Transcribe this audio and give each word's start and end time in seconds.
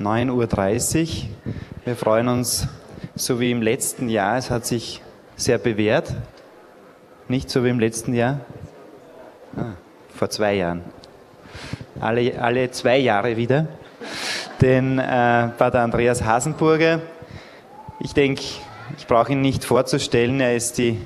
9.30 0.00 1.02
Uhr. 1.02 1.28
Wir 1.84 1.96
freuen 1.96 2.28
uns, 2.28 2.68
so 3.16 3.40
wie 3.40 3.50
im 3.50 3.62
letzten 3.62 4.08
Jahr, 4.08 4.36
es 4.36 4.48
hat 4.48 4.64
sich 4.64 5.02
sehr 5.36 5.58
bewährt. 5.58 6.14
Nicht 7.26 7.50
so 7.50 7.64
wie 7.64 7.68
im 7.68 7.80
letzten 7.80 8.14
Jahr? 8.14 8.40
Ah, 9.56 9.72
vor 10.14 10.30
zwei 10.30 10.54
Jahren. 10.54 10.82
Alle, 12.00 12.40
alle 12.40 12.70
zwei 12.70 12.98
Jahre 12.98 13.36
wieder. 13.36 13.66
Den 14.60 14.98
äh, 14.98 15.48
Pater 15.48 15.80
Andreas 15.80 16.22
Hasenburger. 16.24 17.00
Ich 17.98 18.14
denke, 18.14 18.42
ich 18.96 19.06
brauche 19.06 19.32
ihn 19.32 19.40
nicht 19.40 19.64
vorzustellen. 19.64 20.40
Er 20.40 20.54
ist 20.54 20.78
die 20.78 21.00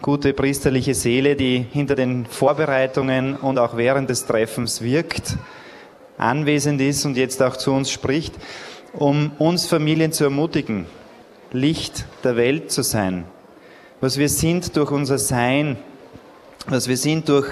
gute 0.00 0.32
priesterliche 0.32 0.94
Seele, 0.94 1.34
die 1.34 1.66
hinter 1.72 1.96
den 1.96 2.24
Vorbereitungen 2.24 3.34
und 3.34 3.58
auch 3.58 3.76
während 3.76 4.10
des 4.10 4.26
Treffens 4.26 4.80
wirkt, 4.80 5.36
anwesend 6.18 6.80
ist 6.80 7.04
und 7.06 7.16
jetzt 7.16 7.42
auch 7.42 7.56
zu 7.56 7.72
uns 7.72 7.90
spricht, 7.90 8.34
um 8.92 9.32
uns 9.38 9.66
Familien 9.66 10.12
zu 10.12 10.24
ermutigen, 10.24 10.86
Licht 11.52 12.04
der 12.24 12.36
Welt 12.36 12.70
zu 12.70 12.82
sein. 12.82 13.24
Was 14.00 14.18
wir 14.18 14.28
sind 14.28 14.76
durch 14.76 14.90
unser 14.90 15.18
Sein, 15.18 15.76
was 16.66 16.88
wir 16.88 16.96
sind 16.96 17.28
durch 17.28 17.48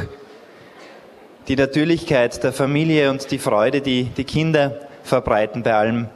die 1.49 1.57
Natürlichkeit 1.57 2.43
der 2.43 2.53
Familie 2.53 3.11
und 3.11 3.31
die 3.31 3.39
Freude, 3.39 3.81
die 3.81 4.05
die 4.05 4.25
Kinder 4.25 4.81
verbreiten 5.03 5.63
bei 5.63 5.75
allem, 5.75 6.09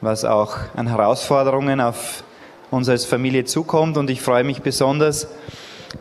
was 0.00 0.24
auch 0.24 0.56
an 0.74 0.88
Herausforderungen 0.88 1.80
auf 1.80 2.24
uns 2.70 2.88
als 2.88 3.04
Familie 3.04 3.44
zukommt. 3.44 3.96
Und 3.96 4.10
ich 4.10 4.20
freue 4.20 4.44
mich 4.44 4.60
besonders, 4.60 5.28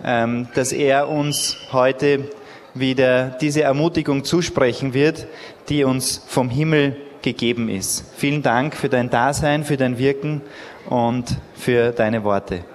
ähm, 0.03 0.47
dass 0.55 0.71
er 0.71 1.09
uns 1.09 1.57
heute 1.71 2.29
wieder 2.73 3.37
diese 3.41 3.63
Ermutigung 3.63 4.23
zusprechen 4.23 4.93
wird, 4.93 5.27
die 5.71 5.85
uns 5.85 6.21
vom 6.27 6.49
Himmel 6.49 6.97
gegeben 7.21 7.69
ist. 7.69 8.03
Vielen 8.17 8.43
Dank 8.43 8.75
für 8.75 8.89
dein 8.89 9.09
Dasein, 9.09 9.63
für 9.63 9.77
dein 9.77 9.97
Wirken 9.97 10.41
und 10.89 11.37
für 11.53 11.91
deine 11.93 12.25
Worte. 12.25 12.65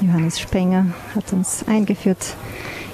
Johannes 0.00 0.40
Spenger 0.40 0.86
hat 1.14 1.30
uns 1.34 1.64
eingeführt 1.68 2.34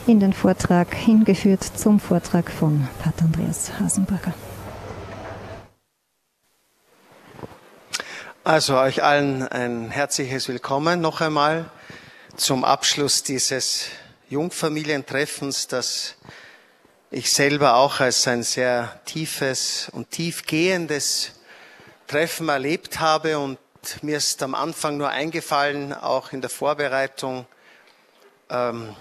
in 0.08 0.18
den 0.18 0.32
Vortrag, 0.32 0.92
hingeführt 0.92 1.62
zum 1.62 2.00
Vortrag 2.00 2.50
von 2.50 2.88
Pater 3.00 3.26
Andreas 3.26 3.78
Hasenberger. 3.78 4.34
Also 8.48 8.78
euch 8.78 9.02
allen 9.02 9.46
ein 9.46 9.90
herzliches 9.90 10.48
Willkommen 10.48 11.02
noch 11.02 11.20
einmal 11.20 11.70
zum 12.34 12.64
Abschluss 12.64 13.22
dieses 13.22 13.88
Jungfamilientreffens, 14.30 15.66
das 15.66 16.14
ich 17.10 17.30
selber 17.30 17.74
auch 17.74 18.00
als 18.00 18.26
ein 18.26 18.42
sehr 18.42 19.02
tiefes 19.04 19.90
und 19.92 20.10
tiefgehendes 20.12 21.32
Treffen 22.06 22.48
erlebt 22.48 23.00
habe 23.00 23.38
und 23.38 23.58
mir 24.00 24.16
ist 24.16 24.42
am 24.42 24.54
Anfang 24.54 24.96
nur 24.96 25.10
eingefallen, 25.10 25.92
auch 25.92 26.32
in 26.32 26.40
der 26.40 26.48
Vorbereitung, 26.48 27.44
ähm, 28.48 28.96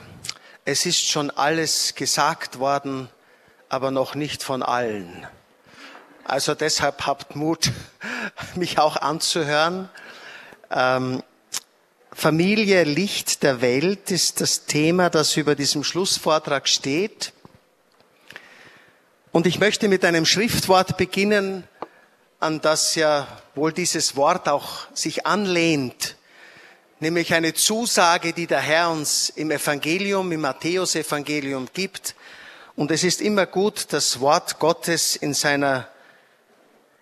es 0.66 0.86
ist 0.86 1.08
schon 1.08 1.32
alles 1.32 1.96
gesagt 1.96 2.60
worden, 2.60 3.08
aber 3.70 3.92
noch 3.92 4.14
nicht 4.14 4.44
von 4.44 4.62
allen. 4.62 5.26
Also 6.26 6.54
deshalb 6.54 7.06
habt 7.06 7.38
Mut, 7.38 7.72
mich 8.56 8.80
auch 8.80 8.98
anzuhören. 8.98 9.90
Ähm, 10.72 11.24
Familie, 12.14 12.84
Licht 12.84 13.44
der 13.44 13.62
Welt 13.62 14.10
ist 14.10 14.42
das 14.42 14.66
Thema, 14.66 15.10
das 15.10 15.38
über 15.38 15.54
diesem 15.56 15.84
Schlussvortrag 15.84 16.68
steht. 16.68 17.32
Und 19.32 19.46
ich 19.46 19.60
möchte 19.60 19.88
mit 19.88 20.04
einem 20.04 20.26
Schriftwort 20.26 20.98
beginnen, 20.98 21.64
an 22.40 22.60
das 22.62 22.96
ja 22.96 23.28
wohl 23.56 23.72
dieses 23.72 24.16
Wort 24.16 24.50
auch 24.50 24.88
sich 24.94 25.26
anlehnt, 25.26 26.16
nämlich 27.00 27.34
eine 27.34 27.54
Zusage, 27.54 28.34
die 28.34 28.48
der 28.48 28.62
Herr 28.62 28.90
uns 28.90 29.30
im 29.30 29.52
Evangelium, 29.52 30.32
im 30.32 30.42
Matthäusevangelium 30.42 31.68
gibt. 31.74 32.16
Und 32.76 32.90
es 32.92 33.04
ist 33.04 33.22
immer 33.22 33.46
gut, 33.46 33.88
das 33.90 34.20
Wort 34.20 34.58
Gottes 34.60 35.16
in 35.16 35.34
seiner 35.34 35.88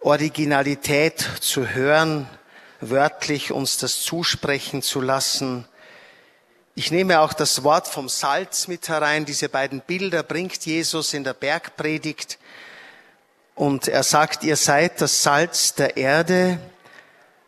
Originalität 0.05 1.19
zu 1.39 1.67
hören, 1.69 2.29
wörtlich 2.79 3.51
uns 3.51 3.77
das 3.77 4.01
zusprechen 4.01 4.83
zu 4.83 5.01
lassen. 5.01 5.67
Ich 6.75 6.91
nehme 6.91 7.21
auch 7.21 7.33
das 7.33 7.63
Wort 7.63 7.87
vom 7.87 8.07
Salz 8.07 8.67
mit 8.67 8.87
herein. 8.87 9.25
Diese 9.25 9.49
beiden 9.49 9.81
Bilder 9.81 10.21
bringt 10.21 10.63
Jesus 10.63 11.15
in 11.15 11.23
der 11.23 11.33
Bergpredigt. 11.33 12.37
Und 13.55 13.87
er 13.87 14.03
sagt, 14.03 14.43
ihr 14.43 14.57
seid 14.57 15.01
das 15.01 15.23
Salz 15.23 15.73
der 15.73 15.97
Erde. 15.97 16.59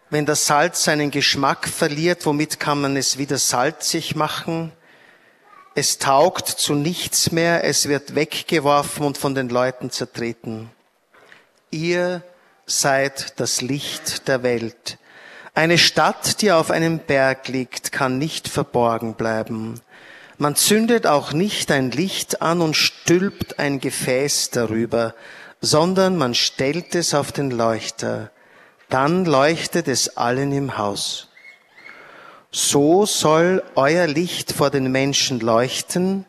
Wenn 0.09 0.25
das 0.25 0.47
Salz 0.47 0.83
seinen 0.83 1.11
Geschmack 1.11 1.67
verliert, 1.67 2.25
womit 2.25 2.59
kann 2.59 2.81
man 2.81 2.97
es 2.97 3.19
wieder 3.19 3.37
salzig 3.37 4.15
machen? 4.15 4.71
Es 5.75 5.99
taugt 5.99 6.47
zu 6.47 6.73
nichts 6.73 7.31
mehr, 7.31 7.63
es 7.63 7.87
wird 7.87 8.15
weggeworfen 8.15 9.05
und 9.05 9.19
von 9.19 9.35
den 9.35 9.49
Leuten 9.49 9.91
zertreten. 9.91 10.71
Ihr 11.69 12.23
seid 12.67 13.39
das 13.39 13.61
Licht 13.61 14.27
der 14.27 14.43
Welt. 14.43 14.97
Eine 15.55 15.77
Stadt, 15.77 16.41
die 16.41 16.51
auf 16.51 16.69
einem 16.69 16.99
Berg 16.99 17.47
liegt, 17.47 17.91
kann 17.91 18.19
nicht 18.19 18.47
verborgen 18.47 19.15
bleiben. 19.15 19.81
Man 20.37 20.55
zündet 20.55 21.07
auch 21.07 21.31
nicht 21.31 21.71
ein 21.71 21.89
Licht 21.89 22.43
an 22.43 22.61
und 22.61 22.75
stülpt 22.75 23.57
ein 23.57 23.79
Gefäß 23.79 24.51
darüber, 24.51 25.15
sondern 25.61 26.15
man 26.15 26.35
stellt 26.35 26.93
es 26.93 27.15
auf 27.15 27.31
den 27.31 27.49
Leuchter. 27.49 28.29
Dann 28.89 29.25
leuchtet 29.25 29.87
es 29.87 30.15
allen 30.15 30.51
im 30.51 30.77
Haus. 30.77 31.29
So 32.51 33.07
soll 33.07 33.63
euer 33.75 34.05
Licht 34.07 34.51
vor 34.51 34.69
den 34.69 34.91
Menschen 34.91 35.39
leuchten, 35.39 36.26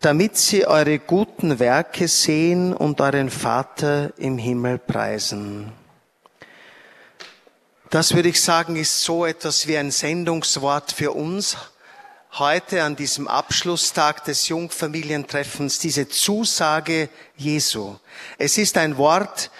damit 0.00 0.38
sie 0.38 0.66
eure 0.66 0.98
guten 0.98 1.58
Werke 1.58 2.08
sehen 2.08 2.72
und 2.72 3.00
euren 3.00 3.30
Vater 3.30 4.12
im 4.16 4.38
Himmel 4.38 4.78
preisen. 4.78 5.72
Das 7.90 8.14
würde 8.14 8.30
ich 8.30 8.40
sagen, 8.40 8.76
ist 8.76 9.02
so 9.02 9.26
etwas 9.26 9.66
wie 9.66 9.76
ein 9.76 9.90
Sendungswort 9.90 10.92
für 10.92 11.12
uns 11.12 11.56
heute 12.38 12.84
an 12.84 12.96
diesem 12.96 13.28
Abschlusstag 13.28 14.24
des 14.24 14.48
Jungfamilientreffens, 14.48 15.80
diese 15.80 16.08
Zusage 16.08 17.08
Jesu. 17.36 17.96
Es 18.38 18.56
ist 18.56 18.78
ein 18.78 18.96
Wort, 18.96 19.50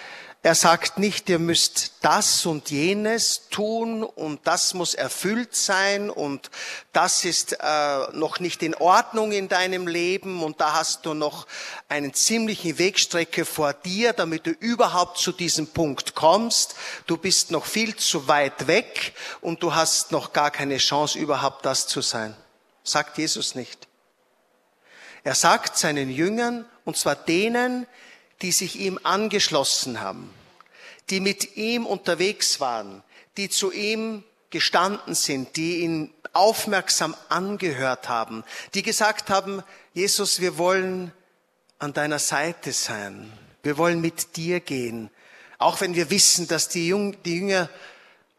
er 0.43 0.55
sagt 0.55 0.97
nicht, 0.97 1.29
ihr 1.29 1.37
müsst 1.37 1.91
das 2.01 2.47
und 2.47 2.71
jenes 2.71 3.47
tun 3.51 4.03
und 4.03 4.39
das 4.47 4.73
muss 4.73 4.95
erfüllt 4.95 5.55
sein 5.55 6.09
und 6.09 6.49
das 6.93 7.25
ist 7.25 7.57
äh, 7.59 7.99
noch 8.13 8.39
nicht 8.39 8.63
in 8.63 8.73
Ordnung 8.73 9.33
in 9.33 9.49
deinem 9.49 9.87
Leben 9.87 10.41
und 10.41 10.59
da 10.59 10.73
hast 10.73 11.05
du 11.05 11.13
noch 11.13 11.45
einen 11.89 12.15
ziemlichen 12.15 12.79
Wegstrecke 12.79 13.45
vor 13.45 13.73
dir, 13.73 14.13
damit 14.13 14.47
du 14.47 14.49
überhaupt 14.49 15.19
zu 15.19 15.31
diesem 15.31 15.67
Punkt 15.67 16.15
kommst. 16.15 16.73
Du 17.05 17.17
bist 17.17 17.51
noch 17.51 17.65
viel 17.65 17.95
zu 17.95 18.27
weit 18.27 18.65
weg 18.65 19.13
und 19.41 19.61
du 19.61 19.75
hast 19.75 20.11
noch 20.11 20.33
gar 20.33 20.49
keine 20.49 20.77
Chance, 20.77 21.19
überhaupt 21.19 21.67
das 21.67 21.85
zu 21.85 22.01
sein. 22.01 22.35
Sagt 22.83 23.19
Jesus 23.19 23.53
nicht. 23.53 23.87
Er 25.23 25.35
sagt 25.35 25.77
seinen 25.77 26.09
Jüngern, 26.09 26.65
und 26.83 26.97
zwar 26.97 27.15
denen, 27.15 27.85
die 28.41 28.51
sich 28.51 28.79
ihm 28.79 28.99
angeschlossen 29.03 30.01
haben, 30.01 30.33
die 31.09 31.19
mit 31.19 31.57
ihm 31.57 31.85
unterwegs 31.85 32.59
waren, 32.59 33.03
die 33.37 33.49
zu 33.49 33.71
ihm 33.71 34.23
gestanden 34.49 35.15
sind, 35.15 35.55
die 35.55 35.81
ihn 35.81 36.13
aufmerksam 36.33 37.15
angehört 37.29 38.09
haben, 38.09 38.43
die 38.73 38.83
gesagt 38.83 39.29
haben, 39.29 39.63
Jesus, 39.93 40.39
wir 40.39 40.57
wollen 40.57 41.11
an 41.79 41.93
deiner 41.93 42.19
Seite 42.19 42.71
sein, 42.71 43.31
wir 43.63 43.77
wollen 43.77 44.01
mit 44.01 44.35
dir 44.37 44.59
gehen, 44.59 45.09
auch 45.57 45.81
wenn 45.81 45.95
wir 45.95 46.09
wissen, 46.09 46.47
dass 46.47 46.69
die, 46.69 46.87
Jünger 46.87 47.69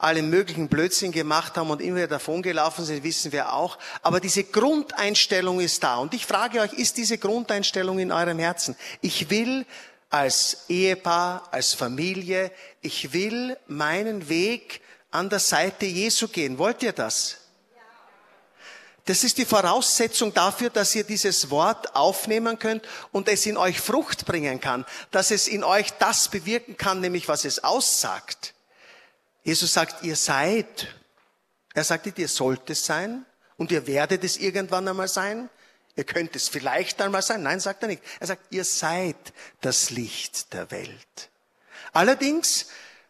alle 0.02 0.22
möglichen 0.22 0.68
Blödsinn 0.68 1.12
gemacht 1.12 1.56
haben 1.56 1.70
und 1.70 1.80
immer 1.80 1.98
wieder 1.98 2.08
davongelaufen 2.08 2.84
sind, 2.84 3.04
wissen 3.04 3.30
wir 3.30 3.52
auch. 3.52 3.78
Aber 4.02 4.18
diese 4.18 4.42
Grundeinstellung 4.42 5.60
ist 5.60 5.84
da. 5.84 5.98
Und 5.98 6.12
ich 6.12 6.26
frage 6.26 6.60
euch, 6.60 6.72
ist 6.72 6.96
diese 6.96 7.18
Grundeinstellung 7.18 8.00
in 8.00 8.10
eurem 8.10 8.40
Herzen? 8.40 8.74
Ich 9.00 9.30
will 9.30 9.64
als 10.12 10.64
Ehepaar, 10.68 11.48
als 11.50 11.72
Familie, 11.72 12.52
ich 12.82 13.12
will 13.12 13.56
meinen 13.66 14.28
Weg 14.28 14.82
an 15.10 15.30
der 15.30 15.38
Seite 15.38 15.86
Jesu 15.86 16.28
gehen. 16.28 16.58
Wollt 16.58 16.82
ihr 16.82 16.92
das? 16.92 17.38
Das 19.06 19.24
ist 19.24 19.38
die 19.38 19.46
Voraussetzung 19.46 20.32
dafür, 20.32 20.70
dass 20.70 20.94
ihr 20.94 21.02
dieses 21.02 21.50
Wort 21.50 21.96
aufnehmen 21.96 22.58
könnt 22.58 22.86
und 23.10 23.26
es 23.26 23.46
in 23.46 23.56
euch 23.56 23.80
Frucht 23.80 24.26
bringen 24.26 24.60
kann, 24.60 24.84
dass 25.10 25.30
es 25.30 25.48
in 25.48 25.64
euch 25.64 25.92
das 25.94 26.28
bewirken 26.28 26.76
kann, 26.76 27.00
nämlich 27.00 27.26
was 27.26 27.44
es 27.44 27.64
aussagt. 27.64 28.54
Jesus 29.42 29.72
sagt, 29.72 30.04
ihr 30.04 30.14
seid. 30.14 30.88
Er 31.74 31.84
sagt 31.84 32.18
ihr 32.18 32.28
sollt 32.28 32.68
es 32.68 32.84
sein, 32.84 33.24
Und 33.56 33.72
ihr 33.72 33.86
werdet 33.86 34.24
es 34.24 34.36
irgendwann 34.36 34.86
einmal 34.86 35.08
sein. 35.08 35.48
Ihr 35.94 36.04
könnt 36.04 36.34
es 36.36 36.48
vielleicht 36.48 37.00
einmal 37.00 37.22
sein. 37.22 37.42
Nein, 37.42 37.60
sagt 37.60 37.82
er 37.82 37.88
nicht. 37.88 38.02
Er 38.18 38.26
sagt, 38.26 38.52
ihr 38.52 38.64
seid 38.64 39.16
das 39.60 39.90
Licht 39.90 40.52
der 40.52 40.70
Welt. 40.70 41.30
Allerdings 41.92 42.68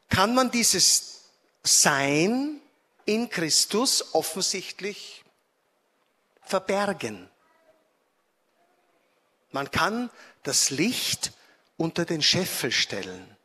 kann 0.09 0.35
man 0.35 0.51
dieses 0.51 1.23
Sein 1.63 2.61
in 3.05 3.31
Christus 3.31 4.15
offensichtlich 4.15 5.25
verbergen. 6.43 7.29
Man 9.53 9.71
kann 9.71 10.11
das 10.43 10.71
Licht 10.71 11.33
unter 11.77 12.05
den 12.05 12.23
Scheffel 12.23 12.73
stellen 12.73 13.37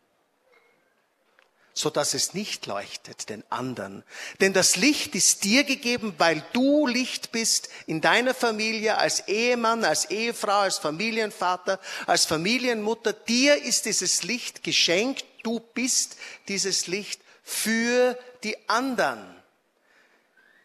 so 1.78 1.90
dass 1.90 2.14
es 2.14 2.34
nicht 2.34 2.66
leuchtet 2.66 3.30
den 3.30 3.44
anderen. 3.50 4.04
Denn 4.42 4.54
das 4.54 4.76
Licht 4.76 5.16
ist 5.16 5.44
dir 5.44 5.64
gegeben, 5.64 6.14
weil 6.18 6.44
du 6.54 6.88
Licht 6.88 7.32
bist 7.32 7.70
in 7.86 8.02
deiner 8.02 8.34
Familie, 8.34 8.98
als 8.98 9.28
Ehemann, 9.28 9.84
als 9.86 10.06
Ehefrau, 10.06 10.60
als 10.60 10.78
Familienvater, 10.78 11.80
als 12.06 12.26
Familienmutter. 12.26 13.14
Dir 13.14 13.62
ist 13.64 13.86
dieses 13.86 14.24
Licht 14.24 14.64
geschenkt. 14.64 15.26
Du 15.44 15.60
bist 15.60 16.18
dieses 16.48 16.88
Licht 16.88 17.22
für 17.44 18.18
die 18.44 18.58
anderen. 18.68 19.24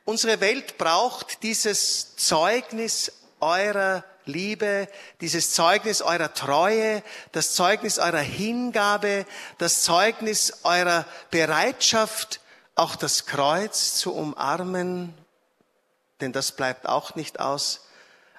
Unsere 0.05 0.41
Welt 0.41 0.79
braucht 0.79 1.43
dieses 1.43 2.17
Zeugnis 2.17 3.13
eurer 3.39 4.05
Liebe, 4.27 4.89
dieses 5.21 5.53
Zeugnis 5.53 6.03
eurer 6.03 6.33
Treue, 6.35 7.03
das 7.33 7.55
Zeugnis 7.55 7.99
eurer 7.99 8.19
Hingabe, 8.19 9.27
das 9.59 9.83
Zeugnis 9.83 10.61
eurer 10.65 11.05
Bereitschaft, 11.31 12.41
auch 12.75 12.97
das 12.97 13.27
Kreuz 13.27 13.95
zu 13.95 14.15
umarmen, 14.15 15.15
denn 16.21 16.33
das 16.33 16.53
bleibt 16.53 16.87
auch 16.87 17.15
nicht 17.15 17.41
aus. 17.41 17.87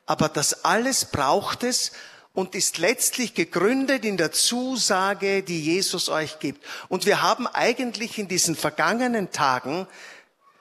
Aber 0.06 0.30
das 0.30 0.66
alles 0.66 1.06
braucht 1.06 1.64
es 1.64 1.92
und 2.34 2.56
ist 2.56 2.78
letztlich 2.80 3.36
gegründet 3.36 4.06
in 4.06 4.18
der 4.18 4.32
Zusage, 4.32 5.44
die 5.44 5.62
Jesus 5.62 6.10
euch 6.10 6.40
gibt. 6.40 6.66
Und 6.90 7.06
wir 7.06 7.22
haben 7.22 7.48
eigentlich 7.48 8.18
in 8.18 8.28
diesen 8.28 8.56
vergangenen 8.56 9.32
Tagen 9.32 9.88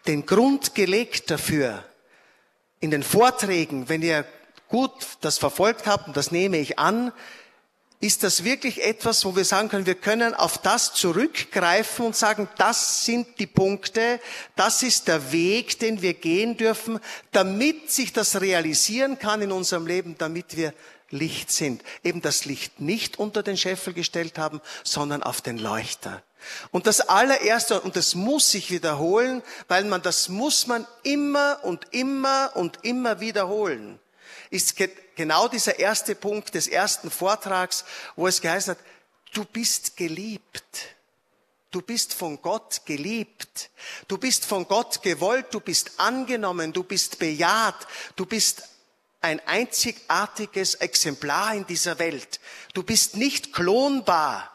den 0.07 0.27
Grund 0.27 0.75
gelegt 0.75 1.31
dafür. 1.31 1.85
In 2.81 2.91
den 2.91 3.03
Vorträgen, 3.03 3.89
wenn 3.89 4.03
ihr 4.03 4.25
gut 4.73 4.91
das 5.21 5.39
verfolgt 5.39 5.87
habt, 5.87 6.09
und 6.09 6.17
das 6.17 6.33
nehme 6.33 6.57
ich 6.57 6.79
an, 6.79 7.13
ist 8.01 8.25
das 8.25 8.43
wirklich 8.43 8.85
etwas, 8.85 9.25
wo 9.25 9.37
wir 9.37 9.45
sagen 9.45 9.69
können, 9.69 9.87
wir 9.87 9.95
können 9.95 10.35
auf 10.35 10.59
das 10.59 10.93
zurückgreifen 10.93 12.07
und 12.07 12.17
sagen, 12.17 12.49
das 12.59 13.05
sind 13.05 13.39
die 13.39 13.47
Punkte, 13.47 14.19
das 14.57 14.83
ist 14.83 15.07
der 15.07 15.31
Weg, 15.31 15.79
den 15.79 16.03
wir 16.03 16.15
gehen 16.15 16.57
dürfen, 16.57 16.99
damit 17.31 17.93
sich 17.93 18.13
das 18.13 18.41
realisieren 18.41 19.21
kann 19.21 19.41
in 19.41 19.53
unserem 19.53 19.87
Leben, 19.87 20.17
damit 20.19 20.57
wir 20.57 20.75
Licht 21.11 21.53
sind. 21.53 21.83
Eben 22.03 22.23
das 22.23 22.45
Licht 22.45 22.81
nicht 22.81 23.21
unter 23.21 23.45
den 23.45 23.57
Scheffel 23.57 23.93
gestellt 23.93 24.37
haben, 24.37 24.61
sondern 24.83 25.23
auf 25.23 25.41
den 25.41 25.59
Leuchter. 25.59 26.23
Und 26.73 26.89
das 26.89 27.03
allererste, 27.03 27.81
und 27.83 27.95
das 27.95 28.17
muss 28.17 28.51
sich 28.51 28.73
wiederholen, 28.73 29.43
weil 29.69 29.85
man, 29.85 30.03
das 30.03 30.29
muss 30.29 30.67
man 30.67 30.89
immer 31.05 31.61
und 31.63 31.87
immer 31.93 32.51
und 32.55 32.81
immer 32.83 33.21
wiederholen 33.21 34.01
ist 34.53 34.77
genau 35.17 35.49
dieser 35.49 35.79
erste 35.79 36.15
Punkt 36.15 36.55
des 36.55 36.69
ersten 36.69 37.11
Vortrags, 37.11 37.85
wo 38.17 38.29
es 38.29 38.41
geheißen 38.41 38.73
hat, 38.73 38.85
du 39.33 39.45
bist 39.45 39.97
geliebt. 39.97 40.95
Du 41.71 41.81
bist 41.81 42.13
von 42.13 42.41
Gott 42.43 42.83
geliebt. 42.85 43.71
Du 44.07 44.19
bist 44.19 44.45
von 44.45 44.69
Gott 44.69 45.03
gewollt. 45.03 45.47
Du 45.53 45.61
bist 45.61 45.93
angenommen. 45.97 46.75
Du 46.75 46.83
bist 46.83 47.19
bejaht. 47.19 47.87
Du 48.15 48.27
bist 48.27 48.65
ein 49.23 49.41
einzigartiges 49.47 50.75
Exemplar 50.75 51.55
in 51.55 51.67
dieser 51.67 51.99
Welt. 51.99 52.39
Du 52.75 52.83
bist 52.83 53.17
nicht 53.17 53.55
klonbar. 53.55 54.52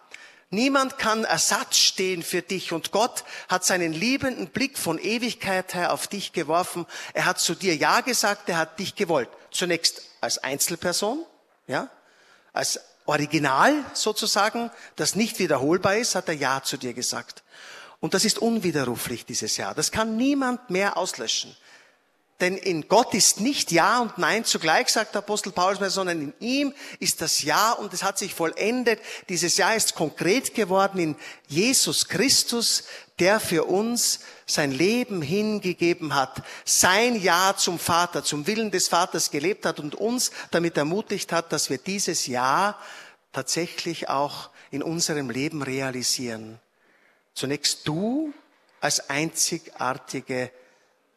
Niemand 0.50 0.98
kann 0.98 1.26
Ersatz 1.26 1.76
stehen 1.76 2.24
für 2.24 2.42
dich 2.42 2.72
und 2.72 2.92
Gott 2.92 3.26
hat 3.50 3.66
seinen 3.66 3.92
liebenden 3.92 4.48
Blick 4.48 4.78
von 4.78 4.98
Ewigkeit 4.98 5.74
her 5.74 5.92
auf 5.92 6.08
dich 6.08 6.32
geworfen. 6.32 6.86
Er 7.14 7.26
hat 7.26 7.40
zu 7.40 7.54
dir 7.54 7.76
Ja 7.76 8.00
gesagt, 8.00 8.48
er 8.48 8.58
hat 8.58 8.80
dich 8.80 8.96
gewollt. 8.96 9.30
Zunächst 9.52 10.04
als 10.22 10.38
Einzelperson, 10.38 11.26
ja, 11.68 11.90
als 12.54 12.80
Original 13.06 13.74
sozusagen, 13.94 14.72
das 14.96 15.16
nicht 15.16 15.40
wiederholbar 15.40 15.98
ist, 15.98 16.16
hat 16.16 16.30
er 16.30 16.36
Ja 16.36 16.64
zu 16.64 16.78
dir 16.78 16.94
gesagt. 16.94 17.44
Und 18.00 18.14
das 18.14 18.24
ist 18.24 18.40
unwiderruflich, 18.40 19.26
dieses 19.26 19.58
Ja. 19.58 19.74
Das 19.74 19.92
kann 19.92 20.16
niemand 20.16 20.70
mehr 20.70 20.96
auslöschen. 20.96 21.56
Denn 22.40 22.56
in 22.56 22.88
Gott 22.88 23.16
ist 23.16 23.40
nicht 23.40 23.72
Ja 23.72 24.00
und 24.00 24.20
Nein 24.20 24.46
zugleich, 24.46 24.90
sagt 24.90 25.16
der 25.16 25.20
Apostel 25.20 25.52
Paulus, 25.52 25.94
sondern 25.94 26.22
in 26.22 26.34
ihm 26.40 26.74
ist 27.00 27.22
das 27.22 27.42
Ja 27.42 27.72
und 27.72 27.94
es 27.94 28.04
hat 28.04 28.20
sich 28.20 28.36
vollendet. 28.36 29.00
Dieses 29.28 29.58
Ja 29.58 29.74
ist 29.74 29.96
konkret 29.96 30.54
geworden 30.54 31.00
in 31.00 31.16
Jesus 31.48 32.08
Christus, 32.08 32.84
der 33.18 33.40
für 33.40 33.64
uns 33.64 34.20
sein 34.46 34.72
Leben 34.72 35.24
hingegeben 35.24 36.14
hat, 36.14 36.44
sein 36.64 37.20
Ja 37.20 37.56
zum 37.58 37.80
Vater, 37.80 38.24
zum 38.24 38.46
Willen 38.46 38.70
des 38.70 38.88
Vaters 38.88 39.32
gelebt 39.32 39.66
hat 39.66 39.80
und 39.80 39.96
uns 39.96 40.30
damit 40.52 40.78
ermutigt 40.78 41.32
hat, 41.32 41.52
dass 41.52 41.72
wir 41.72 41.80
dieses 41.80 42.28
Ja 42.28 42.78
tatsächlich 43.34 44.10
auch 44.10 44.52
in 44.70 44.84
unserem 44.84 45.32
Leben 45.32 45.64
realisieren. 45.64 46.60
Zunächst 47.34 47.88
du 47.88 48.32
als 48.80 49.10
einzigartige 49.10 50.52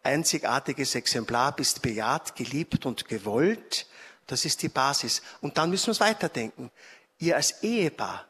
einzigartiges 0.02 0.94
Exemplar, 0.94 1.54
bist 1.54 1.82
bejaht, 1.82 2.36
geliebt 2.36 2.86
und 2.86 3.08
gewollt. 3.08 3.86
Das 4.26 4.44
ist 4.44 4.62
die 4.62 4.68
Basis. 4.68 5.22
Und 5.40 5.58
dann 5.58 5.70
müssen 5.70 5.88
wir 5.88 5.92
es 5.92 6.00
weiterdenken. 6.00 6.70
Ihr 7.18 7.36
als 7.36 7.62
Ehepaar 7.62 8.26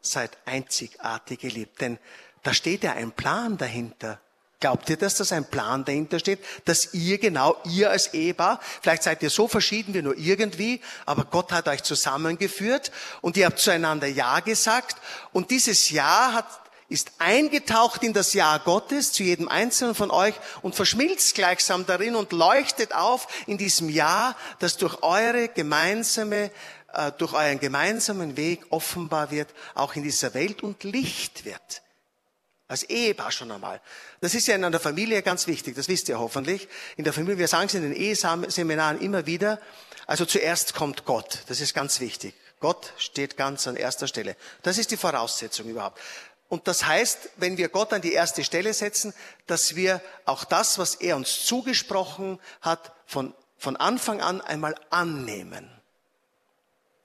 seid 0.00 0.36
einzigartig 0.44 1.40
geliebt, 1.40 1.80
denn 1.80 1.98
da 2.42 2.54
steht 2.54 2.84
ja 2.84 2.92
ein 2.92 3.12
Plan 3.12 3.58
dahinter. 3.58 4.20
Glaubt 4.60 4.90
ihr, 4.90 4.96
dass 4.96 5.16
das 5.16 5.30
ein 5.30 5.44
Plan 5.44 5.84
dahinter 5.84 6.18
steht, 6.18 6.40
dass 6.64 6.92
ihr 6.92 7.18
genau, 7.18 7.56
ihr 7.64 7.90
als 7.90 8.12
Ehepaar, 8.12 8.58
vielleicht 8.82 9.04
seid 9.04 9.22
ihr 9.22 9.30
so 9.30 9.46
verschieden 9.46 9.94
wie 9.94 10.02
nur 10.02 10.16
irgendwie, 10.16 10.80
aber 11.06 11.26
Gott 11.26 11.52
hat 11.52 11.68
euch 11.68 11.84
zusammengeführt 11.84 12.90
und 13.20 13.36
ihr 13.36 13.46
habt 13.46 13.60
zueinander 13.60 14.08
Ja 14.08 14.40
gesagt 14.40 14.96
und 15.32 15.52
dieses 15.52 15.90
Ja 15.90 16.32
hat 16.32 16.46
ist 16.88 17.12
eingetaucht 17.18 18.02
in 18.02 18.14
das 18.14 18.32
Jahr 18.32 18.58
Gottes 18.60 19.12
zu 19.12 19.22
jedem 19.22 19.48
Einzelnen 19.48 19.94
von 19.94 20.10
euch 20.10 20.34
und 20.62 20.74
verschmilzt 20.74 21.34
gleichsam 21.34 21.84
darin 21.84 22.16
und 22.16 22.32
leuchtet 22.32 22.94
auf 22.94 23.28
in 23.46 23.58
diesem 23.58 23.90
Jahr, 23.90 24.36
das 24.58 24.78
durch 24.78 25.02
eure 25.02 25.48
gemeinsame, 25.48 26.50
äh, 26.94 27.12
durch 27.18 27.34
euren 27.34 27.60
gemeinsamen 27.60 28.36
Weg 28.36 28.64
offenbar 28.70 29.30
wird, 29.30 29.48
auch 29.74 29.96
in 29.96 30.02
dieser 30.02 30.32
Welt 30.32 30.62
und 30.62 30.82
Licht 30.84 31.44
wird. 31.44 31.82
Als 32.68 32.84
Ehepaar 32.84 33.32
schon 33.32 33.50
einmal. 33.50 33.80
Das 34.20 34.34
ist 34.34 34.46
ja 34.46 34.54
in 34.54 34.64
einer 34.64 34.80
Familie 34.80 35.22
ganz 35.22 35.46
wichtig, 35.46 35.74
das 35.74 35.88
wisst 35.88 36.08
ihr 36.08 36.18
hoffentlich. 36.18 36.68
In 36.96 37.04
der 37.04 37.12
Familie, 37.12 37.38
wir 37.38 37.48
sagen 37.48 37.66
es 37.66 37.74
in 37.74 37.82
den 37.82 37.94
Eheseminaren 37.94 39.00
immer 39.00 39.26
wieder, 39.26 39.60
also 40.06 40.24
zuerst 40.24 40.74
kommt 40.74 41.04
Gott, 41.04 41.40
das 41.48 41.60
ist 41.60 41.74
ganz 41.74 42.00
wichtig. 42.00 42.34
Gott 42.60 42.92
steht 42.98 43.36
ganz 43.36 43.68
an 43.68 43.76
erster 43.76 44.08
Stelle. 44.08 44.36
Das 44.62 44.78
ist 44.78 44.90
die 44.90 44.96
Voraussetzung 44.96 45.68
überhaupt. 45.68 46.00
Und 46.48 46.66
das 46.66 46.86
heißt, 46.86 47.30
wenn 47.36 47.58
wir 47.58 47.68
Gott 47.68 47.92
an 47.92 48.00
die 48.00 48.14
erste 48.14 48.42
Stelle 48.42 48.72
setzen, 48.72 49.12
dass 49.46 49.76
wir 49.76 50.00
auch 50.24 50.44
das, 50.44 50.78
was 50.78 50.94
er 50.94 51.16
uns 51.16 51.44
zugesprochen 51.44 52.40
hat, 52.62 52.92
von, 53.06 53.34
von 53.58 53.76
Anfang 53.76 54.22
an 54.22 54.40
einmal 54.40 54.74
annehmen. 54.88 55.70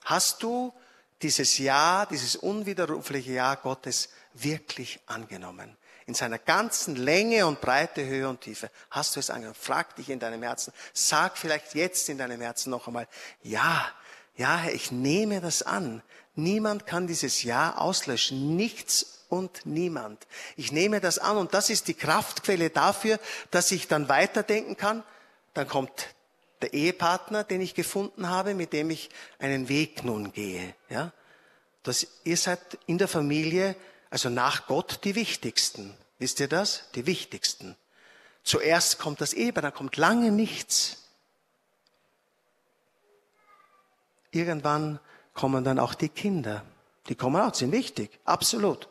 Hast 0.06 0.44
du 0.44 0.74
dieses 1.22 1.58
Ja, 1.58 2.06
dieses 2.06 2.36
unwiderrufliche 2.36 3.34
Ja 3.34 3.56
Gottes 3.56 4.10
wirklich 4.34 5.00
angenommen? 5.08 5.78
In 6.06 6.14
seiner 6.14 6.40
ganzen 6.40 6.98
Länge 6.98 7.46
und 7.46 7.62
Breite, 7.62 8.06
Höhe 8.06 8.28
und 8.28 8.42
Tiefe. 8.42 8.70
Hast 8.90 9.16
du 9.16 9.20
es 9.22 9.30
angenommen? 9.30 9.58
Frag 9.60 9.96
dich 9.96 10.10
in 10.10 10.20
deinem 10.20 10.44
Herzen. 10.44 10.74
Sag 10.94 11.38
vielleicht 11.38 11.76
jetzt 11.76 12.10
in 12.10 12.18
deinem 12.18 12.42
Herzen 12.42 12.70
noch 12.70 12.88
einmal, 12.88 13.08
ja, 13.42 13.90
ja, 14.36 14.58
Herr, 14.58 14.74
ich 14.74 14.92
nehme 14.92 15.42
das 15.42 15.64
an. 15.64 16.02
Niemand 16.36 16.88
kann 16.88 17.08
dieses 17.08 17.44
Ja 17.44 17.78
auslöschen. 17.78 18.56
Nichts 18.56 19.23
und 19.34 19.66
niemand. 19.66 20.28
Ich 20.58 20.72
nehme 20.72 21.02
das 21.02 21.18
an 21.18 21.38
und 21.38 21.56
das 21.56 21.72
ist 21.72 21.88
die 21.88 21.96
Kraftquelle 21.96 22.70
dafür, 22.70 23.20
dass 23.50 23.72
ich 23.72 23.88
dann 23.88 24.08
weiterdenken 24.08 24.78
kann. 24.78 25.04
Dann 25.56 25.68
kommt 25.68 26.14
der 26.62 26.74
Ehepartner, 26.74 27.44
den 27.44 27.60
ich 27.60 27.74
gefunden 27.74 28.30
habe, 28.30 28.54
mit 28.54 28.74
dem 28.74 28.92
ich 28.92 29.10
einen 29.40 29.70
Weg 29.70 30.04
nun 30.04 30.34
gehe. 30.34 30.76
Ja, 30.88 31.12
das, 31.82 32.06
ihr 32.24 32.38
seid 32.38 32.60
in 32.86 33.00
der 33.00 33.08
Familie, 33.08 33.76
also 34.12 34.30
nach 34.30 34.68
Gott, 34.68 35.00
die 35.04 35.16
Wichtigsten. 35.16 35.98
Wisst 36.20 36.40
ihr 36.40 36.48
das? 36.48 36.92
Die 36.94 37.08
Wichtigsten. 37.08 37.76
Zuerst 38.44 39.00
kommt 39.00 39.20
das 39.20 39.34
Ehepaar, 39.34 39.64
dann 39.64 39.74
kommt 39.74 39.98
lange 39.98 40.32
nichts. 40.32 40.98
Irgendwann 44.30 45.00
kommen 45.34 45.64
dann 45.64 45.80
auch 45.80 45.96
die 45.96 46.10
Kinder. 46.10 46.64
Die 47.10 47.16
kommen 47.16 47.42
auch, 47.42 47.54
sind 47.54 47.72
wichtig, 47.72 48.12
absolut. 48.24 48.88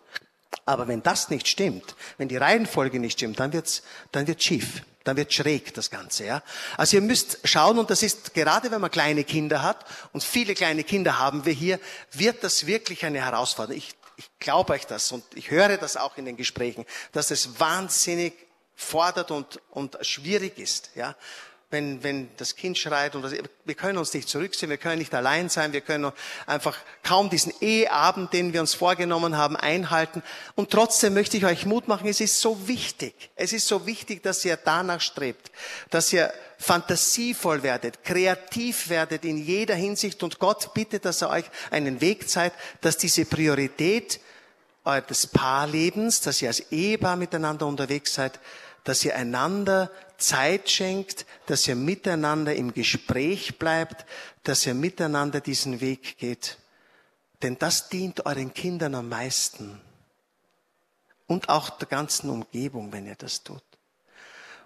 Aber 0.65 0.89
wenn 0.89 1.03
das 1.03 1.29
nicht 1.31 1.49
stimmt, 1.49 1.97
wenn 2.19 2.29
die 2.29 2.37
Reihenfolge 2.37 2.99
nicht 2.99 3.19
stimmt, 3.19 3.41
dann 3.41 3.53
wird's, 3.53 3.83
dann 4.13 4.27
wird's 4.27 4.45
schief. 4.45 4.83
Dann 5.05 5.17
wird 5.17 5.33
schräg 5.33 5.75
das 5.75 5.91
Ganze, 5.91 6.27
ja. 6.27 6.43
Also 6.77 6.97
ihr 6.97 7.01
müsst 7.01 7.39
schauen, 7.43 7.79
und 7.79 7.91
das 7.91 8.05
ist 8.05 8.35
gerade, 8.35 8.71
wenn 8.71 8.81
man 8.81 8.91
kleine 8.91 9.25
Kinder 9.25 9.63
hat, 9.63 9.85
und 10.13 10.23
viele 10.23 10.55
kleine 10.55 10.85
Kinder 10.85 11.19
haben 11.19 11.45
wir 11.45 11.53
hier, 11.53 11.81
wird 12.13 12.45
das 12.45 12.67
wirklich 12.67 13.05
eine 13.05 13.21
Herausforderung. 13.21 13.79
Ich, 13.79 13.97
ich 14.17 14.31
glaube 14.39 14.75
euch 14.75 14.87
das, 14.87 15.11
und 15.11 15.25
ich 15.35 15.51
höre 15.51 15.77
das 15.77 15.97
auch 15.97 16.17
in 16.19 16.25
den 16.25 16.37
Gesprächen, 16.37 16.87
dass 17.11 17.33
es 17.33 17.59
wahnsinnig 17.59 18.33
fordert 18.77 19.33
und, 19.33 19.61
und 19.71 19.99
schwierig 20.03 20.59
ist, 20.59 20.91
ja 20.95 21.17
wenn, 21.73 22.03
wenn 22.03 22.29
das 22.37 22.55
Kind 22.55 22.77
schreit 22.79 23.15
und 23.17 23.23
das, 23.23 23.33
wir 23.65 23.75
können 23.75 23.99
uns 23.99 24.13
nicht 24.13 24.29
zurückziehen, 24.29 24.71
wir 24.71 24.77
können 24.77 24.99
nicht 24.99 25.15
allein 25.15 25.49
sein, 25.49 25.73
wir 25.73 25.81
können 25.81 26.13
einfach 26.47 26.77
kaum 27.03 27.31
diesen 27.31 27.53
Eheabend, 27.61 28.33
den 28.33 28.53
wir 28.53 28.61
uns 28.61 28.75
vorgenommen 28.75 29.37
haben, 29.37 29.57
einhalten. 29.57 30.23
Und 30.55 30.71
trotzdem 30.71 31.15
möchte 31.15 31.37
ich 31.37 31.47
euch 31.47 31.67
Mut 31.67 31.89
machen, 31.89 32.07
es 32.07 32.21
ist 32.21 32.41
so 32.41 32.69
wichtig, 32.69 33.31
es 33.35 33.53
ist 33.53 33.67
so 33.67 33.87
wichtig, 33.87 34.23
dass 34.23 34.45
ihr 34.45 34.57
danach 34.57 35.01
strebt, 35.01 35.51
dass 35.91 36.13
ihr 36.13 36.33
fantasievoll 36.59 37.63
werdet, 37.63 38.05
kreativ 38.05 38.89
werdet 38.89 39.25
in 39.25 39.39
jeder 39.39 39.75
Hinsicht 39.75 40.23
und 40.23 40.39
Gott 40.39 40.75
bittet, 40.75 41.05
dass 41.05 41.23
er 41.23 41.31
euch 41.31 41.45
einen 41.71 42.01
Weg 42.01 42.29
zeigt, 42.29 42.57
dass 42.83 42.99
diese 42.99 43.25
Priorität 43.25 44.21
des 45.09 45.27
Paarlebens, 45.29 46.21
dass 46.21 46.43
ihr 46.43 46.49
als 46.49 46.61
Ehepaar 46.71 47.17
miteinander 47.17 47.67
unterwegs 47.67 48.15
seid, 48.15 48.39
dass 48.85 49.05
ihr 49.05 49.17
einander 49.17 49.91
Zeit 50.23 50.71
schenkt, 50.71 51.27
dass 51.47 51.69
ihr 51.69 51.77
miteinander 51.77 52.55
im 52.55 52.73
Gespräch 52.73 53.59
bleibt, 53.59 54.07
dass 54.45 54.67
ihr 54.67 54.75
miteinander 54.75 55.41
diesen 55.41 55.81
Weg 55.81 56.19
geht. 56.19 56.59
Denn 57.43 57.59
das 57.59 57.89
dient 57.89 58.25
euren 58.25 58.55
Kindern 58.55 58.95
am 58.95 59.09
meisten. 59.09 59.81
Und 61.27 61.49
auch 61.49 61.71
der 61.71 61.89
ganzen 61.89 62.31
Umgebung, 62.31 62.93
wenn 62.93 63.07
ihr 63.07 63.17
das 63.17 63.43
tut. 63.43 63.63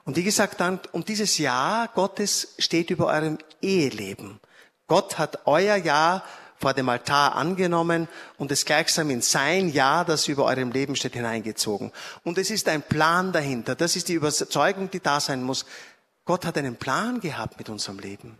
Und 0.05 0.17
wie 0.17 0.23
gesagt, 0.23 0.61
dann, 0.61 0.79
um 0.93 1.05
dieses 1.05 1.39
Jahr 1.39 1.89
Gottes 1.89 2.55
steht 2.59 2.91
über 2.91 3.07
eurem 3.07 3.39
Eheleben. 3.61 4.41
Gott 4.87 5.19
hat 5.19 5.47
euer 5.47 5.77
Jahr 5.77 6.23
vor 6.59 6.75
dem 6.75 6.89
Altar 6.89 7.35
angenommen 7.35 8.09
und 8.39 8.51
es 8.51 8.65
gleichsam 8.65 9.11
in 9.11 9.23
sein 9.23 9.69
Ja, 9.69 10.05
das 10.05 10.29
über 10.29 10.45
eurem 10.45 10.73
Leben 10.73 10.97
steht, 10.97 11.15
hineingezogen. 11.15 11.93
Und 12.25 12.39
es 12.39 12.51
ist 12.51 12.69
ein 12.69 12.83
Plan 12.83 13.33
dahinter. 13.33 13.75
Das 13.75 13.97
ist 13.97 14.09
die 14.09 14.15
Überzeugung, 14.15 14.91
die 14.91 15.01
da 15.01 15.21
sein 15.21 15.43
muss. 15.43 15.67
Gott 16.25 16.45
hat 16.45 16.59
einen 16.59 16.77
Plan 16.77 17.21
gehabt 17.21 17.59
mit 17.59 17.69
unserem 17.69 17.99
Leben. 17.99 18.39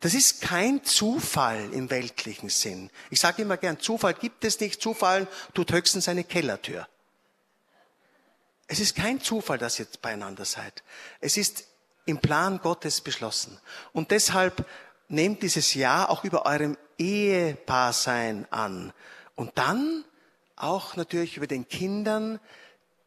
Das 0.00 0.14
ist 0.14 0.42
kein 0.42 0.84
Zufall 0.84 1.72
im 1.72 1.90
weltlichen 1.90 2.50
Sinn. 2.50 2.90
Ich 3.10 3.18
sage 3.18 3.42
immer 3.42 3.56
gern, 3.56 3.80
Zufall 3.80 4.14
gibt 4.14 4.44
es 4.44 4.60
nicht. 4.60 4.80
Zufall 4.80 5.26
tut 5.54 5.72
höchstens 5.72 6.08
eine 6.08 6.22
Kellertür. 6.22 6.86
Es 8.68 8.80
ist 8.80 8.94
kein 8.94 9.20
Zufall, 9.20 9.58
dass 9.58 9.80
ihr 9.80 9.86
beieinander 10.00 10.44
seid. 10.44 10.84
Es 11.20 11.36
ist 11.36 11.64
im 12.04 12.18
Plan 12.18 12.60
Gottes 12.60 13.00
beschlossen. 13.00 13.58
Und 13.92 14.10
deshalb 14.10 14.64
nehmt 15.08 15.42
dieses 15.42 15.74
Jahr 15.74 16.10
auch 16.10 16.22
über 16.22 16.46
eurem 16.46 16.76
Ehepaarsein 16.98 18.46
an. 18.50 18.92
Und 19.34 19.52
dann 19.56 20.04
auch 20.56 20.96
natürlich 20.96 21.36
über 21.36 21.46
den 21.46 21.68
Kindern, 21.68 22.40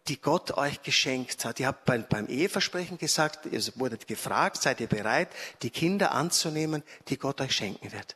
die 0.08 0.20
Gott 0.20 0.52
euch 0.58 0.82
geschenkt 0.82 1.46
hat. 1.46 1.60
Ihr 1.60 1.68
habt 1.68 1.86
beim, 1.86 2.06
beim 2.08 2.28
Eheversprechen 2.28 2.98
gesagt, 2.98 3.46
ihr 3.46 3.62
wurdet 3.76 4.08
gefragt, 4.08 4.62
seid 4.62 4.80
ihr 4.80 4.88
bereit, 4.88 5.30
die 5.62 5.70
Kinder 5.70 6.12
anzunehmen, 6.12 6.84
die 7.10 7.18
Gott 7.18 7.40
euch 7.42 7.54
schenken 7.54 7.92
wird. 7.92 8.16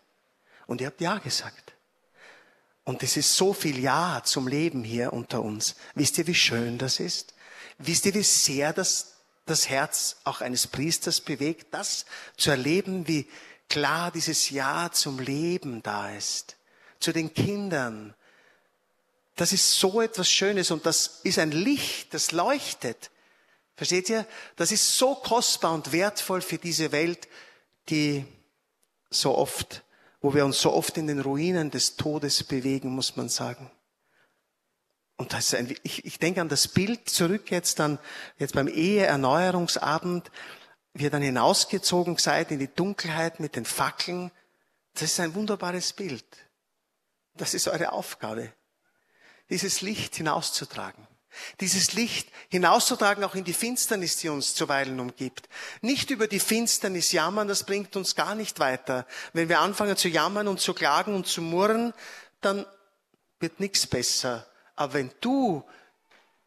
Und 0.66 0.82
ihr 0.82 0.88
habt 0.88 1.02
Ja 1.02 1.20
gesagt. 1.20 1.74
Und 2.84 3.04
es 3.04 3.18
ist 3.18 3.36
so 3.36 3.54
viel 3.54 3.80
Ja 3.80 4.22
zum 4.24 4.48
Leben 4.48 4.84
hier 4.84 5.14
unter 5.14 5.42
uns. 5.42 5.76
Wisst 5.94 6.18
ihr, 6.18 6.28
wie 6.28 6.36
schön 6.36 6.78
das 6.78 7.00
ist? 7.00 7.34
Wisst 7.78 8.06
ihr, 8.06 8.14
wie 8.14 8.24
sehr 8.24 8.74
das 8.74 9.16
das 9.46 9.70
Herz 9.70 10.18
auch 10.24 10.42
eines 10.42 10.68
Priesters 10.68 11.22
bewegt, 11.22 11.68
das 11.72 12.06
zu 12.36 12.50
erleben, 12.50 13.08
wie, 13.08 13.28
klar 13.70 14.12
dieses 14.12 14.50
Ja 14.50 14.90
zum 14.92 15.20
Leben 15.20 15.82
da 15.84 16.12
ist, 16.12 16.58
zu 17.00 17.12
den 17.12 17.34
Kindern. 17.34 18.16
Das 19.36 19.52
ist 19.52 19.80
so 19.80 20.02
etwas 20.02 20.30
Schönes 20.30 20.72
und 20.72 20.86
das 20.86 21.20
ist 21.24 21.40
ein 21.40 21.52
Licht, 21.52 22.14
das 22.14 22.32
leuchtet. 22.32 23.12
Versteht 23.76 24.10
ihr? 24.10 24.26
Das 24.56 24.72
ist 24.72 24.98
so 24.98 25.16
kostbar 25.16 25.74
und 25.74 25.92
wertvoll 25.92 26.42
für 26.42 26.58
diese 26.58 26.92
Welt, 26.94 27.28
die 27.90 28.26
so 29.10 29.38
oft, 29.38 29.84
wo 30.22 30.34
wir 30.34 30.46
uns 30.46 30.62
so 30.62 30.74
oft 30.74 30.98
in 30.98 31.08
den 31.08 31.20
Ruinen 31.20 31.72
des 31.72 31.98
Todes 31.98 32.44
bewegen, 32.44 32.90
muss 32.90 33.18
man 33.18 33.28
sagen. 33.28 33.70
Und 35.18 35.34
das 35.34 35.48
ist 35.48 35.56
ein, 35.56 35.76
ich, 35.84 36.06
ich 36.06 36.20
denke 36.20 36.42
an 36.42 36.50
das 36.50 36.68
Bild 36.68 37.10
zurück 37.10 37.52
jetzt 37.52 37.80
dann, 37.80 38.00
jetzt 38.38 38.54
beim 38.54 38.68
Eheerneuerungsabend, 38.68 40.30
wie 40.96 41.04
ihr 41.04 41.10
dann 41.10 41.22
hinausgezogen 41.22 42.18
seid 42.18 42.52
in 42.52 42.60
die 42.60 42.74
Dunkelheit 42.74 43.42
mit 43.42 43.58
den 43.58 43.66
Fackeln. 43.66 44.32
Das 44.94 45.04
ist 45.04 45.20
ein 45.20 45.36
wunderbares 45.36 45.92
Bild. 45.92 46.26
Das 47.36 47.54
ist 47.54 47.68
eure 47.68 47.92
Aufgabe, 47.92 48.54
dieses 49.50 49.82
Licht 49.82 50.16
hinauszutragen. 50.16 51.06
Dieses 51.60 51.92
Licht 51.92 52.30
hinauszutragen 52.48 53.26
auch 53.26 53.36
in 53.36 53.44
die 53.44 53.52
Finsternis, 53.52 54.16
die 54.16 54.30
uns 54.30 54.56
zuweilen 54.56 55.02
umgibt. 55.02 55.50
Nicht 55.82 56.10
über 56.10 56.28
die 56.28 56.40
Finsternis 56.40 57.12
jammern, 57.12 57.50
das 57.50 57.66
bringt 57.66 57.98
uns 57.98 58.16
gar 58.16 58.36
nicht 58.36 58.60
weiter. 58.60 59.06
Wenn 59.34 59.50
wir 59.50 59.60
anfangen 59.60 59.98
zu 59.98 60.08
jammern 60.08 60.48
und 60.48 60.62
zu 60.62 60.74
klagen 60.74 61.14
und 61.14 61.28
zu 61.28 61.42
murren, 61.42 61.94
dann 62.40 62.66
wird 63.42 63.60
nichts 63.60 63.86
besser. 63.86 64.48
Aber 64.78 64.94
wenn 64.94 65.12
du 65.20 65.66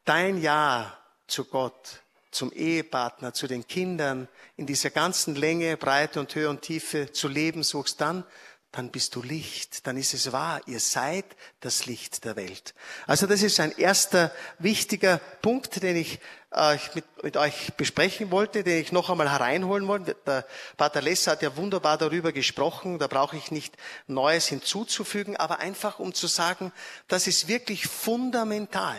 dein 0.07 0.41
Ja 0.41 0.99
zu 1.27 1.45
Gott 1.45 2.01
zum 2.31 2.53
Ehepartner, 2.53 3.33
zu 3.33 3.47
den 3.47 3.67
Kindern, 3.67 4.29
in 4.57 4.67
dieser 4.67 4.91
ganzen 4.91 5.35
Länge, 5.35 5.77
Breite 5.77 6.21
und 6.21 6.35
Höhe 6.35 6.49
und 6.49 6.63
Tiefe 6.63 7.13
zu 7.13 7.29
leben 7.29 7.63
suchst, 7.63 8.01
dann, 8.01 8.25
dann 8.73 8.91
bist 8.91 9.15
du 9.15 9.23
Licht, 9.23 9.87
dann 9.87 9.97
ist 9.97 10.13
es 10.13 10.31
wahr, 10.31 10.61
ihr 10.67 10.81
seid 10.81 11.25
das 11.61 11.87
Licht 11.87 12.25
der 12.25 12.37
Welt. 12.37 12.75
Also 13.07 13.27
das 13.27 13.43
ist 13.43 13.61
ein 13.61 13.73
erster 13.79 14.31
wichtiger 14.59 15.19
Punkt, 15.41 15.83
den 15.83 15.97
ich 15.97 16.21
äh, 16.51 16.77
mit, 16.95 17.05
mit 17.23 17.37
euch 17.37 17.73
besprechen 17.75 18.31
wollte, 18.31 18.65
den 18.65 18.81
ich 18.81 18.93
noch 18.93 19.11
einmal 19.11 19.31
hereinholen 19.31 19.87
wollte. 19.87 20.17
Der 20.27 20.47
Pater 20.77 21.01
Less 21.01 21.27
hat 21.27 21.43
ja 21.43 21.57
wunderbar 21.57 21.97
darüber 21.97 22.33
gesprochen, 22.33 22.99
da 22.99 23.07
brauche 23.07 23.37
ich 23.37 23.51
nicht 23.51 23.75
Neues 24.07 24.49
hinzuzufügen, 24.49 25.37
aber 25.37 25.61
einfach 25.61 25.99
um 25.99 26.13
zu 26.13 26.27
sagen, 26.27 26.73
das 27.07 27.27
ist 27.27 27.49
wirklich 27.49 27.87
fundamental. 27.87 28.97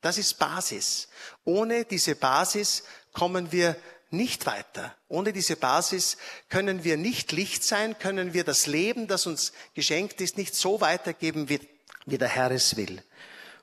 Das 0.00 0.18
ist 0.18 0.38
Basis. 0.38 1.08
Ohne 1.44 1.84
diese 1.84 2.14
Basis 2.14 2.84
kommen 3.12 3.52
wir 3.52 3.76
nicht 4.10 4.46
weiter. 4.46 4.94
Ohne 5.08 5.32
diese 5.32 5.56
Basis 5.56 6.16
können 6.48 6.84
wir 6.84 6.96
nicht 6.96 7.32
Licht 7.32 7.62
sein, 7.62 7.98
können 7.98 8.32
wir 8.34 8.44
das 8.44 8.66
Leben, 8.66 9.06
das 9.06 9.26
uns 9.26 9.52
geschenkt 9.74 10.20
ist, 10.20 10.36
nicht 10.36 10.54
so 10.54 10.80
weitergeben, 10.80 11.48
wie, 11.48 11.60
wie 12.06 12.18
der 12.18 12.28
Herr 12.28 12.50
es 12.50 12.76
will. 12.76 13.02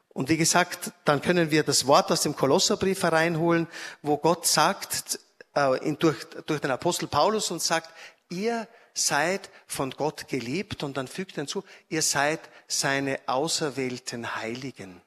Und 0.10 0.29
wie 0.29 0.38
gesagt, 0.38 0.91
dann 1.06 1.22
können 1.22 1.51
wir 1.51 1.63
das 1.63 1.86
Wort 1.86 2.12
aus 2.12 2.22
dem 2.22 2.36
Kolosserbrief 2.36 3.03
hereinholen, 3.03 3.67
wo 4.01 4.17
Gott 4.17 4.48
sagt, 4.48 5.20
äh, 5.53 5.94
durch, 5.94 6.24
durch 6.46 6.62
den 6.62 6.72
Apostel 6.72 7.08
Paulus 7.08 7.51
und 7.51 7.62
sagt, 7.62 7.94
ihr 8.29 8.67
seid 8.94 9.50
von 9.67 9.91
Gott 9.91 10.27
geliebt 10.27 10.82
und 10.82 10.98
dann 10.98 11.08
fügt 11.08 11.34
er 11.34 11.44
hinzu, 11.44 11.63
ihr 11.89 12.01
seid 12.01 12.39
seine 12.67 13.20
auserwählten 13.27 14.36
Heiligen. 14.38 15.01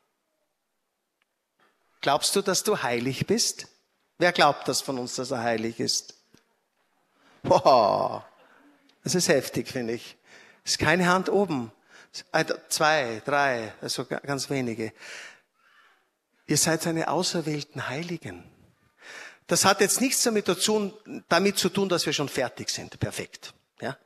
Glaubst 2.00 2.34
du, 2.34 2.42
dass 2.42 2.62
du 2.62 2.82
heilig 2.82 3.26
bist? 3.26 3.68
Wer 4.18 4.32
glaubt 4.32 4.68
das 4.68 4.80
von 4.80 4.98
uns, 4.98 5.16
dass 5.16 5.30
er 5.30 5.42
heilig 5.42 5.80
ist? 5.80 6.14
Boah, 7.42 8.26
das 9.02 9.14
ist 9.14 9.28
heftig, 9.28 9.68
finde 9.68 9.94
ich. 9.94 10.16
Es 10.64 10.72
ist 10.72 10.78
keine 10.78 11.08
Hand 11.08 11.28
oben. 11.28 11.72
Zwei, 12.68 13.22
drei, 13.24 13.72
also 13.80 14.04
ganz 14.04 14.50
wenige. 14.50 14.92
Ihr 16.46 16.56
seid 16.56 16.82
seine 16.82 17.08
auserwählten 17.08 17.88
Heiligen. 17.88 18.44
Das 19.46 19.64
hat 19.64 19.80
jetzt 19.80 20.00
nichts 20.00 20.22
damit 20.22 20.46
zu 20.46 20.54
tun, 20.54 21.22
damit 21.28 21.58
zu 21.58 21.68
tun, 21.68 21.88
dass 21.88 22.06
wir 22.06 22.12
schon 22.12 22.28
fertig 22.28 22.70
sind, 22.70 23.00
perfekt, 23.00 23.52
ja, 23.80 23.96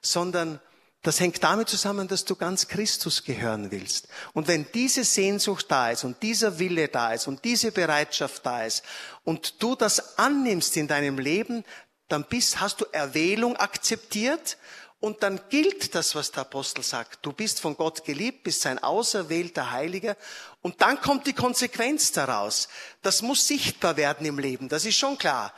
sondern 0.00 0.60
das 1.02 1.18
hängt 1.18 1.42
damit 1.42 1.68
zusammen, 1.68 2.08
dass 2.08 2.26
du 2.26 2.36
ganz 2.36 2.68
Christus 2.68 3.24
gehören 3.24 3.70
willst. 3.70 4.08
Und 4.34 4.48
wenn 4.48 4.66
diese 4.74 5.04
Sehnsucht 5.04 5.66
da 5.68 5.90
ist 5.90 6.04
und 6.04 6.22
dieser 6.22 6.58
Wille 6.58 6.88
da 6.88 7.14
ist 7.14 7.26
und 7.26 7.44
diese 7.44 7.72
Bereitschaft 7.72 8.44
da 8.44 8.64
ist 8.64 8.84
und 9.24 9.62
du 9.62 9.76
das 9.76 10.18
annimmst 10.18 10.76
in 10.76 10.88
deinem 10.88 11.18
Leben, 11.18 11.64
dann 12.08 12.24
bist, 12.24 12.60
hast 12.60 12.82
du 12.82 12.86
Erwählung 12.92 13.56
akzeptiert 13.56 14.58
und 14.98 15.22
dann 15.22 15.40
gilt 15.48 15.94
das, 15.94 16.14
was 16.14 16.32
der 16.32 16.42
Apostel 16.42 16.84
sagt. 16.84 17.20
Du 17.24 17.32
bist 17.32 17.60
von 17.60 17.76
Gott 17.76 18.04
geliebt, 18.04 18.42
bist 18.42 18.60
sein 18.60 18.78
auserwählter 18.78 19.70
Heiliger 19.70 20.16
und 20.60 20.82
dann 20.82 21.00
kommt 21.00 21.26
die 21.26 21.32
Konsequenz 21.32 22.12
daraus. 22.12 22.68
Das 23.00 23.22
muss 23.22 23.46
sichtbar 23.46 23.96
werden 23.96 24.26
im 24.26 24.38
Leben, 24.38 24.68
das 24.68 24.84
ist 24.84 24.98
schon 24.98 25.16
klar. 25.16 25.54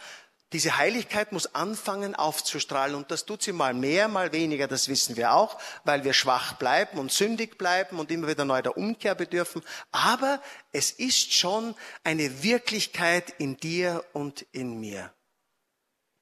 Diese 0.52 0.76
Heiligkeit 0.76 1.32
muss 1.32 1.54
anfangen 1.54 2.14
aufzustrahlen 2.14 2.94
und 2.94 3.10
das 3.10 3.24
tut 3.24 3.42
sie 3.42 3.52
mal 3.52 3.72
mehr, 3.72 4.08
mal 4.08 4.32
weniger, 4.32 4.68
das 4.68 4.88
wissen 4.88 5.16
wir 5.16 5.34
auch, 5.34 5.58
weil 5.84 6.04
wir 6.04 6.12
schwach 6.12 6.54
bleiben 6.54 6.98
und 6.98 7.10
sündig 7.10 7.56
bleiben 7.56 7.98
und 7.98 8.10
immer 8.10 8.28
wieder 8.28 8.44
neu 8.44 8.60
der 8.60 8.76
Umkehr 8.76 9.14
bedürfen. 9.14 9.62
Aber 9.90 10.42
es 10.72 10.90
ist 10.90 11.32
schon 11.32 11.74
eine 12.04 12.42
Wirklichkeit 12.42 13.34
in 13.38 13.56
dir 13.56 14.04
und 14.12 14.42
in 14.52 14.78
mir. 14.78 15.12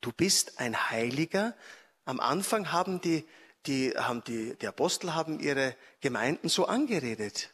Du 0.00 0.12
bist 0.12 0.60
ein 0.60 0.90
Heiliger. 0.90 1.54
Am 2.04 2.20
Anfang 2.20 2.70
haben 2.72 3.00
die, 3.00 3.26
die, 3.66 3.92
haben 3.96 4.22
die, 4.24 4.56
die 4.56 4.66
Apostel 4.66 5.14
haben 5.14 5.40
ihre 5.40 5.74
Gemeinden 6.00 6.48
so 6.48 6.66
angeredet 6.66 7.50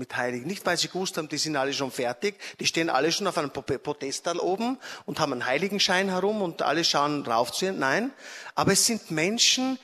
mit 0.00 0.16
Heiligen. 0.16 0.48
Nicht, 0.48 0.66
weil 0.66 0.76
sie 0.76 0.88
gewusst 0.88 1.16
haben, 1.16 1.28
die 1.28 1.38
sind 1.38 1.54
alle 1.54 1.72
schon 1.72 1.92
fertig, 1.92 2.34
die 2.58 2.66
stehen 2.66 2.90
alle 2.90 3.12
schon 3.12 3.28
auf 3.28 3.38
einem 3.38 3.50
Podestal 3.52 4.38
oben 4.38 4.78
und 5.06 5.20
haben 5.20 5.32
einen 5.32 5.46
Heiligenschein 5.46 6.08
herum 6.08 6.42
und 6.42 6.62
alle 6.62 6.82
schauen 6.82 7.24
rauf 7.24 7.52
zu 7.52 7.66
ihnen. 7.66 7.78
Nein, 7.78 8.10
aber 8.56 8.72
es 8.72 8.84
sind 8.86 9.12
Menschen, 9.12 9.78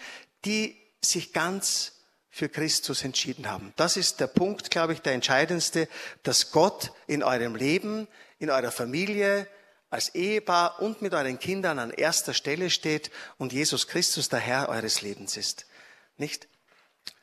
die 0.44 0.76
sich 1.00 1.32
ganz 1.32 1.92
für 2.28 2.48
Christus 2.48 3.04
entschieden 3.04 3.48
haben. 3.48 3.72
Das 3.76 3.96
ist 3.96 4.20
der 4.20 4.26
Punkt, 4.26 4.70
glaube 4.70 4.92
ich, 4.92 5.00
der 5.00 5.12
entscheidendste, 5.12 5.88
dass 6.22 6.50
Gott 6.50 6.92
in 7.06 7.22
eurem 7.22 7.54
Leben, 7.54 8.08
in 8.38 8.50
eurer 8.50 8.72
Familie, 8.72 9.46
als 9.88 10.14
Ehepaar 10.14 10.82
und 10.82 11.00
mit 11.00 11.14
euren 11.14 11.38
Kindern 11.38 11.78
an 11.78 11.90
erster 11.90 12.34
Stelle 12.34 12.70
steht 12.70 13.10
und 13.38 13.52
Jesus 13.52 13.86
Christus 13.86 14.28
der 14.28 14.40
Herr 14.40 14.68
eures 14.68 15.00
Lebens 15.00 15.36
ist. 15.36 15.66
Nicht? 16.18 16.48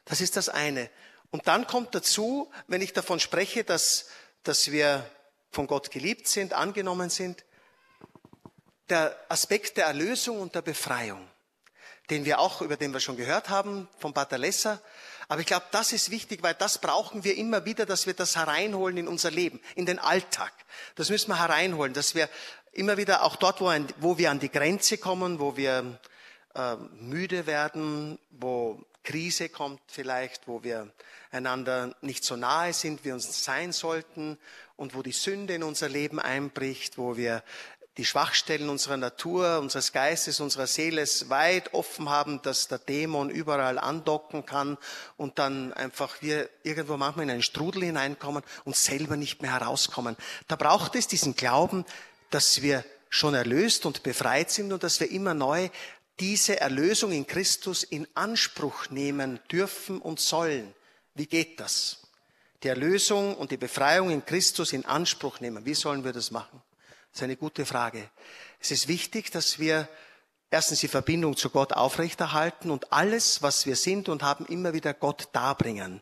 Das 0.05 0.21
ist 0.21 0.37
das 0.37 0.49
eine. 0.49 0.89
Und 1.33 1.47
dann 1.47 1.65
kommt 1.65 1.95
dazu, 1.95 2.51
wenn 2.67 2.83
ich 2.83 2.93
davon 2.93 3.19
spreche, 3.19 3.63
dass, 3.63 4.05
dass 4.43 4.71
wir 4.71 5.03
von 5.49 5.65
Gott 5.65 5.89
geliebt 5.89 6.27
sind, 6.27 6.53
angenommen 6.53 7.09
sind, 7.09 7.43
der 8.87 9.17
Aspekt 9.29 9.77
der 9.77 9.87
Erlösung 9.87 10.39
und 10.39 10.53
der 10.53 10.61
Befreiung, 10.61 11.27
den 12.11 12.23
wir 12.25 12.37
auch, 12.37 12.61
über 12.61 12.77
den 12.77 12.93
wir 12.93 12.99
schon 12.99 13.17
gehört 13.17 13.49
haben, 13.49 13.89
von 13.97 14.13
Lesser. 14.37 14.79
Aber 15.27 15.41
ich 15.41 15.47
glaube, 15.47 15.65
das 15.71 15.91
ist 15.91 16.11
wichtig, 16.11 16.43
weil 16.43 16.53
das 16.53 16.77
brauchen 16.77 17.23
wir 17.23 17.35
immer 17.35 17.65
wieder, 17.65 17.87
dass 17.87 18.05
wir 18.05 18.13
das 18.13 18.35
hereinholen 18.35 18.97
in 18.97 19.07
unser 19.07 19.31
Leben, 19.31 19.59
in 19.73 19.87
den 19.87 19.97
Alltag. 19.97 20.53
Das 20.93 21.09
müssen 21.09 21.29
wir 21.29 21.39
hereinholen, 21.39 21.95
dass 21.95 22.13
wir 22.13 22.29
immer 22.73 22.95
wieder 22.97 23.23
auch 23.23 23.37
dort, 23.37 23.59
wo, 23.59 23.69
ein, 23.69 23.87
wo 23.97 24.19
wir 24.19 24.29
an 24.29 24.39
die 24.39 24.51
Grenze 24.51 24.99
kommen, 24.99 25.39
wo 25.39 25.57
wir 25.57 25.99
äh, 26.53 26.75
müde 26.75 27.47
werden, 27.47 28.19
wo 28.29 28.85
Krise 29.03 29.49
kommt 29.49 29.81
vielleicht, 29.87 30.47
wo 30.47 30.63
wir 30.63 30.91
einander 31.31 31.95
nicht 32.01 32.23
so 32.23 32.35
nahe 32.35 32.73
sind, 32.73 33.03
wie 33.03 33.11
uns 33.11 33.43
sein 33.43 33.71
sollten 33.71 34.37
und 34.75 34.95
wo 34.95 35.01
die 35.01 35.11
Sünde 35.11 35.55
in 35.55 35.63
unser 35.63 35.89
Leben 35.89 36.19
einbricht, 36.19 36.97
wo 36.97 37.17
wir 37.17 37.43
die 37.97 38.05
Schwachstellen 38.05 38.69
unserer 38.69 38.97
Natur, 38.97 39.59
unseres 39.59 39.91
Geistes, 39.91 40.39
unserer 40.39 40.65
Seele 40.65 41.05
weit 41.27 41.73
offen 41.73 42.09
haben, 42.09 42.41
dass 42.41 42.67
der 42.67 42.79
Dämon 42.79 43.29
überall 43.29 43.77
andocken 43.77 44.45
kann 44.45 44.77
und 45.15 45.37
dann 45.37 45.73
einfach 45.73 46.21
wir 46.21 46.49
irgendwo 46.63 46.97
manchmal 46.97 47.25
in 47.25 47.31
einen 47.31 47.43
Strudel 47.43 47.83
hineinkommen 47.83 48.43
und 48.63 48.75
selber 48.75 49.15
nicht 49.15 49.43
mehr 49.43 49.51
herauskommen. 49.51 50.17
Da 50.47 50.55
braucht 50.55 50.95
es 50.95 51.07
diesen 51.07 51.35
Glauben, 51.35 51.85
dass 52.31 52.63
wir 52.63 52.83
schon 53.09 53.35
erlöst 53.35 53.85
und 53.85 54.01
befreit 54.01 54.49
sind 54.49 54.73
und 54.73 54.81
dass 54.81 54.99
wir 54.99 55.11
immer 55.11 55.35
neu 55.35 55.69
diese 56.19 56.59
Erlösung 56.59 57.11
in 57.11 57.25
Christus 57.25 57.83
in 57.83 58.07
Anspruch 58.13 58.89
nehmen 58.89 59.39
dürfen 59.51 59.99
und 59.99 60.19
sollen. 60.19 60.73
Wie 61.15 61.25
geht 61.25 61.59
das? 61.59 62.01
Die 62.61 62.67
Erlösung 62.67 63.35
und 63.35 63.51
die 63.51 63.57
Befreiung 63.57 64.09
in 64.09 64.25
Christus 64.25 64.73
in 64.73 64.85
Anspruch 64.85 65.39
nehmen. 65.39 65.65
Wie 65.65 65.73
sollen 65.73 66.03
wir 66.03 66.13
das 66.13 66.31
machen? 66.31 66.61
Das 67.11 67.19
ist 67.19 67.23
eine 67.23 67.35
gute 67.35 67.65
Frage. 67.65 68.09
Es 68.59 68.71
ist 68.71 68.87
wichtig, 68.87 69.31
dass 69.31 69.59
wir 69.59 69.89
erstens 70.49 70.79
die 70.79 70.87
Verbindung 70.87 71.35
zu 71.35 71.49
Gott 71.49 71.73
aufrechterhalten 71.73 72.71
und 72.71 72.93
alles, 72.93 73.41
was 73.41 73.65
wir 73.65 73.75
sind 73.75 74.07
und 74.07 74.23
haben, 74.23 74.45
immer 74.45 74.73
wieder 74.73 74.93
Gott 74.93 75.29
darbringen. 75.33 76.01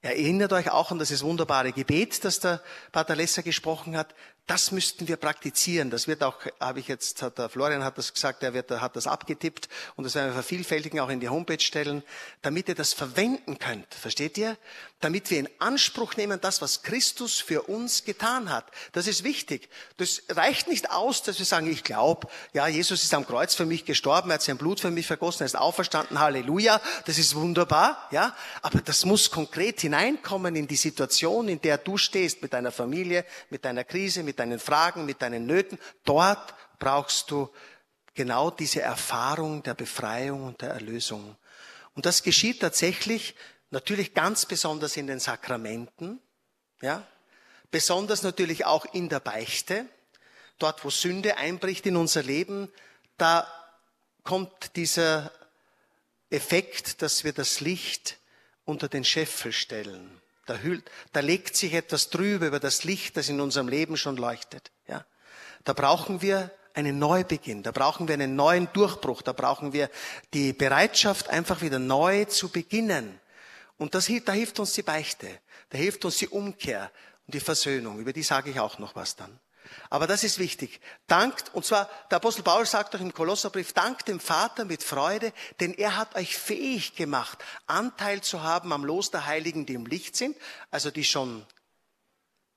Erinnert 0.00 0.52
euch 0.52 0.70
auch 0.70 0.92
an 0.92 0.98
das 0.98 1.22
wunderbare 1.22 1.72
Gebet, 1.72 2.24
das 2.24 2.38
der 2.38 2.62
Pater 2.92 3.16
Lesser 3.16 3.42
gesprochen 3.42 3.96
hat. 3.96 4.14
Das 4.48 4.72
müssten 4.72 5.08
wir 5.08 5.18
praktizieren. 5.18 5.90
Das 5.90 6.08
wird 6.08 6.22
auch, 6.22 6.38
habe 6.58 6.80
ich 6.80 6.88
jetzt, 6.88 7.20
hat 7.20 7.36
der 7.36 7.50
Florian 7.50 7.84
hat 7.84 7.98
das 7.98 8.14
gesagt, 8.14 8.42
er 8.42 8.54
wird, 8.54 8.70
hat 8.70 8.96
das 8.96 9.06
abgetippt 9.06 9.68
und 9.94 10.04
das 10.04 10.14
werden 10.14 10.28
wir 10.28 10.32
vervielfältigen, 10.32 11.00
auch 11.00 11.10
in 11.10 11.20
die 11.20 11.28
Homepage 11.28 11.60
stellen, 11.60 12.02
damit 12.40 12.66
ihr 12.70 12.74
das 12.74 12.94
verwenden 12.94 13.58
könnt. 13.58 13.92
Versteht 13.92 14.38
ihr? 14.38 14.56
Damit 15.00 15.30
wir 15.30 15.38
in 15.38 15.50
Anspruch 15.58 16.16
nehmen, 16.16 16.40
das, 16.40 16.62
was 16.62 16.82
Christus 16.82 17.38
für 17.40 17.64
uns 17.64 18.04
getan 18.04 18.50
hat. 18.50 18.64
Das 18.92 19.06
ist 19.06 19.22
wichtig. 19.22 19.68
Das 19.98 20.22
reicht 20.30 20.66
nicht 20.66 20.90
aus, 20.90 21.22
dass 21.22 21.38
wir 21.38 21.46
sagen, 21.46 21.70
ich 21.70 21.84
glaube, 21.84 22.26
ja, 22.54 22.66
Jesus 22.66 23.02
ist 23.02 23.12
am 23.12 23.26
Kreuz 23.26 23.54
für 23.54 23.66
mich 23.66 23.84
gestorben, 23.84 24.30
er 24.30 24.34
hat 24.34 24.42
sein 24.42 24.56
Blut 24.56 24.80
für 24.80 24.90
mich 24.90 25.06
vergossen, 25.06 25.42
er 25.42 25.46
ist 25.46 25.58
auferstanden, 25.58 26.20
Halleluja. 26.20 26.80
Das 27.04 27.18
ist 27.18 27.34
wunderbar, 27.34 28.08
ja. 28.12 28.34
Aber 28.62 28.80
das 28.80 29.04
muss 29.04 29.30
konkret 29.30 29.82
hineinkommen 29.82 30.56
in 30.56 30.66
die 30.66 30.76
Situation, 30.76 31.48
in 31.48 31.60
der 31.60 31.76
du 31.76 31.98
stehst, 31.98 32.40
mit 32.40 32.54
deiner 32.54 32.72
Familie, 32.72 33.26
mit 33.50 33.66
deiner 33.66 33.84
Krise, 33.84 34.22
mit 34.22 34.37
deinen 34.38 34.58
Fragen, 34.58 35.04
mit 35.04 35.22
deinen 35.22 35.46
Nöten. 35.46 35.78
Dort 36.04 36.54
brauchst 36.78 37.30
du 37.30 37.50
genau 38.14 38.50
diese 38.50 38.82
Erfahrung 38.82 39.62
der 39.62 39.74
Befreiung 39.74 40.44
und 40.44 40.60
der 40.62 40.70
Erlösung. 40.70 41.36
Und 41.94 42.06
das 42.06 42.22
geschieht 42.22 42.60
tatsächlich 42.60 43.34
natürlich 43.70 44.14
ganz 44.14 44.46
besonders 44.46 44.96
in 44.96 45.06
den 45.06 45.20
Sakramenten, 45.20 46.20
ja, 46.80 47.06
besonders 47.70 48.22
natürlich 48.22 48.64
auch 48.64 48.86
in 48.94 49.08
der 49.08 49.20
Beichte, 49.20 49.86
dort 50.58 50.84
wo 50.84 50.90
Sünde 50.90 51.36
einbricht 51.36 51.86
in 51.86 51.96
unser 51.96 52.22
Leben, 52.22 52.72
da 53.16 53.46
kommt 54.22 54.76
dieser 54.76 55.32
Effekt, 56.30 57.02
dass 57.02 57.24
wir 57.24 57.32
das 57.32 57.60
Licht 57.60 58.18
unter 58.64 58.88
den 58.88 59.04
Scheffel 59.04 59.52
stellen. 59.52 60.17
Da, 60.48 60.56
hüllt, 60.58 60.90
da 61.12 61.20
legt 61.20 61.56
sich 61.56 61.74
etwas 61.74 62.08
drüber 62.08 62.46
über 62.46 62.58
das 62.58 62.84
Licht, 62.84 63.16
das 63.16 63.28
in 63.28 63.40
unserem 63.40 63.68
Leben 63.68 63.96
schon 63.96 64.16
leuchtet. 64.16 64.70
Ja? 64.86 65.04
Da 65.64 65.74
brauchen 65.74 66.22
wir 66.22 66.50
einen 66.72 66.98
Neubeginn, 66.98 67.62
da 67.62 67.70
brauchen 67.70 68.08
wir 68.08 68.14
einen 68.14 68.34
neuen 68.34 68.72
Durchbruch, 68.72 69.20
da 69.20 69.32
brauchen 69.32 69.72
wir 69.72 69.90
die 70.32 70.52
Bereitschaft, 70.52 71.28
einfach 71.28 71.60
wieder 71.60 71.78
neu 71.78 72.24
zu 72.24 72.48
beginnen. 72.48 73.20
Und 73.76 73.94
das, 73.94 74.10
da 74.24 74.32
hilft 74.32 74.58
uns 74.58 74.72
die 74.72 74.82
Beichte, 74.82 75.28
da 75.70 75.78
hilft 75.78 76.04
uns 76.04 76.16
die 76.16 76.28
Umkehr 76.28 76.90
und 77.26 77.34
die 77.34 77.40
Versöhnung. 77.40 77.98
Über 77.98 78.12
die 78.12 78.22
sage 78.22 78.50
ich 78.50 78.58
auch 78.58 78.78
noch 78.78 78.96
was 78.96 79.16
dann. 79.16 79.38
Aber 79.90 80.06
das 80.06 80.24
ist 80.24 80.38
wichtig. 80.38 80.80
Dankt, 81.06 81.54
und 81.54 81.64
zwar, 81.64 81.88
der 82.10 82.16
Apostel 82.16 82.42
Paulus 82.42 82.70
sagt 82.70 82.94
doch 82.94 83.00
im 83.00 83.12
Kolosserbrief, 83.12 83.72
dankt 83.72 84.08
dem 84.08 84.20
Vater 84.20 84.64
mit 84.64 84.82
Freude, 84.82 85.32
denn 85.60 85.74
er 85.74 85.96
hat 85.96 86.14
euch 86.16 86.36
fähig 86.36 86.94
gemacht, 86.94 87.38
Anteil 87.66 88.20
zu 88.22 88.42
haben 88.42 88.72
am 88.72 88.84
Los 88.84 89.10
der 89.10 89.26
Heiligen, 89.26 89.66
die 89.66 89.74
im 89.74 89.86
Licht 89.86 90.16
sind, 90.16 90.36
also 90.70 90.90
die 90.90 91.04
schon 91.04 91.44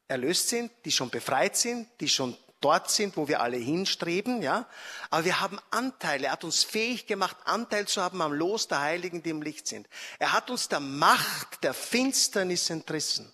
erlöst 0.07 0.49
sind, 0.49 0.71
die 0.85 0.91
schon 0.91 1.09
befreit 1.09 1.55
sind, 1.55 1.87
die 1.99 2.09
schon 2.09 2.37
dort 2.61 2.91
sind, 2.91 3.17
wo 3.17 3.27
wir 3.27 3.41
alle 3.41 3.57
hinstreben, 3.57 4.41
ja. 4.41 4.67
Aber 5.09 5.25
wir 5.25 5.39
haben 5.39 5.59
Anteile. 5.71 6.27
Er 6.27 6.33
hat 6.33 6.43
uns 6.43 6.63
fähig 6.63 7.07
gemacht, 7.07 7.35
Anteil 7.45 7.87
zu 7.87 8.01
haben 8.01 8.21
am 8.21 8.33
Los 8.33 8.67
der 8.67 8.81
Heiligen, 8.81 9.23
die 9.23 9.31
im 9.31 9.41
Licht 9.41 9.67
sind. 9.67 9.89
Er 10.19 10.31
hat 10.31 10.49
uns 10.49 10.69
der 10.69 10.79
Macht 10.79 11.63
der 11.63 11.73
Finsternis 11.73 12.69
entrissen. 12.69 13.31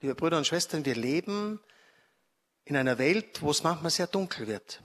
Liebe 0.00 0.14
Brüder 0.14 0.38
und 0.38 0.46
Schwestern, 0.46 0.84
wir 0.84 0.94
leben 0.94 1.60
in 2.64 2.76
einer 2.76 2.98
Welt, 2.98 3.42
wo 3.42 3.50
es 3.50 3.62
manchmal 3.62 3.90
sehr 3.90 4.06
dunkel 4.06 4.46
wird. 4.46 4.82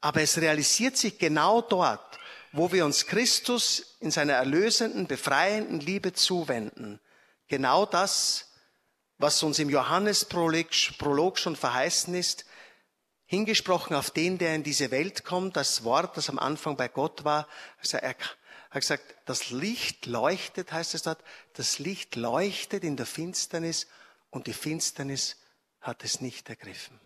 Aber 0.00 0.20
es 0.20 0.38
realisiert 0.38 0.96
sich 0.96 1.18
genau 1.18 1.62
dort, 1.62 2.18
wo 2.52 2.72
wir 2.72 2.84
uns 2.84 3.06
Christus 3.06 3.96
in 4.00 4.10
seiner 4.10 4.34
erlösenden, 4.34 5.06
befreienden 5.06 5.80
Liebe 5.80 6.12
zuwenden. 6.12 7.00
Genau 7.48 7.86
das, 7.86 8.50
was 9.18 9.42
uns 9.42 9.58
im 9.58 9.70
Johannesprolog 9.70 11.38
schon 11.38 11.56
verheißen 11.56 12.14
ist, 12.14 12.44
hingesprochen 13.26 13.96
auf 13.96 14.10
den, 14.10 14.38
der 14.38 14.54
in 14.54 14.62
diese 14.62 14.90
Welt 14.90 15.24
kommt, 15.24 15.56
das 15.56 15.84
Wort, 15.84 16.16
das 16.16 16.28
am 16.28 16.38
Anfang 16.38 16.76
bei 16.76 16.88
Gott 16.88 17.24
war. 17.24 17.48
Also 17.80 17.96
er 17.98 18.10
hat 18.10 18.80
gesagt, 18.80 19.14
das 19.24 19.50
Licht 19.50 20.06
leuchtet, 20.06 20.72
heißt 20.72 20.94
es 20.94 21.02
dort, 21.02 21.22
das 21.54 21.78
Licht 21.78 22.16
leuchtet 22.16 22.84
in 22.84 22.96
der 22.96 23.06
Finsternis 23.06 23.86
und 24.30 24.46
die 24.46 24.52
Finsternis 24.52 25.36
hat 25.84 26.02
es 26.02 26.20
nicht 26.20 26.48
ergriffen. 26.48 26.98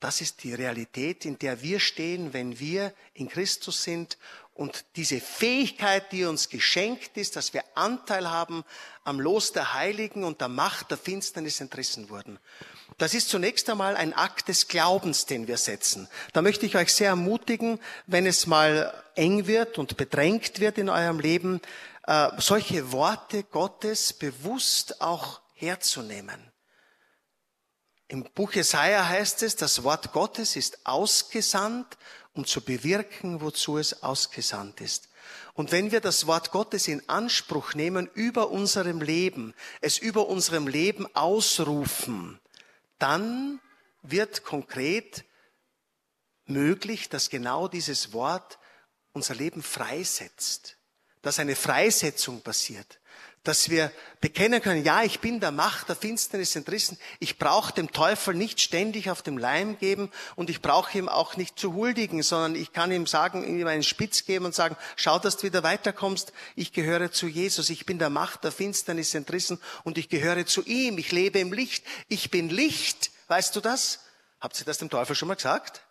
Das 0.00 0.20
ist 0.20 0.42
die 0.42 0.52
Realität, 0.52 1.24
in 1.24 1.38
der 1.38 1.62
wir 1.62 1.78
stehen, 1.78 2.32
wenn 2.32 2.58
wir 2.58 2.92
in 3.14 3.28
Christus 3.28 3.84
sind 3.84 4.18
und 4.52 4.84
diese 4.96 5.20
Fähigkeit, 5.20 6.10
die 6.10 6.24
uns 6.24 6.48
geschenkt 6.48 7.16
ist, 7.16 7.36
dass 7.36 7.54
wir 7.54 7.62
Anteil 7.76 8.28
haben 8.28 8.64
am 9.04 9.20
Los 9.20 9.52
der 9.52 9.74
Heiligen 9.74 10.24
und 10.24 10.40
der 10.40 10.48
Macht 10.48 10.90
der 10.90 10.98
Finsternis 10.98 11.60
entrissen 11.60 12.10
wurden. 12.10 12.40
Das 12.98 13.14
ist 13.14 13.28
zunächst 13.28 13.70
einmal 13.70 13.94
ein 13.94 14.12
Akt 14.12 14.48
des 14.48 14.66
Glaubens, 14.66 15.26
den 15.26 15.46
wir 15.46 15.56
setzen. 15.56 16.08
Da 16.32 16.42
möchte 16.42 16.66
ich 16.66 16.74
euch 16.74 16.92
sehr 16.92 17.10
ermutigen, 17.10 17.78
wenn 18.08 18.26
es 18.26 18.48
mal 18.48 18.92
eng 19.14 19.46
wird 19.46 19.78
und 19.78 19.96
bedrängt 19.96 20.58
wird 20.58 20.78
in 20.78 20.88
eurem 20.88 21.20
Leben, 21.20 21.60
äh, 22.08 22.28
solche 22.38 22.90
Worte 22.90 23.44
Gottes 23.44 24.12
bewusst 24.12 25.00
auch 25.00 25.40
herzunehmen. 25.54 26.51
Im 28.12 28.24
Buch 28.24 28.52
Jesaja 28.52 29.08
heißt 29.08 29.42
es, 29.42 29.56
das 29.56 29.84
Wort 29.84 30.12
Gottes 30.12 30.54
ist 30.54 30.84
ausgesandt, 30.84 31.96
um 32.34 32.44
zu 32.44 32.60
bewirken, 32.60 33.40
wozu 33.40 33.78
es 33.78 34.02
ausgesandt 34.02 34.82
ist. 34.82 35.08
Und 35.54 35.72
wenn 35.72 35.92
wir 35.92 36.02
das 36.02 36.26
Wort 36.26 36.50
Gottes 36.50 36.88
in 36.88 37.08
Anspruch 37.08 37.72
nehmen 37.72 38.10
über 38.12 38.50
unserem 38.50 39.00
Leben, 39.00 39.54
es 39.80 39.96
über 39.96 40.28
unserem 40.28 40.68
Leben 40.68 41.06
ausrufen, 41.16 42.38
dann 42.98 43.60
wird 44.02 44.44
konkret 44.44 45.24
möglich, 46.44 47.08
dass 47.08 47.30
genau 47.30 47.66
dieses 47.66 48.12
Wort 48.12 48.58
unser 49.14 49.34
Leben 49.34 49.62
freisetzt, 49.62 50.76
dass 51.22 51.38
eine 51.38 51.56
Freisetzung 51.56 52.42
passiert 52.42 53.00
dass 53.44 53.70
wir 53.70 53.90
bekennen 54.20 54.62
können, 54.62 54.84
ja, 54.84 55.02
ich 55.02 55.18
bin 55.18 55.40
der 55.40 55.50
Macht 55.50 55.88
der 55.88 55.96
Finsternis 55.96 56.54
entrissen, 56.54 56.96
ich 57.18 57.38
brauche 57.38 57.72
dem 57.72 57.90
Teufel 57.90 58.34
nicht 58.34 58.60
ständig 58.60 59.10
auf 59.10 59.22
dem 59.22 59.36
Leim 59.36 59.78
geben 59.78 60.10
und 60.36 60.48
ich 60.48 60.62
brauche 60.62 60.96
ihm 60.96 61.08
auch 61.08 61.36
nicht 61.36 61.58
zu 61.58 61.74
huldigen, 61.74 62.22
sondern 62.22 62.54
ich 62.54 62.72
kann 62.72 62.92
ihm 62.92 63.06
sagen, 63.06 63.42
ihm 63.42 63.66
einen 63.66 63.82
Spitz 63.82 64.24
geben 64.24 64.44
und 64.44 64.54
sagen, 64.54 64.76
schau, 64.94 65.18
dass 65.18 65.38
du 65.38 65.44
wieder 65.44 65.64
weiterkommst, 65.64 66.32
ich 66.54 66.72
gehöre 66.72 67.10
zu 67.10 67.26
Jesus, 67.26 67.68
ich 67.70 67.84
bin 67.84 67.98
der 67.98 68.10
Macht 68.10 68.44
der 68.44 68.52
Finsternis 68.52 69.14
entrissen 69.14 69.60
und 69.82 69.98
ich 69.98 70.08
gehöre 70.08 70.46
zu 70.46 70.64
ihm, 70.64 70.98
ich 70.98 71.10
lebe 71.10 71.40
im 71.40 71.52
Licht, 71.52 71.84
ich 72.08 72.30
bin 72.30 72.48
Licht, 72.48 73.10
weißt 73.26 73.56
du 73.56 73.60
das? 73.60 74.00
Habt 74.40 74.58
ihr 74.60 74.66
das 74.66 74.78
dem 74.78 74.90
Teufel 74.90 75.16
schon 75.16 75.28
mal 75.28 75.34
gesagt? 75.34 75.82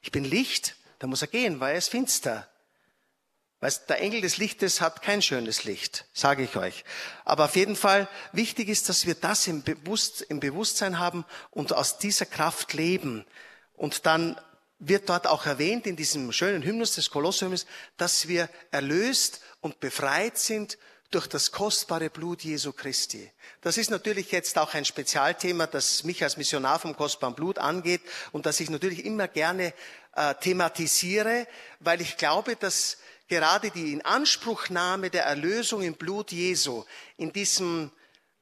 Ich 0.00 0.10
bin 0.10 0.24
Licht, 0.24 0.74
da 0.98 1.06
muss 1.06 1.22
er 1.22 1.28
gehen, 1.28 1.60
weil 1.60 1.72
er 1.72 1.78
ist 1.78 1.90
finster. 1.90 2.48
Weil 3.60 3.72
der 3.88 4.00
Engel 4.00 4.22
des 4.22 4.38
Lichtes 4.38 4.80
hat 4.80 5.02
kein 5.02 5.20
schönes 5.20 5.64
Licht, 5.64 6.06
sage 6.14 6.42
ich 6.42 6.56
euch. 6.56 6.84
Aber 7.24 7.44
auf 7.44 7.56
jeden 7.56 7.76
Fall 7.76 8.08
wichtig 8.32 8.68
ist, 8.68 8.88
dass 8.88 9.06
wir 9.06 9.14
das 9.14 9.46
im, 9.46 9.62
Bewusst, 9.62 10.22
im 10.22 10.40
Bewusstsein 10.40 10.98
haben 10.98 11.26
und 11.50 11.74
aus 11.74 11.98
dieser 11.98 12.24
Kraft 12.24 12.72
leben. 12.72 13.26
Und 13.74 14.06
dann 14.06 14.40
wird 14.78 15.10
dort 15.10 15.26
auch 15.26 15.44
erwähnt 15.44 15.86
in 15.86 15.96
diesem 15.96 16.32
schönen 16.32 16.62
Hymnus 16.62 16.94
des 16.94 17.10
Kolosshymnus, 17.10 17.66
dass 17.98 18.28
wir 18.28 18.48
erlöst 18.70 19.40
und 19.60 19.78
befreit 19.78 20.38
sind 20.38 20.78
durch 21.10 21.26
das 21.26 21.50
kostbare 21.50 22.08
Blut 22.08 22.42
Jesu 22.42 22.72
Christi. 22.72 23.30
Das 23.60 23.76
ist 23.76 23.90
natürlich 23.90 24.30
jetzt 24.30 24.56
auch 24.56 24.74
ein 24.74 24.84
Spezialthema, 24.84 25.66
das 25.66 26.04
mich 26.04 26.22
als 26.22 26.36
Missionar 26.36 26.78
vom 26.78 26.96
kostbaren 26.96 27.34
Blut 27.34 27.58
angeht 27.58 28.00
und 28.32 28.46
das 28.46 28.60
ich 28.60 28.70
natürlich 28.70 29.04
immer 29.04 29.28
gerne 29.28 29.74
äh, 30.14 30.34
thematisiere, 30.36 31.46
weil 31.80 32.00
ich 32.00 32.16
glaube, 32.16 32.56
dass 32.56 32.98
gerade 33.30 33.70
die 33.70 33.92
Inanspruchnahme 33.92 35.08
der 35.08 35.24
Erlösung 35.24 35.82
im 35.82 35.94
Blut 35.94 36.32
Jesu, 36.32 36.84
in 37.16 37.32
diesem 37.32 37.92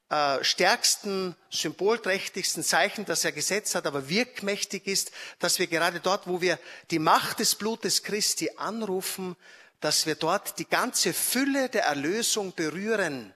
äh, 0.09 0.43
stärksten, 0.43 1.35
symbolträchtigsten 1.51 2.63
Zeichen, 2.63 3.05
das 3.05 3.23
er 3.23 3.31
gesetzt 3.31 3.75
hat, 3.75 3.85
aber 3.85 4.09
wirkmächtig 4.09 4.87
ist, 4.87 5.11
dass 5.37 5.59
wir 5.59 5.67
gerade 5.67 5.99
dort, 5.99 6.25
wo 6.27 6.41
wir 6.41 6.57
die 6.89 6.97
Macht 6.97 7.39
des 7.39 7.53
Blutes 7.53 8.01
Christi 8.01 8.49
anrufen, 8.57 9.35
dass 9.79 10.07
wir 10.07 10.15
dort 10.15 10.57
die 10.57 10.67
ganze 10.67 11.13
Fülle 11.13 11.69
der 11.69 11.83
Erlösung 11.83 12.53
berühren 12.55 13.33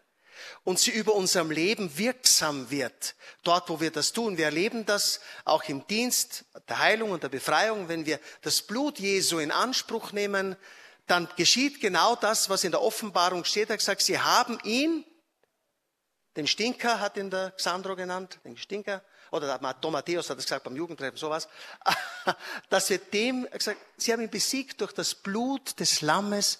und 0.63 0.79
sie 0.79 0.91
über 0.91 1.13
unserem 1.13 1.51
Leben 1.51 1.99
wirksam 1.99 2.71
wird. 2.71 3.13
Dort, 3.43 3.69
wo 3.69 3.79
wir 3.79 3.91
das 3.91 4.11
tun. 4.11 4.37
Wir 4.37 4.45
erleben 4.45 4.87
das 4.87 5.19
auch 5.45 5.63
im 5.65 5.85
Dienst 5.85 6.45
der 6.67 6.79
Heilung 6.79 7.11
und 7.11 7.21
der 7.21 7.29
Befreiung, 7.29 7.89
wenn 7.89 8.07
wir 8.07 8.19
das 8.41 8.63
Blut 8.63 8.97
Jesu 8.97 9.37
in 9.37 9.51
Anspruch 9.51 10.11
nehmen, 10.11 10.55
dann 11.07 11.27
geschieht 11.35 11.81
genau 11.81 12.15
das, 12.15 12.49
was 12.49 12.63
in 12.63 12.71
der 12.71 12.81
Offenbarung 12.81 13.43
steht. 13.45 13.69
Er 13.69 13.73
hat 13.73 13.79
gesagt, 13.79 14.01
sie 14.01 14.19
haben 14.19 14.59
ihn, 14.63 15.05
den 16.35 16.47
Stinker 16.47 16.99
hat 16.99 17.17
ihn 17.17 17.29
der 17.29 17.51
Xandro 17.51 17.95
genannt, 17.95 18.39
den 18.43 18.57
Stinker, 18.57 19.03
oder 19.31 19.47
der 19.47 19.61
Matthäus 19.61 20.29
hat 20.29 20.37
es 20.37 20.45
gesagt 20.45 20.63
beim 20.63 20.75
Jugendtreffen, 20.75 21.17
sowas, 21.17 21.47
dass 22.69 22.89
wir 22.89 22.99
dem, 22.99 23.47
gesagt, 23.51 23.79
sie 23.97 24.13
haben 24.13 24.21
ihn 24.21 24.29
besiegt 24.29 24.79
durch 24.81 24.93
das 24.93 25.15
Blut 25.15 25.79
des 25.79 26.01
Lammes 26.01 26.59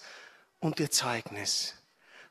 und 0.58 0.80
ihr 0.80 0.90
Zeugnis. 0.90 1.74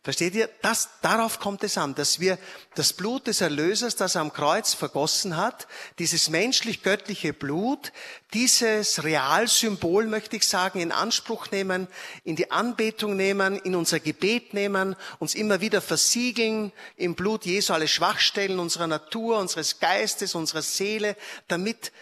Versteht 0.04 0.36
ihr? 0.36 0.50
Das, 0.62 0.89
darauf 1.02 1.39
kommt 1.39 1.63
es 1.63 1.78
an, 1.78 1.96
dass 1.96 2.20
wir 2.20 2.38
das 2.76 2.92
Blut 2.92 3.26
des 3.26 3.39
Erlösers, 3.39 3.96
das 3.96 4.16
er 4.16 4.22
am 4.22 4.34
Kreuz 4.34 4.74
vergossen 4.74 5.38
hat, 5.38 5.66
dieses 5.98 6.30
menschlich-göttliche 6.30 7.32
Blut, 7.32 7.94
dieses 8.34 9.06
Realsymbol, 9.06 10.06
möchte 10.08 10.36
ich 10.36 10.46
sagen, 10.46 10.82
in 10.82 10.92
Anspruch 10.92 11.52
nehmen, 11.52 11.88
in 12.26 12.36
die 12.36 12.52
Anbetung 12.52 13.16
nehmen, 13.16 13.58
in 13.60 13.76
unser 13.76 14.02
Gebet 14.02 14.54
nehmen, 14.54 14.98
uns 15.20 15.36
immer 15.36 15.62
wieder 15.62 15.80
versiegeln 15.80 16.74
im 16.98 17.16
Blut 17.16 17.46
Jesu 17.46 17.72
alle 17.72 17.88
Schwachstellen 17.88 18.60
unserer 18.60 18.88
Natur, 18.88 19.39
unseres 19.39 19.80
Geistes, 19.80 20.36
unserer 20.36 20.63
Seele, 20.63 21.16
damit 21.48 21.94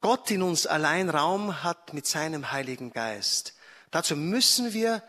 Gott 0.00 0.30
in 0.30 0.42
uns 0.42 0.68
allein 0.68 1.10
Raum 1.10 1.64
hat 1.64 1.94
mit 1.94 2.06
seinem 2.06 2.52
Heiligen 2.52 2.92
Geist. 2.92 3.54
Dazu 3.90 4.14
müssen 4.14 4.72
wir 4.72 5.02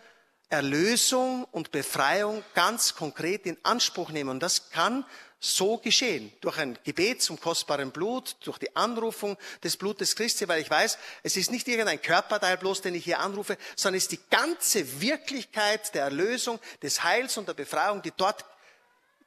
Erlösung 0.52 1.46
und 1.52 1.72
Befreiung 1.72 2.44
ganz 2.54 2.96
konkret 2.96 3.46
in 3.46 3.58
Anspruch 3.64 4.10
nehmen. 4.10 4.30
Und 4.30 4.40
das 4.42 4.70
kann 4.70 5.06
so 5.40 5.78
geschehen. 5.78 6.32
Durch 6.42 6.58
ein 6.60 6.78
Gebet 6.84 7.22
zum 7.22 7.40
kostbaren 7.40 7.92
Blut, 7.92 8.36
durch 8.44 8.60
die 8.60 8.76
Anrufung 8.76 9.38
des 9.64 9.76
Blutes 9.76 10.16
Christi, 10.16 10.48
weil 10.48 10.62
ich 10.62 10.70
weiß, 10.70 10.98
es 11.24 11.36
ist 11.36 11.52
nicht 11.52 11.68
irgendein 11.68 12.02
Körperteil 12.02 12.58
bloß, 12.58 12.82
den 12.82 12.94
ich 12.96 13.04
hier 13.04 13.20
anrufe, 13.20 13.58
sondern 13.76 13.98
es 13.98 14.04
ist 14.04 14.12
die 14.12 14.30
ganze 14.30 15.02
Wirklichkeit 15.02 15.96
der 15.96 16.04
Erlösung, 16.04 16.60
des 16.84 17.04
Heils 17.04 17.38
und 17.38 17.48
der 17.48 17.56
Befreiung, 17.56 18.02
die 18.02 18.14
dort 18.16 18.46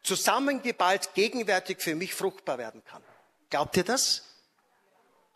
zusammengeballt 0.05 1.15
gegenwärtig 1.15 1.81
für 1.81 1.97
mich 1.97 2.15
fruchtbar 2.15 2.59
werden 2.59 2.85
kann. 2.85 3.03
Glaubt 3.51 3.77
ihr 3.77 3.85
das? 3.85 4.34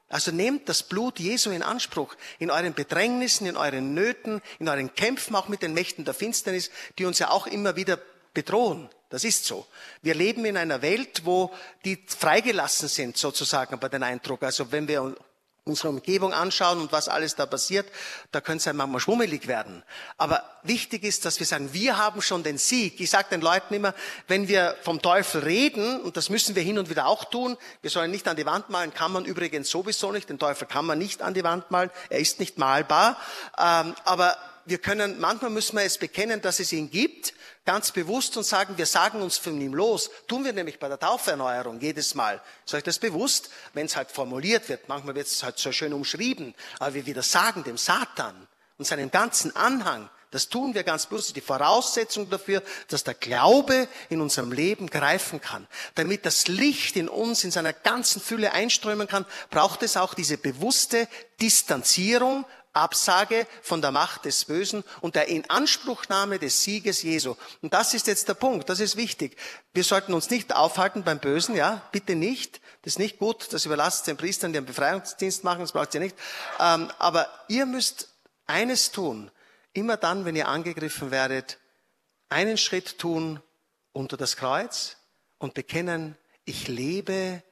Also 0.08 0.30
nehmt 0.30 0.68
das 0.68 0.82
Blut 0.82 1.18
Jesu 1.18 1.50
in 1.50 1.62
Anspruch 1.62 2.16
in 2.38 2.50
euren 2.50 2.72
Bedrängnissen, 2.72 3.46
in 3.46 3.56
euren 3.56 3.92
Nöten, 3.92 4.40
in 4.58 4.68
euren 4.68 4.94
Kämpfen, 4.94 5.36
auch 5.36 5.48
mit 5.48 5.62
den 5.62 5.74
Mächten 5.74 6.04
der 6.04 6.14
Finsternis, 6.14 6.70
die 6.98 7.04
uns 7.04 7.18
ja 7.18 7.30
auch 7.30 7.46
immer 7.46 7.76
wieder 7.76 7.98
bedrohen. 8.32 8.88
Das 9.10 9.24
ist 9.24 9.44
so. 9.44 9.66
Wir 10.02 10.14
leben 10.14 10.44
in 10.44 10.56
einer 10.56 10.82
Welt, 10.82 11.22
wo 11.24 11.50
die 11.84 12.02
freigelassen 12.06 12.88
sind, 12.88 13.16
sozusagen, 13.16 13.78
bei 13.78 13.88
den 13.88 14.02
Eindruck. 14.02 14.42
Also 14.42 14.70
wenn 14.72 14.88
wir 14.88 15.16
unsere 15.68 15.88
Umgebung 15.88 16.32
anschauen 16.32 16.80
und 16.80 16.92
was 16.92 17.08
alles 17.08 17.34
da 17.34 17.46
passiert, 17.46 17.86
da 18.32 18.40
könnte 18.40 18.58
es 18.58 18.64
ja 18.64 18.72
manchmal 18.72 19.00
schwummelig 19.00 19.46
werden. 19.46 19.82
Aber 20.16 20.42
wichtig 20.62 21.04
ist, 21.04 21.24
dass 21.24 21.38
wir 21.38 21.46
sagen, 21.46 21.72
wir 21.72 21.96
haben 21.96 22.22
schon 22.22 22.42
den 22.42 22.58
Sieg. 22.58 23.00
Ich 23.00 23.10
sage 23.10 23.28
den 23.30 23.40
Leuten 23.40 23.74
immer, 23.74 23.94
wenn 24.26 24.48
wir 24.48 24.76
vom 24.82 25.00
Teufel 25.00 25.42
reden, 25.42 26.00
und 26.00 26.16
das 26.16 26.30
müssen 26.30 26.54
wir 26.54 26.62
hin 26.62 26.78
und 26.78 26.90
wieder 26.90 27.06
auch 27.06 27.24
tun, 27.24 27.56
wir 27.82 27.90
sollen 27.90 28.10
nicht 28.10 28.26
an 28.28 28.36
die 28.36 28.46
Wand 28.46 28.70
malen, 28.70 28.92
kann 28.94 29.12
man 29.12 29.24
übrigens 29.24 29.70
sowieso 29.70 30.12
nicht, 30.12 30.28
den 30.28 30.38
Teufel 30.38 30.66
kann 30.66 30.86
man 30.86 30.98
nicht 30.98 31.22
an 31.22 31.34
die 31.34 31.44
Wand 31.44 31.70
malen, 31.70 31.90
er 32.08 32.18
ist 32.18 32.40
nicht 32.40 32.58
malbar, 32.58 33.16
ähm, 33.58 33.94
aber 34.04 34.36
wir 34.68 34.78
können, 34.78 35.18
manchmal 35.20 35.50
müssen 35.50 35.76
wir 35.76 35.84
es 35.84 35.98
bekennen, 35.98 36.40
dass 36.40 36.60
es 36.60 36.72
ihn 36.72 36.90
gibt, 36.90 37.34
ganz 37.64 37.92
bewusst 37.92 38.36
und 38.36 38.44
sagen, 38.44 38.78
wir 38.78 38.86
sagen 38.86 39.20
uns 39.20 39.36
von 39.36 39.60
ihm 39.60 39.74
los. 39.74 40.10
Tun 40.26 40.44
wir 40.44 40.52
nämlich 40.52 40.78
bei 40.78 40.88
der 40.88 40.98
Tauferneuerung 40.98 41.80
jedes 41.80 42.14
Mal. 42.14 42.40
Ist 42.64 42.74
euch 42.74 42.82
das 42.82 42.98
bewusst? 42.98 43.50
Wenn 43.74 43.86
es 43.86 43.96
halt 43.96 44.10
formuliert 44.10 44.68
wird, 44.68 44.88
manchmal 44.88 45.14
wird 45.14 45.26
es 45.26 45.42
halt 45.42 45.58
so 45.58 45.72
schön 45.72 45.92
umschrieben, 45.92 46.54
aber 46.78 46.94
wir 46.94 47.06
wieder 47.06 47.22
sagen 47.22 47.64
dem 47.64 47.76
Satan 47.76 48.48
und 48.78 48.86
seinem 48.86 49.10
ganzen 49.10 49.54
Anhang, 49.54 50.08
das 50.30 50.50
tun 50.50 50.74
wir 50.74 50.82
ganz 50.82 51.06
bewusst, 51.06 51.34
die 51.36 51.40
Voraussetzung 51.40 52.28
dafür, 52.28 52.62
dass 52.88 53.02
der 53.02 53.14
Glaube 53.14 53.88
in 54.10 54.20
unserem 54.20 54.52
Leben 54.52 54.88
greifen 54.88 55.40
kann. 55.40 55.66
Damit 55.94 56.26
das 56.26 56.48
Licht 56.48 56.96
in 56.96 57.08
uns 57.08 57.44
in 57.44 57.50
seiner 57.50 57.72
ganzen 57.72 58.20
Fülle 58.20 58.52
einströmen 58.52 59.08
kann, 59.08 59.24
braucht 59.48 59.82
es 59.82 59.96
auch 59.96 60.12
diese 60.12 60.36
bewusste 60.36 61.08
Distanzierung 61.40 62.44
Absage 62.78 63.46
von 63.62 63.82
der 63.82 63.90
Macht 63.90 64.24
des 64.24 64.44
Bösen 64.44 64.84
und 65.00 65.14
der 65.14 65.28
Inanspruchnahme 65.28 66.38
des 66.38 66.62
Sieges 66.62 67.02
Jesu. 67.02 67.36
Und 67.62 67.74
das 67.74 67.94
ist 67.94 68.06
jetzt 68.06 68.28
der 68.28 68.34
Punkt, 68.34 68.68
das 68.68 68.80
ist 68.80 68.96
wichtig. 68.96 69.36
Wir 69.74 69.84
sollten 69.84 70.14
uns 70.14 70.30
nicht 70.30 70.54
aufhalten 70.54 71.04
beim 71.04 71.18
Bösen, 71.18 71.54
ja, 71.54 71.82
bitte 71.92 72.14
nicht. 72.14 72.60
Das 72.82 72.94
ist 72.94 72.98
nicht 72.98 73.18
gut, 73.18 73.52
das 73.52 73.66
überlasst 73.66 74.06
den 74.06 74.16
Priestern, 74.16 74.52
die 74.52 74.58
einen 74.58 74.66
Befreiungsdienst 74.66 75.44
machen, 75.44 75.60
das 75.60 75.72
braucht 75.72 75.94
ihr 75.94 76.00
nicht. 76.00 76.16
Ähm, 76.58 76.90
aber 76.98 77.28
ihr 77.48 77.66
müsst 77.66 78.08
eines 78.46 78.92
tun, 78.92 79.30
immer 79.72 79.96
dann, 79.96 80.24
wenn 80.24 80.36
ihr 80.36 80.48
angegriffen 80.48 81.10
werdet, 81.10 81.58
einen 82.28 82.56
Schritt 82.56 82.98
tun 82.98 83.40
unter 83.92 84.16
das 84.16 84.36
Kreuz 84.36 84.96
und 85.38 85.54
bekennen, 85.54 86.16
ich 86.44 86.68
lebe 86.68 87.42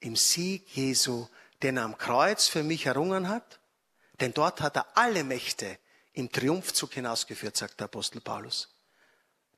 im 0.00 0.16
Sieg 0.16 0.68
Jesu, 0.76 1.26
den 1.62 1.76
er 1.76 1.84
am 1.84 1.96
Kreuz 1.96 2.48
für 2.48 2.62
mich 2.62 2.86
errungen 2.86 3.28
hat 3.28 3.61
denn 4.22 4.32
dort 4.32 4.60
hat 4.60 4.76
er 4.76 4.86
alle 4.94 5.24
Mächte 5.24 5.78
im 6.12 6.30
Triumphzug 6.30 6.92
hinausgeführt, 6.94 7.56
sagt 7.56 7.80
der 7.80 7.86
Apostel 7.86 8.20
Paulus. 8.20 8.68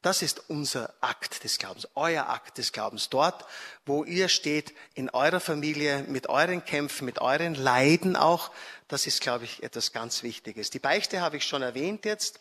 Das 0.01 0.23
ist 0.23 0.49
unser 0.49 0.95
Akt 1.03 1.45
des 1.45 1.59
Glaubens, 1.59 1.87
euer 1.95 2.29
Akt 2.29 2.57
des 2.57 2.73
Glaubens. 2.73 3.11
Dort, 3.11 3.45
wo 3.85 4.05
ihr 4.05 4.29
steht, 4.29 4.75
in 4.95 5.11
eurer 5.11 5.41
Familie, 5.41 6.05
mit 6.05 6.29
euren 6.29 6.65
Kämpfen, 6.65 7.05
mit 7.05 7.21
euren 7.21 7.55
Leiden 7.55 8.17
auch, 8.17 8.53
das 8.89 9.07
ist, 9.07 9.21
glaube 9.21 9.45
ich, 9.45 9.63
etwas 9.63 9.93
ganz 9.93 10.23
Wichtiges. 10.23 10.71
Die 10.71 10.79
Beichte 10.79 11.21
habe 11.21 11.37
ich 11.37 11.45
schon 11.45 11.63
erwähnt 11.63 12.07
jetzt. 12.07 12.41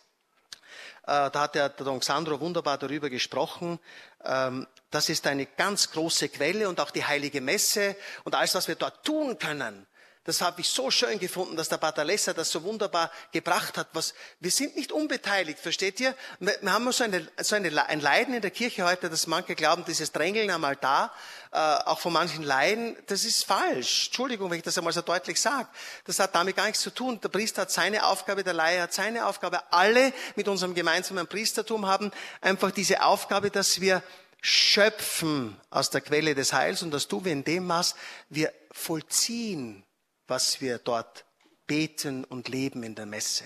Äh, 1.03 1.29
da 1.29 1.33
hat 1.33 1.55
der, 1.55 1.69
Don 1.69 2.01
Sandro 2.01 2.39
wunderbar 2.39 2.77
darüber 2.77 3.09
gesprochen. 3.09 3.79
Ähm, 4.23 4.65
das 4.91 5.09
ist 5.09 5.27
eine 5.27 5.45
ganz 5.45 5.91
große 5.91 6.29
Quelle 6.29 6.69
und 6.69 6.79
auch 6.79 6.91
die 6.91 7.03
heilige 7.03 7.41
Messe 7.41 7.97
und 8.23 8.35
alles, 8.35 8.55
was 8.55 8.69
wir 8.69 8.75
dort 8.75 9.05
tun 9.05 9.37
können. 9.37 9.87
Das 10.25 10.39
habe 10.39 10.61
ich 10.61 10.69
so 10.69 10.89
schön 10.89 11.19
gefunden, 11.19 11.57
dass 11.57 11.67
der 11.67 11.77
Batalessa 11.77 12.31
das 12.31 12.49
so 12.49 12.63
wunderbar 12.63 13.11
gebracht 13.33 13.77
hat. 13.77 13.89
Was, 13.91 14.13
wir 14.39 14.51
sind 14.51 14.77
nicht 14.77 14.93
unbeteiligt, 14.93 15.59
versteht 15.59 15.99
ihr? 15.99 16.15
Wir, 16.39 16.57
haben 16.71 16.89
so, 16.93 17.03
eine, 17.03 17.27
so 17.41 17.55
eine, 17.55 17.87
ein 17.87 17.99
Leiden 17.99 18.33
in 18.33 18.41
der 18.41 18.51
Kirche 18.51 18.85
heute, 18.85 19.09
dass 19.09 19.27
manche 19.27 19.53
glauben, 19.53 19.83
dieses 19.83 20.13
Drängeln 20.13 20.49
einmal 20.49 20.77
da, 20.77 21.11
äh, 21.51 21.57
auch 21.57 21.99
von 21.99 22.13
manchen 22.13 22.41
Leiden, 22.41 22.95
das 23.07 23.25
ist 23.25 23.43
falsch. 23.43 24.07
Entschuldigung, 24.07 24.49
wenn 24.49 24.59
ich 24.59 24.63
das 24.63 24.77
einmal 24.77 24.93
so 24.93 25.01
deutlich 25.01 25.41
sage. 25.41 25.67
Das 26.05 26.19
hat 26.19 26.33
damit 26.33 26.55
gar 26.55 26.67
nichts 26.67 26.81
zu 26.81 26.91
tun. 26.91 27.19
Der 27.19 27.27
Priester 27.27 27.63
hat 27.63 27.71
seine 27.71 28.05
Aufgabe, 28.05 28.45
der 28.45 28.53
Laie 28.53 28.81
hat 28.81 28.93
seine 28.93 29.25
Aufgabe. 29.25 29.73
Alle 29.73 30.13
mit 30.37 30.47
unserem 30.47 30.73
gemeinsamen 30.73 31.27
Priestertum 31.27 31.85
haben 31.85 32.11
einfach 32.39 32.71
diese 32.71 33.03
Aufgabe, 33.03 33.51
dass 33.51 33.81
wir 33.81 34.01
schöpfen 34.41 35.59
aus 35.69 35.89
der 35.89 35.99
Quelle 35.99 36.33
des 36.33 36.53
Heils 36.53 36.81
und 36.81 36.91
das 36.91 37.09
tun 37.09 37.25
wir 37.25 37.33
in 37.33 37.43
dem 37.43 37.67
Maß, 37.67 37.95
wir 38.29 38.53
vollziehen 38.71 39.83
was 40.27 40.61
wir 40.61 40.77
dort 40.77 41.25
beten 41.67 42.23
und 42.25 42.47
leben 42.49 42.83
in 42.83 42.95
der 42.95 43.05
Messe. 43.05 43.45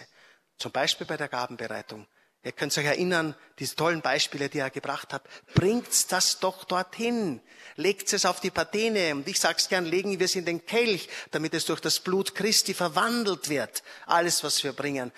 Zum 0.58 0.72
Beispiel 0.72 1.06
bei 1.08 1.18
der 1.18 1.28
Gabenbereitung. 1.28 2.08
Ihr 2.44 2.52
könnt 2.54 2.78
euch 2.78 2.86
erinnern, 2.86 3.36
diese 3.60 3.76
tollen 3.76 4.02
Beispiele, 4.02 4.48
die 4.48 4.60
er 4.60 4.70
gebracht 4.70 5.12
hat. 5.12 5.28
Bringt 5.54 6.12
das 6.12 6.40
doch 6.40 6.64
dorthin. 6.64 7.42
Legt 7.76 8.14
es 8.14 8.26
auf 8.26 8.40
die 8.40 8.52
Patene. 8.52 9.14
Und 9.14 9.28
ich 9.28 9.40
sage 9.40 9.58
es 9.58 9.68
gern, 9.68 9.86
legen 9.86 10.18
wir 10.18 10.26
es 10.26 10.36
in 10.36 10.46
den 10.46 10.66
Kelch, 10.66 11.10
damit 11.32 11.54
es 11.54 11.66
durch 11.66 11.82
das 11.82 12.00
Blut 12.00 12.36
Christi 12.36 12.74
verwandelt 12.74 13.50
wird. 13.50 13.84
Alles, 14.06 14.44
was 14.44 14.64
wir 14.64 14.72
bringen. 14.72 15.12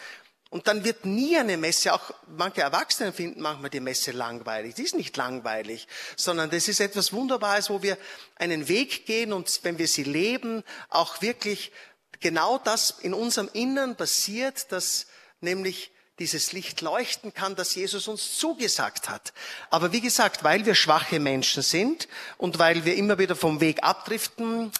Und 0.49 0.67
dann 0.67 0.83
wird 0.83 1.05
nie 1.05 1.37
eine 1.37 1.57
Messe, 1.57 1.93
auch 1.93 2.11
manche 2.27 2.61
Erwachsene 2.61 3.13
finden 3.13 3.41
manchmal 3.41 3.69
die 3.69 3.79
Messe 3.79 4.11
langweilig. 4.11 4.73
Die 4.75 4.83
ist 4.83 4.95
nicht 4.95 5.15
langweilig, 5.15 5.87
sondern 6.15 6.49
das 6.49 6.67
ist 6.67 6.79
etwas 6.79 7.13
Wunderbares, 7.13 7.69
wo 7.69 7.83
wir 7.83 7.97
einen 8.35 8.67
Weg 8.67 9.05
gehen 9.05 9.31
und 9.31 9.59
wenn 9.61 9.77
wir 9.77 9.87
sie 9.87 10.03
leben, 10.03 10.63
auch 10.89 11.21
wirklich 11.21 11.71
genau 12.19 12.57
das 12.57 12.95
in 13.01 13.13
unserem 13.13 13.49
Innern 13.53 13.95
passiert, 13.95 14.71
dass 14.71 15.05
nämlich 15.39 15.91
dieses 16.17 16.51
Licht 16.51 16.81
leuchten 16.81 17.33
kann, 17.33 17.55
das 17.55 17.75
Jesus 17.75 18.07
uns 18.07 18.37
zugesagt 18.37 19.07
hat. 19.07 19.33
Aber 19.69 19.93
wie 19.93 20.01
gesagt, 20.01 20.43
weil 20.43 20.65
wir 20.65 20.75
schwache 20.75 21.19
Menschen 21.19 21.63
sind 21.63 22.07
und 22.37 22.59
weil 22.59 22.85
wir 22.85 22.95
immer 22.95 23.17
wieder 23.19 23.35
vom 23.35 23.61
Weg 23.61 23.83
abdriften, 23.83 24.71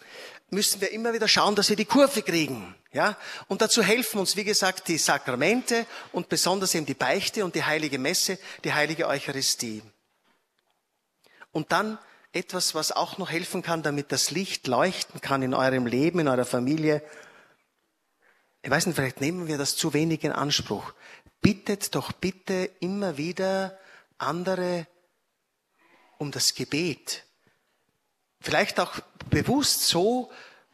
müssen 0.52 0.82
wir 0.82 0.92
immer 0.92 1.14
wieder 1.14 1.28
schauen, 1.28 1.56
dass 1.56 1.70
wir 1.70 1.76
die 1.76 1.86
Kurve 1.86 2.22
kriegen. 2.22 2.76
Ja? 2.92 3.18
Und 3.48 3.62
dazu 3.62 3.84
helfen 3.84 4.20
uns, 4.20 4.36
wie 4.36 4.44
gesagt, 4.44 4.88
die 4.88 4.98
Sakramente 4.98 5.86
und 6.12 6.30
besonders 6.30 6.76
eben 6.76 6.86
die 6.86 6.94
Beichte 6.94 7.46
und 7.46 7.56
die 7.56 7.64
heilige 7.64 8.00
Messe, 8.00 8.40
die 8.64 8.74
heilige 8.74 9.08
Eucharistie. 9.08 9.84
Und 11.52 11.72
dann 11.72 11.98
etwas, 12.32 12.76
was 12.76 12.92
auch 12.92 13.18
noch 13.18 13.32
helfen 13.32 13.62
kann, 13.62 13.82
damit 13.82 14.12
das 14.12 14.32
Licht 14.32 14.68
leuchten 14.68 15.22
kann 15.22 15.42
in 15.42 15.54
eurem 15.54 15.88
Leben, 15.88 16.20
in 16.20 16.28
eurer 16.28 16.46
Familie. 16.46 17.02
Ich 18.62 18.70
weiß 18.70 18.86
nicht, 18.86 18.96
vielleicht 18.96 19.22
nehmen 19.22 19.48
wir 19.48 19.58
das 19.58 19.76
zu 19.76 19.94
wenig 19.94 20.24
in 20.24 20.32
Anspruch. 20.32 20.94
Bittet 21.42 21.96
doch 21.96 22.12
bitte 22.12 22.70
immer 22.80 23.18
wieder 23.18 23.78
andere 24.18 24.86
um 26.18 26.32
das 26.32 26.54
Gebet. 26.54 27.26
Vielleicht 28.40 28.80
auch 28.80 28.94
bewusst 29.30 29.88
so, 29.88 30.32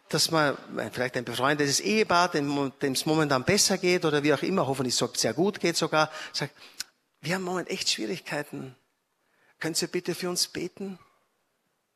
dass 0.09 0.29
man 0.29 0.57
vielleicht 0.91 1.17
ein 1.17 1.25
befreundetes 1.25 1.79
Ehepaar, 1.79 2.29
dem 2.29 2.71
es 2.79 3.05
momentan 3.05 3.43
besser 3.43 3.77
geht 3.77 4.05
oder 4.05 4.23
wie 4.23 4.33
auch 4.33 4.43
immer, 4.43 4.67
hoffentlich 4.67 4.95
sehr 4.95 5.33
gut 5.33 5.59
geht 5.59 5.75
sogar, 5.75 6.11
sagt, 6.31 6.53
wir 7.21 7.33
haben 7.33 7.41
im 7.41 7.47
Moment 7.47 7.69
echt 7.69 7.89
Schwierigkeiten. 7.89 8.75
Können 9.59 9.73
Sie 9.73 9.87
bitte 9.87 10.13
für 10.13 10.29
uns 10.29 10.47
beten? 10.47 10.99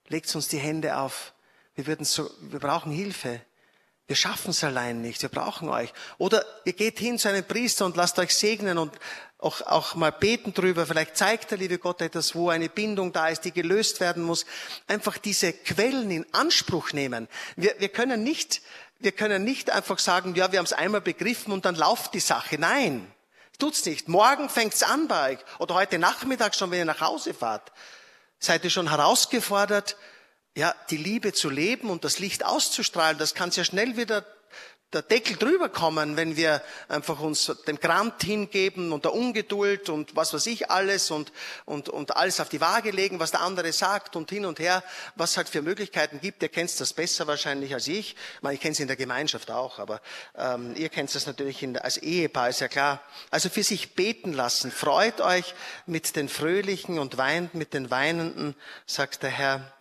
Legt 0.07 0.33
uns 0.33 0.47
die 0.47 0.57
Hände 0.57 0.97
auf. 0.97 1.33
Wir, 1.75 1.85
würden 1.85 2.03
so, 2.03 2.29
wir 2.41 2.59
brauchen 2.59 2.91
Hilfe. 2.91 3.41
Wir 4.07 4.15
schaffen 4.15 4.49
es 4.49 4.63
allein 4.63 5.01
nicht. 5.01 5.21
Wir 5.21 5.29
brauchen 5.29 5.69
euch. 5.69 5.93
Oder 6.17 6.43
ihr 6.65 6.73
geht 6.73 6.97
hin 6.97 7.19
zu 7.19 7.29
einem 7.29 7.43
Priester 7.43 7.85
und 7.85 7.95
lasst 7.95 8.17
euch 8.17 8.35
segnen 8.35 8.79
und 8.79 8.97
auch, 9.39 9.61
auch 9.61 9.95
mal 9.95 10.11
beten 10.11 10.53
drüber. 10.53 10.85
Vielleicht 10.85 11.15
zeigt 11.17 11.51
der 11.51 11.57
liebe 11.57 11.79
Gott 11.79 12.01
etwas, 12.01 12.35
wo 12.35 12.49
eine 12.49 12.69
Bindung 12.69 13.13
da 13.13 13.29
ist, 13.29 13.45
die 13.45 13.53
gelöst 13.53 14.01
werden 14.01 14.21
muss. 14.21 14.45
Einfach 14.87 15.17
diese 15.17 15.53
Quellen 15.53 16.11
in 16.11 16.25
Anspruch 16.33 16.91
nehmen. 16.91 17.27
Wir, 17.55 17.73
wir 17.79 17.89
können 17.89 18.21
nicht, 18.23 18.61
wir 18.99 19.13
können 19.13 19.45
nicht 19.45 19.69
einfach 19.69 19.97
sagen, 19.97 20.35
ja, 20.35 20.51
wir 20.51 20.59
haben 20.59 20.65
es 20.65 20.73
einmal 20.73 21.01
begriffen 21.01 21.53
und 21.53 21.63
dann 21.63 21.75
lauft 21.75 22.13
die 22.13 22.19
Sache. 22.19 22.57
Nein, 22.59 23.09
tut's 23.57 23.85
nicht. 23.85 24.09
Morgen 24.09 24.49
fängt's 24.49 24.83
an 24.83 25.07
bei 25.07 25.33
euch 25.33 25.39
oder 25.57 25.75
heute 25.75 25.99
Nachmittag 25.99 26.53
schon, 26.53 26.71
wenn 26.71 26.79
ihr 26.79 26.85
nach 26.85 27.01
Hause 27.01 27.33
fahrt. 27.33 27.71
Seid 28.39 28.65
ihr 28.65 28.69
schon 28.69 28.89
herausgefordert, 28.89 29.95
ja, 30.55 30.75
die 30.89 30.97
Liebe 30.97 31.31
zu 31.31 31.49
leben 31.49 31.89
und 31.89 32.03
das 32.03 32.19
Licht 32.19 32.43
auszustrahlen, 32.43 33.17
das 33.17 33.35
kann 33.35 33.51
sehr 33.51 33.63
schnell 33.63 33.95
wieder 33.95 34.25
der 34.93 35.03
Deckel 35.03 35.35
drüber 35.37 35.69
kommen, 35.69 36.17
wenn 36.17 36.35
wir 36.35 36.63
einfach 36.87 37.19
uns 37.19 37.51
dem 37.67 37.79
Grant 37.79 38.23
hingeben 38.23 38.91
und 38.91 39.05
der 39.05 39.13
Ungeduld 39.13 39.89
und 39.89 40.15
was 40.15 40.33
weiß 40.33 40.47
ich 40.47 40.71
alles 40.71 41.11
und, 41.11 41.31
und, 41.65 41.89
und 41.89 42.17
alles 42.17 42.39
auf 42.39 42.49
die 42.49 42.59
Waage 42.59 42.89
legen, 42.89 43.19
was 43.19 43.29
der 43.31 43.41
andere 43.41 43.71
sagt 43.71 44.15
und 44.15 44.31
hin 44.31 44.45
und 44.45 44.57
her, 44.59 44.83
was 45.15 45.37
halt 45.37 45.47
für 45.47 45.61
Möglichkeiten 45.61 46.19
gibt. 46.19 46.41
Ihr 46.41 46.49
kennt 46.49 46.79
das 46.79 46.93
besser 46.93 47.27
wahrscheinlich 47.27 47.73
als 47.73 47.87
ich. 47.87 48.15
Ich, 48.15 48.41
meine, 48.41 48.55
ich 48.55 48.61
kenne 48.61 48.71
es 48.71 48.79
in 48.79 48.87
der 48.87 48.95
Gemeinschaft 48.95 49.51
auch, 49.51 49.77
aber 49.77 50.01
ähm, 50.35 50.73
ihr 50.75 50.89
kennt 50.89 51.13
das 51.13 51.27
natürlich 51.27 51.61
in 51.61 51.77
als 51.77 51.97
Ehepaar, 51.97 52.49
ist 52.49 52.61
ja 52.61 52.67
klar. 52.67 53.01
Also 53.29 53.49
für 53.49 53.63
sich 53.63 53.93
beten 53.93 54.33
lassen. 54.33 54.71
Freut 54.71 55.21
euch 55.21 55.53
mit 55.85 56.15
den 56.15 56.29
Fröhlichen 56.29 56.97
und 56.97 57.17
weint 57.17 57.53
mit 57.53 57.75
den 57.75 57.91
Weinenden, 57.91 58.55
sagt 58.87 59.21
der 59.21 59.29
Herr. 59.29 59.73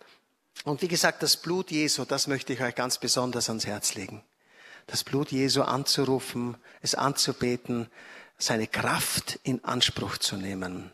Und 0.65 0.83
wie 0.83 0.87
gesagt, 0.87 1.23
das 1.23 1.37
Blut 1.37 1.71
Jesu, 1.71 2.05
das 2.05 2.27
möchte 2.27 2.53
ich 2.53 2.61
euch 2.61 2.75
ganz 2.75 2.99
besonders 2.99 3.49
ans 3.49 3.65
Herz 3.65 3.95
legen. 3.95 4.23
Das 4.89 5.03
Blut 5.03 5.31
Jesu 5.31 5.61
anzurufen, 5.61 6.57
es 6.81 6.95
anzubeten, 6.95 7.91
seine 8.39 8.65
Kraft 8.65 9.39
in 9.43 9.63
Anspruch 9.63 10.17
zu 10.17 10.35
nehmen. 10.35 10.91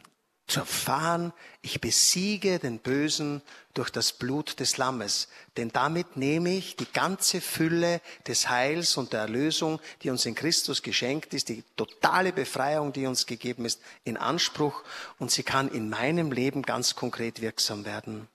Zu 0.47 0.60
erfahren, 0.60 1.31
ich 1.62 1.79
besiege 1.79 2.60
den 2.60 2.79
Bösen 2.79 3.41
durch 3.73 3.89
das 3.89 4.12
Blut 4.12 4.60
des 4.60 4.75
Lammes. 4.75 5.29
Denn 5.55 5.69
damit 5.69 6.17
nehme 6.17 6.49
ich 6.58 6.75
die 6.75 6.91
ganze 6.91 7.39
Fülle 7.39 8.01
des 8.27 8.49
Heils 8.49 8.97
und 8.97 9.13
der 9.13 9.21
Erlösung, 9.21 9.79
die 10.03 10.10
uns 10.10 10.25
in 10.25 10.36
Christus 10.36 10.81
geschenkt 10.81 11.34
ist, 11.34 11.47
die 11.47 11.63
totale 11.77 12.34
Befreiung, 12.34 12.91
die 12.91 13.08
uns 13.08 13.25
gegeben 13.25 13.63
ist, 13.63 13.79
in 14.03 14.17
Anspruch 14.17 14.84
und 15.19 15.31
sie 15.31 15.43
kann 15.43 15.69
in 15.69 15.89
meinem 15.89 16.34
Leben 16.34 16.63
ganz 16.63 16.95
konkret 16.95 17.39
wirksam 17.39 17.86
werden. 17.86 18.27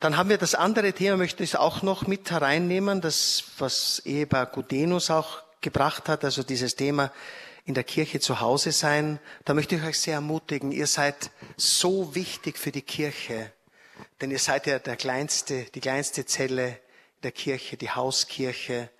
Dann 0.00 0.16
haben 0.16 0.28
wir 0.28 0.38
das 0.38 0.54
andere 0.54 0.92
Thema, 0.92 1.16
möchte 1.16 1.42
ich 1.42 1.56
auch 1.56 1.82
noch 1.82 2.06
mit 2.06 2.30
hereinnehmen, 2.30 3.00
das, 3.00 3.44
was 3.58 4.00
Ehepaar 4.04 4.46
Gudenus 4.46 5.10
auch 5.10 5.42
gebracht 5.60 6.08
hat, 6.08 6.24
also 6.24 6.42
dieses 6.42 6.76
Thema 6.76 7.10
in 7.64 7.74
der 7.74 7.84
Kirche 7.84 8.20
zu 8.20 8.40
Hause 8.40 8.72
sein. 8.72 9.18
Da 9.44 9.54
möchte 9.54 9.76
ich 9.76 9.82
euch 9.82 9.98
sehr 9.98 10.14
ermutigen, 10.14 10.72
ihr 10.72 10.86
seid 10.86 11.30
so 11.56 12.14
wichtig 12.14 12.58
für 12.58 12.70
die 12.70 12.82
Kirche, 12.82 13.52
denn 14.20 14.30
ihr 14.30 14.38
seid 14.38 14.66
ja 14.66 14.78
der 14.78 14.96
kleinste, 14.96 15.64
die 15.74 15.80
kleinste 15.80 16.26
Zelle 16.26 16.78
der 17.22 17.32
Kirche, 17.32 17.76
die 17.76 17.90
Hauskirche. 17.90 18.90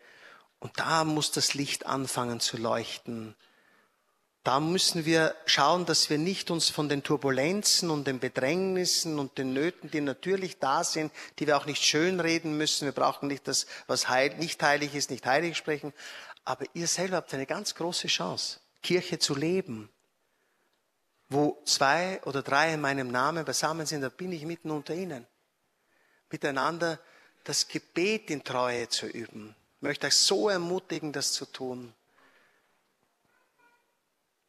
Und 0.59 0.79
da 0.79 1.05
muss 1.05 1.31
das 1.31 1.53
Licht 1.53 1.85
anfangen 1.85 2.41
zu 2.41 2.57
leuchten 2.57 3.37
da 4.45 4.61
müssen 4.61 5.07
wir 5.07 5.35
schauen, 5.47 5.87
dass 5.87 6.11
wir 6.11 6.19
nicht 6.19 6.51
uns 6.51 6.69
von 6.69 6.91
den 6.91 7.03
Turbulenzen 7.03 7.89
und 7.89 8.07
den 8.07 8.21
Bedrängnissen 8.21 9.19
und 9.19 9.39
den 9.39 9.55
Nöten, 9.55 9.91
die 9.91 10.03
natürlich 10.03 10.59
da 10.59 10.85
sind, 10.85 11.11
die 11.39 11.47
wir 11.47 11.57
auch 11.57 11.65
nicht 11.65 11.83
schönreden 11.83 12.59
müssen. 12.59 12.85
Wir 12.85 12.93
brauchen 12.93 13.29
nicht 13.29 13.49
das, 13.49 13.67
was 13.87 14.11
heil, 14.11 14.37
nicht 14.37 14.63
heilig 14.63 14.95
ist, 14.95 15.11
nicht 15.11 15.25
heilig 15.25 15.57
sprechen. 15.57 15.95
Aber 16.45 16.67
ihr 16.75 16.87
selber 16.87 17.17
habt 17.17 17.33
eine 17.33 17.47
ganz 17.47 17.75
große 17.75 18.09
Chance, 18.09 18.61
Kirche 18.83 19.19
zu 19.19 19.35
leben. 19.35 19.89
Wo 21.31 21.59
zwei 21.65 22.21
oder 22.25 22.43
drei 22.43 22.75
in 22.75 22.83
meinem 22.83 23.11
Namen 23.11 23.47
beisammen 23.47 23.87
sind, 23.87 24.03
da 24.03 24.11
bin 24.11 24.31
ich 24.31 24.45
mitten 24.45 24.71
unter 24.71 24.95
ihnen. 24.95 25.27
Miteinander 26.31 27.01
das 27.45 27.67
Gebet 27.67 28.29
in 28.29 28.45
Treue 28.45 28.91
zu 28.91 29.07
üben. 29.07 29.57
Ich 29.77 29.83
möchte 29.83 30.07
euch 30.07 30.17
so 30.17 30.51
ermutigen, 30.51 31.15
das 31.15 31.33
zu 31.33 31.47
tun. 31.47 31.95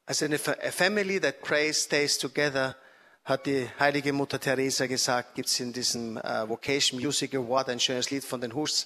Also 0.06 0.26
eine 0.26 0.38
family 0.38 1.20
that 1.20 1.41
prays 1.41 1.84
stays 1.84 2.18
together, 2.18 2.76
hat 3.24 3.48
die 3.48 3.68
heilige 3.80 4.13
Mutter 4.13 4.39
Teresa 4.39 4.86
gesagt, 4.86 5.34
gibt's 5.34 5.60
in 5.60 5.74
diesem 5.74 6.18
äh, 6.18 6.48
Vocation 6.48 7.00
Music 7.00 7.34
Award 7.34 7.70
ein 7.70 7.80
schönes 7.80 8.12
Lied 8.12 8.24
von 8.24 8.39
den 8.39 8.54
Hus. 8.54 8.86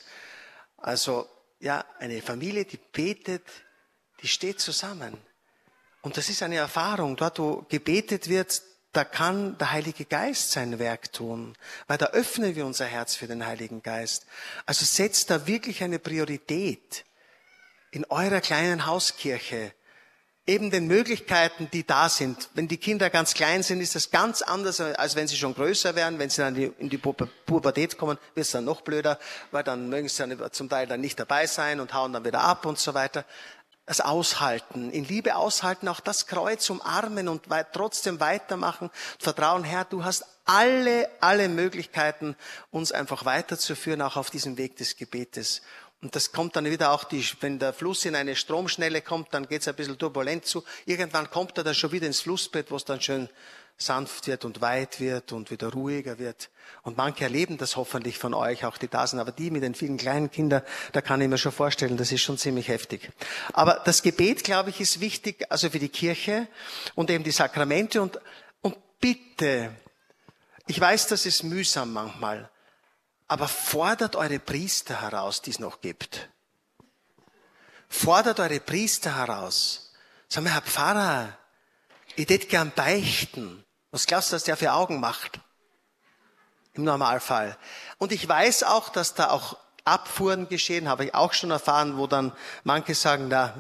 Also 0.78 1.28
ja, 1.60 1.84
eine 2.00 2.22
Familie, 2.22 2.64
die 2.64 2.78
betet, 2.78 3.44
die 4.22 4.30
steht 4.30 4.62
zusammen. 4.62 5.18
Und 6.02 6.16
das 6.16 6.30
ist 6.30 6.42
eine 6.42 6.56
Erfahrung. 6.56 7.18
Dort, 7.18 7.40
wo 7.40 7.66
gebetet 7.68 8.30
wird, 8.30 8.62
da 8.94 9.04
kann 9.04 9.58
der 9.58 9.72
Heilige 9.72 10.06
Geist 10.06 10.52
sein 10.52 10.80
Werk 10.80 11.12
tun, 11.12 11.56
weil 11.88 11.98
da 11.98 12.08
öffnen 12.08 12.56
wir 12.56 12.66
unser 12.66 12.86
Herz 12.86 13.16
für 13.16 13.28
den 13.28 13.46
Heiligen 13.46 13.84
Geist. 13.84 14.26
Also 14.66 14.86
setzt 14.86 15.30
da 15.30 15.46
wirklich 15.46 15.84
eine 15.84 16.00
Priorität 16.00 17.04
in 17.92 18.06
eurer 18.06 18.40
kleinen 18.40 18.86
Hauskirche 18.86 19.74
eben 20.50 20.72
den 20.72 20.88
Möglichkeiten, 20.88 21.70
die 21.72 21.86
da 21.86 22.10
sind. 22.10 22.50
Wenn 22.56 22.68
die 22.68 22.78
Kinder 22.78 23.10
ganz 23.10 23.36
klein 23.36 23.62
sind, 23.62 23.82
ist 23.82 23.94
das 23.94 24.10
ganz 24.10 24.42
anders, 24.42 24.82
als 24.82 25.16
wenn 25.16 25.28
sie 25.28 25.38
schon 25.38 25.54
größer 25.54 25.96
werden. 25.96 26.18
Wenn 26.18 26.30
sie 26.30 26.42
dann 26.42 26.56
in 26.56 26.90
die 26.90 26.98
Pubertät 26.98 27.98
kommen, 27.98 28.18
wird 28.34 28.46
es 28.46 28.52
dann 28.52 28.66
noch 28.66 28.82
blöder, 28.82 29.20
weil 29.52 29.64
dann 29.64 29.90
mögen 29.90 30.10
sie 30.10 30.28
dann 30.28 30.52
zum 30.52 30.68
Teil 30.68 30.88
dann 30.88 31.02
nicht 31.02 31.20
dabei 31.20 31.46
sein 31.46 31.80
und 31.80 31.94
hauen 31.94 32.14
dann 32.14 32.26
wieder 32.26 32.42
ab 32.42 32.66
und 32.66 32.80
so 32.80 32.94
weiter. 32.96 33.26
Das 33.86 34.02
Aushalten, 34.02 34.92
in 34.92 35.04
Liebe 35.04 35.36
aushalten, 35.36 35.88
auch 35.88 36.00
das 36.00 36.28
Kreuz 36.28 36.70
umarmen 36.70 37.28
und 37.28 37.44
trotzdem 37.72 38.20
weitermachen. 38.20 38.92
Vertrauen, 39.18 39.64
Herr, 39.64 39.86
du 39.86 40.04
hast 40.04 40.26
alle, 40.46 41.10
alle 41.22 41.48
Möglichkeiten, 41.48 42.36
uns 42.72 42.92
einfach 42.92 43.26
weiterzuführen, 43.26 44.02
auch 44.02 44.16
auf 44.16 44.30
diesem 44.30 44.58
Weg 44.58 44.78
des 44.78 44.96
Gebetes. 44.96 45.62
Und 46.02 46.16
das 46.16 46.32
kommt 46.32 46.56
dann 46.56 46.66
wieder 46.66 46.92
auch, 46.92 47.04
die, 47.04 47.26
wenn 47.42 47.60
der 47.60 47.74
Fluss 47.74 48.06
in 48.06 48.16
eine 48.16 48.36
Stromschnelle 48.36 49.02
kommt, 49.02 49.34
dann 49.34 49.48
geht 49.48 49.62
es 49.62 49.68
ein 49.68 49.76
bisschen 49.76 49.98
turbulent 49.98 50.46
zu. 50.46 50.64
Irgendwann 50.86 51.30
kommt 51.30 51.58
er 51.58 51.66
dann 51.66 51.76
schon 51.76 51.92
wieder 51.92 52.08
ins 52.08 52.22
Flussbett, 52.22 52.72
wo 52.72 52.78
es 52.78 52.86
dann 52.86 53.02
schön 53.02 53.28
sanft 53.78 54.28
wird 54.28 54.46
und 54.46 54.62
weit 54.62 55.00
wird 55.00 55.32
und 55.32 55.52
wieder 55.52 55.72
ruhiger 55.72 56.20
wird. 56.20 56.50
Und 56.84 56.98
manche 56.98 57.24
erleben 57.24 57.58
das 57.58 57.76
hoffentlich 57.76 58.18
von 58.18 58.34
euch, 58.34 58.66
auch 58.66 58.78
die 58.78 58.88
da 58.88 59.08
sind. 59.08 59.20
Aber 59.20 59.32
die 59.32 59.52
mit 59.52 59.64
den 59.64 59.74
vielen 59.74 59.98
kleinen 59.98 60.30
Kindern, 60.32 60.62
da 60.92 61.02
kann 61.02 61.22
ich 61.22 61.28
mir 61.28 61.38
schon 61.38 61.52
vorstellen, 61.52 61.98
das 61.98 62.12
ist 62.12 62.22
schon 62.22 62.38
ziemlich 62.38 62.68
heftig. 62.68 63.10
Aber 63.54 63.82
das 63.86 64.02
Gebet, 64.02 64.44
glaube 64.44 64.70
ich, 64.70 64.80
ist 64.80 65.00
wichtig, 65.00 65.46
also 65.50 65.70
für 65.70 65.80
die 65.80 65.90
Kirche 65.90 66.48
und 66.96 67.10
eben 67.10 67.24
die 67.24 67.32
Sakramente. 67.32 68.02
Und, 68.02 68.20
und 68.62 68.78
bitte, 69.00 69.72
ich 70.68 70.80
weiß, 70.80 71.08
das 71.08 71.26
ist 71.26 71.44
mühsam 71.44 71.92
manchmal, 71.94 72.50
aber 73.30 73.48
fordert 73.48 74.16
eure 74.16 74.40
Priester 74.40 75.02
heraus, 75.02 75.42
die 75.42 75.52
es 75.52 75.60
noch 75.60 75.80
gibt. 75.82 76.30
Fordert 77.88 78.40
eure 78.40 78.60
Priester 78.60 79.16
heraus. 79.16 79.94
Sag 80.28 80.44
mal, 80.44 80.54
Herr 80.54 80.62
Pfarrer, 80.62 81.38
ich 82.16 82.28
hätte 82.28 82.48
gern 82.48 82.72
beichten. 82.76 83.64
Was 83.92 84.08
glaubst 84.08 84.32
du, 84.32 84.36
dass 84.36 84.44
der 84.44 84.58
für 84.58 84.74
Augen 84.74 85.00
macht? 85.00 85.40
Im 86.74 86.84
Normalfall. 86.84 87.58
Und 88.00 88.12
ich 88.12 88.28
weiß 88.28 88.64
auch, 88.64 88.90
dass 88.90 89.14
da 89.14 89.30
auch 89.30 89.58
Abfuhren 89.86 90.50
geschehen, 90.50 90.90
habe 90.90 91.06
ich 91.06 91.16
auch 91.16 91.34
schon 91.34 91.52
erfahren, 91.52 91.98
wo 91.98 92.08
dann 92.08 92.34
manche 92.64 92.96
sagen, 92.96 93.28
na, 93.30 93.54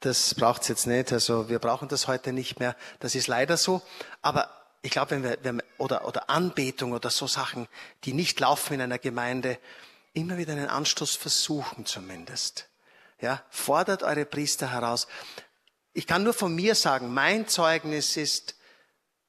das 0.00 0.34
braucht's 0.34 0.68
jetzt 0.68 0.86
nicht, 0.86 1.12
also 1.12 1.48
wir 1.48 1.58
brauchen 1.58 1.88
das 1.88 2.08
heute 2.08 2.32
nicht 2.32 2.58
mehr. 2.58 2.76
Das 3.00 3.14
ist 3.14 3.26
leider 3.26 3.56
so. 3.56 3.80
Aber 4.20 4.61
ich 4.82 4.90
glaube, 4.90 5.12
wenn 5.12 5.22
wir, 5.22 5.38
wenn 5.42 5.56
wir 5.56 5.64
oder, 5.78 6.06
oder 6.06 6.28
Anbetung 6.28 6.92
oder 6.92 7.10
so 7.10 7.28
Sachen, 7.28 7.68
die 8.04 8.12
nicht 8.12 8.38
laufen 8.40 8.74
in 8.74 8.80
einer 8.80 8.98
Gemeinde, 8.98 9.58
immer 10.12 10.36
wieder 10.36 10.52
einen 10.52 10.68
Anstoß 10.68 11.14
versuchen 11.14 11.86
zumindest. 11.86 12.68
Ja, 13.20 13.44
fordert 13.50 14.02
eure 14.02 14.24
Priester 14.24 14.72
heraus. 14.72 15.06
Ich 15.94 16.08
kann 16.08 16.24
nur 16.24 16.34
von 16.34 16.54
mir 16.54 16.74
sagen, 16.74 17.14
mein 17.14 17.46
Zeugnis 17.46 18.16
ist, 18.16 18.56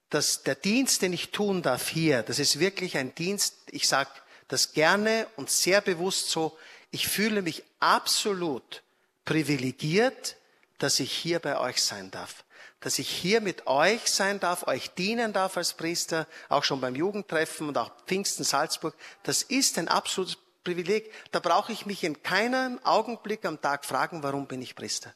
dass 0.09 0.41
der 0.43 0.55
Dienst, 0.55 1.03
den 1.03 1.13
ich 1.13 1.29
tun 1.29 1.61
darf 1.61 1.89
hier, 1.89 2.23
das 2.23 2.39
ist 2.39 2.59
wirklich 2.59 2.97
ein 2.97 3.13
Dienst, 3.13 3.55
ich 3.69 3.87
sage 3.87 4.09
das 4.47 4.73
gerne 4.73 5.27
und 5.35 5.49
sehr 5.49 5.81
bewusst 5.81 6.29
so, 6.29 6.57
ich 6.89 7.07
fühle 7.07 7.41
mich 7.41 7.63
absolut 7.79 8.81
privilegiert, 9.25 10.37
dass 10.79 10.99
ich 10.99 11.11
hier 11.11 11.39
bei 11.39 11.59
euch 11.59 11.81
sein 11.81 12.11
darf 12.11 12.43
dass 12.83 12.99
ich 12.99 13.07
hier 13.07 13.39
mit 13.39 13.65
euch 13.65 14.11
sein 14.11 14.41
darf, 14.41 14.67
euch 14.67 14.93
dienen 14.93 15.31
darf 15.31 15.55
als 15.55 15.73
Priester, 15.73 16.27
auch 16.49 16.65
schon 16.65 16.81
beim 16.81 16.95
Jugendtreffen 16.95 17.69
und 17.69 17.77
auch 17.77 17.91
Pfingsten 18.05 18.43
Salzburg. 18.43 18.93
Das 19.23 19.41
ist 19.41 19.77
ein 19.77 19.87
absolutes 19.87 20.37
Privileg. 20.65 21.11
Da 21.31 21.39
brauche 21.39 21.71
ich 21.71 21.85
mich 21.85 22.03
in 22.03 22.21
keinem 22.23 22.79
Augenblick 22.83 23.45
am 23.45 23.61
Tag 23.61 23.85
fragen, 23.85 24.21
warum 24.21 24.47
bin 24.47 24.61
ich 24.61 24.75
Priester. 24.75 25.13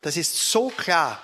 Das 0.00 0.16
ist 0.16 0.50
so 0.50 0.70
klar. 0.70 1.22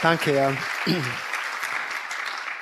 Danke, 0.00 0.34
ja. 0.34 0.56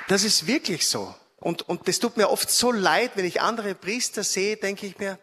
Das 0.09 0.25
ist 0.25 0.45
wirklich 0.45 0.87
so. 0.87 1.15
Und, 1.41 1.67
und 1.67 1.87
das 1.87 1.99
tut 1.99 2.17
mir 2.17 2.29
oft 2.29 2.49
so 2.49 2.71
leid, 2.71 3.13
wenn 3.15 3.25
ich 3.25 3.41
andere 3.41 3.73
Priester 3.73 4.23
sehe, 4.23 4.57
denke 4.57 4.85
ich 4.85 4.99
mir, 4.99 5.17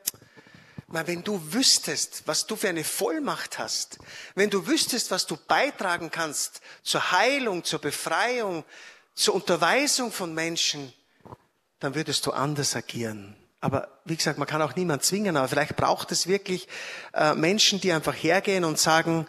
weil 0.88 1.06
wenn 1.06 1.22
du 1.22 1.40
wüsstest, 1.52 2.24
was 2.26 2.46
du 2.46 2.56
für 2.56 2.68
eine 2.68 2.82
Vollmacht 2.82 3.58
hast, 3.58 3.98
wenn 4.34 4.50
du 4.50 4.66
wüsstest, 4.66 5.12
was 5.12 5.26
du 5.26 5.36
beitragen 5.36 6.10
kannst 6.10 6.60
zur 6.82 7.12
Heilung, 7.12 7.62
zur 7.62 7.78
Befreiung, 7.78 8.64
zur 9.14 9.36
Unterweisung 9.36 10.10
von 10.10 10.34
Menschen, 10.34 10.92
dann 11.78 11.94
würdest 11.94 12.26
du 12.26 12.32
anders 12.32 12.74
agieren. 12.74 13.36
Aber 13.60 14.00
wie 14.04 14.16
gesagt, 14.16 14.38
man 14.38 14.48
kann 14.48 14.62
auch 14.62 14.74
niemand 14.74 15.04
zwingen, 15.04 15.36
aber 15.36 15.46
vielleicht 15.46 15.76
braucht 15.76 16.10
es 16.10 16.26
wirklich 16.26 16.66
äh, 17.12 17.34
Menschen, 17.34 17.80
die 17.80 17.92
einfach 17.92 18.14
hergehen 18.14 18.64
und 18.64 18.78
sagen, 18.78 19.28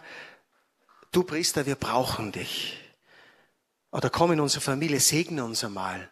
du 1.12 1.22
Priester, 1.22 1.66
wir 1.66 1.76
brauchen 1.76 2.32
dich. 2.32 2.78
Oder 3.92 4.10
komm 4.10 4.32
in 4.32 4.40
unsere 4.40 4.60
Familie, 4.60 4.98
segne 4.98 5.44
uns 5.44 5.62
einmal. 5.62 6.10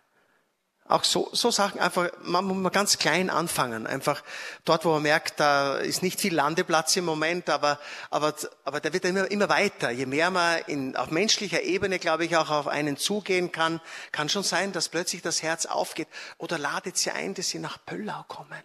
Auch 0.89 1.05
so, 1.05 1.29
so 1.33 1.51
Sachen 1.51 1.81
einfach, 1.81 2.09
man 2.23 2.47
muss 2.47 2.57
mal 2.57 2.71
ganz 2.71 2.97
klein 2.97 3.29
anfangen. 3.29 3.87
Einfach 3.87 4.23
dort, 4.65 4.87
wo 4.87 4.93
man 4.93 5.03
merkt, 5.03 5.39
da 5.39 5.77
ist 5.77 6.03
nicht 6.03 6.19
viel 6.19 6.35
Landeplatz 6.35 6.97
im 6.97 7.05
Moment, 7.05 7.51
aber, 7.51 7.79
aber, 8.09 8.35
aber 8.65 8.81
der 8.81 8.95
wird 8.95 9.05
immer, 9.05 9.31
immer 9.31 9.51
weiter. 9.51 9.91
Je 9.91 10.07
mehr 10.07 10.31
man 10.31 10.61
in, 10.67 10.97
auf 10.97 11.11
menschlicher 11.11 11.63
Ebene, 11.63 11.99
glaube 11.99 12.25
ich, 12.25 12.39
auch 12.39 12.49
auf 12.49 12.69
einen 12.69 12.97
zugehen 12.97 13.53
kann, 13.53 13.83
kann 14.13 14.31
schon 14.31 14.43
sein, 14.43 14.73
dass 14.73 14.89
plötzlich 14.89 15.21
das 15.21 15.43
Herz 15.43 15.67
aufgeht. 15.67 16.09
Oder 16.39 16.57
ladet 16.57 16.97
sie 16.97 17.11
ein, 17.11 17.35
dass 17.35 17.51
sie 17.51 17.59
nach 17.59 17.85
Pöllau 17.85 18.25
kommen. 18.27 18.65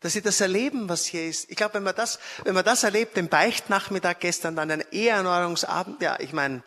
Dass 0.00 0.14
sie 0.14 0.22
das 0.22 0.40
erleben, 0.40 0.88
was 0.88 1.06
hier 1.06 1.24
ist. 1.28 1.48
Ich 1.50 1.56
glaube, 1.56 1.74
wenn 1.74 1.84
man 1.84 1.94
das, 1.94 2.18
wenn 2.42 2.54
man 2.54 2.64
das 2.64 2.82
erlebt, 2.82 3.16
den 3.16 3.28
Beichtnachmittag 3.28 4.18
gestern, 4.18 4.56
dann 4.56 4.72
einen 4.72 4.84
Eheerneuerungsabend, 4.90 6.02
ja, 6.02 6.18
ich 6.18 6.32
meine, 6.32 6.64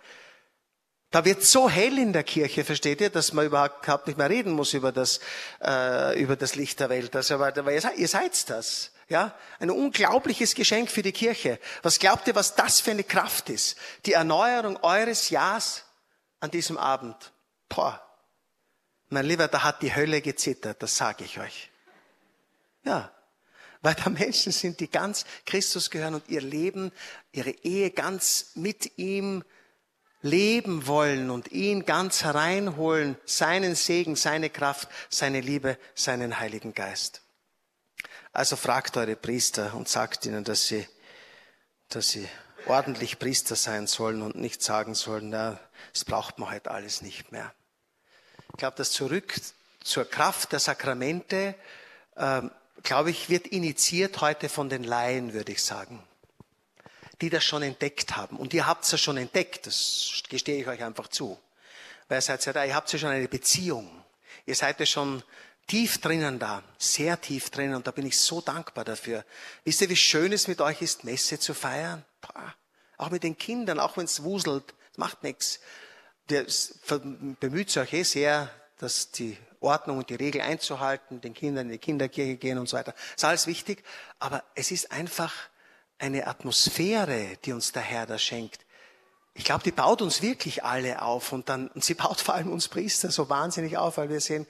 da 1.14 1.24
wird 1.24 1.44
so 1.44 1.70
hell 1.70 2.00
in 2.00 2.12
der 2.12 2.24
Kirche, 2.24 2.66
versteht 2.66 3.00
ihr, 3.00 3.12
dass 3.12 3.34
man 3.34 3.46
überhaupt 3.46 4.08
nicht 4.08 4.18
mehr 4.18 4.32
reden 4.32 4.52
muss 4.52 4.74
über 4.74 4.92
das, 4.92 5.20
äh, 5.62 6.20
über 6.20 6.36
das 6.36 6.56
Licht 6.56 6.80
der 6.80 6.90
Welt. 6.90 7.16
Also, 7.16 7.38
seid, 7.38 7.98
ihr 7.98 8.08
seid 8.08 8.50
das. 8.50 8.90
Ja, 9.10 9.38
ein 9.60 9.70
unglaubliches 9.70 10.56
Geschenk 10.56 10.90
für 10.90 11.04
die 11.04 11.12
Kirche. 11.12 11.60
Was 11.84 12.00
glaubt 12.00 12.28
ihr, 12.28 12.34
was 12.34 12.56
das 12.56 12.80
für 12.80 12.90
eine 12.90 13.04
Kraft 13.04 13.52
ist? 13.52 13.78
Die 14.08 14.14
Erneuerung 14.14 14.78
eures 14.82 15.30
Jahres 15.30 15.84
an 16.40 16.50
diesem 16.50 16.80
Abend. 16.80 17.32
Boah. 17.70 18.02
Mein 19.10 19.28
Lieber, 19.28 19.48
da 19.48 19.62
hat 19.62 19.84
die 19.84 19.94
Hölle 19.94 20.20
gezittert, 20.20 20.82
das 20.82 20.96
sage 20.96 21.26
ich 21.26 21.40
euch. 21.40 21.70
Ja, 22.86 23.12
weil 23.84 23.94
da 23.94 24.10
Menschen 24.10 24.52
sind, 24.52 24.80
die 24.80 24.90
ganz 24.90 25.26
Christus 25.46 25.92
gehören 25.92 26.16
und 26.16 26.28
ihr 26.30 26.42
Leben, 26.42 26.92
ihre 27.32 27.52
Ehe 27.52 27.92
ganz 27.92 28.54
mit 28.56 28.98
ihm 28.98 29.44
leben 30.24 30.88
wollen 30.88 31.30
und 31.30 31.52
ihn 31.52 31.86
ganz 31.86 32.24
hereinholen, 32.24 33.18
seinen 33.26 33.76
Segen, 33.76 34.16
seine 34.16 34.50
Kraft, 34.50 34.90
seine 35.10 35.42
Liebe, 35.42 35.78
seinen 35.94 36.40
Heiligen 36.40 36.74
Geist. 36.74 37.22
Also 38.32 38.56
fragt 38.56 38.98
eure 38.98 39.16
Priester 39.16 39.76
und 39.76 39.88
sagt 39.88 40.26
ihnen, 40.26 40.44
dass 40.44 40.66
sie, 40.66 40.88
dass 41.90 42.10
sie 42.10 42.28
ordentlich 42.66 43.20
Priester 43.20 43.56
sein 43.56 43.86
sollen 43.86 44.22
und 44.22 44.36
nicht 44.36 44.64
sagen 44.64 44.96
sollen, 44.96 45.30
na, 45.30 45.60
das 45.92 46.06
braucht 46.06 46.40
man 46.40 46.50
heute 46.50 46.72
alles 46.72 47.02
nicht 47.02 47.32
mehr. 47.32 47.54
Ich 48.54 48.58
glaube, 48.58 48.78
das 48.78 48.92
zurück 48.92 49.36
zur 49.84 50.06
Kraft 50.06 50.54
der 50.54 50.60
Sakramente, 50.60 51.54
äh, 52.16 52.42
glaube 52.82 53.12
ich, 53.12 53.30
wird 53.30 53.48
initiiert 53.48 54.22
heute 54.22 54.48
von 54.48 54.70
den 54.70 54.84
Laien, 54.84 55.34
würde 55.34 55.52
ich 55.52 55.62
sagen 55.62 56.02
die 57.22 57.30
das 57.30 57.44
schon 57.44 57.64
entdeckt 57.64 58.16
haben. 58.16 58.38
Und 58.38 58.54
ihr 58.54 58.66
habt 58.66 58.84
es 58.86 58.92
ja 58.92 58.98
schon 58.98 59.18
entdeckt, 59.18 59.68
das 59.68 60.24
gestehe 60.30 60.62
ich 60.62 60.68
euch 60.68 60.84
einfach 60.84 61.08
zu. 61.08 61.40
Weil 62.08 62.20
ihr 62.20 62.22
seid 62.22 62.46
ja 62.46 62.54
da, 62.54 62.66
ihr 62.66 62.76
habt 62.76 62.92
ja 62.92 63.00
schon 63.00 63.10
eine 63.10 63.28
Beziehung. 63.28 64.04
Ihr 64.46 64.56
seid 64.56 64.80
ja 64.80 64.86
schon 64.86 65.24
tief 65.68 66.00
drinnen 66.00 66.40
da, 66.40 66.64
sehr 66.78 67.20
tief 67.20 67.50
drinnen 67.50 67.76
und 67.76 67.88
da 67.88 67.92
bin 67.92 68.06
ich 68.06 68.20
so 68.20 68.42
dankbar 68.42 68.84
dafür. 68.84 69.24
Wisst 69.64 69.82
ihr, 69.82 69.90
wie 69.90 69.96
schön 69.96 70.34
es 70.34 70.48
mit 70.48 70.60
euch 70.62 70.82
ist, 70.82 71.04
Messe 71.04 71.40
zu 71.40 71.54
feiern? 71.54 72.04
Auch 72.98 73.10
mit 73.10 73.24
den 73.24 73.38
Kindern, 73.38 73.80
auch 73.80 73.98
wenn 73.98 74.06
es 74.06 74.24
wuselt, 74.24 74.74
das 74.90 74.98
macht 74.98 75.24
nichts. 75.24 75.60
Der 76.30 76.46
bemüht 77.40 77.76
euch 77.78 77.94
eh 77.94 78.04
sehr, 78.04 78.50
dass 78.78 79.12
die 79.12 79.38
Ordnung 79.60 80.00
und 80.00 80.10
die 80.10 80.16
Regel 80.16 80.42
einzuhalten, 80.42 81.22
den 81.22 81.34
Kindern 81.34 81.68
in 81.68 81.74
die 81.74 81.78
Kinderkirche 81.78 82.36
gehen 82.36 82.58
und 82.58 82.68
so 82.68 82.78
weiter. 82.78 82.92
Das 82.92 83.16
ist 83.18 83.24
alles 83.24 83.48
wichtig, 83.48 83.84
aber 84.20 84.44
es 84.56 84.72
ist 84.72 84.92
einfach 84.92 85.34
eine 86.00 86.28
Atmosphäre, 86.28 87.38
die 87.46 87.54
uns 87.54 87.72
der 87.72 87.82
Herr 87.82 88.06
da 88.06 88.18
schenkt. 88.18 88.66
Ich 89.36 89.46
glaube, 89.46 89.64
die 89.64 89.72
baut 89.72 90.02
uns 90.02 90.22
wirklich 90.22 90.64
alle 90.64 91.02
auf 91.02 91.32
und 91.32 91.50
dann, 91.50 91.68
und 91.70 91.84
sie 91.84 91.96
baut 91.96 92.22
vor 92.22 92.36
allem 92.36 92.52
uns 92.52 92.68
Priester 92.68 93.12
so 93.12 93.30
wahnsinnig 93.30 93.78
auf, 93.78 93.98
weil 93.98 94.10
wir 94.10 94.22
sehen, 94.22 94.48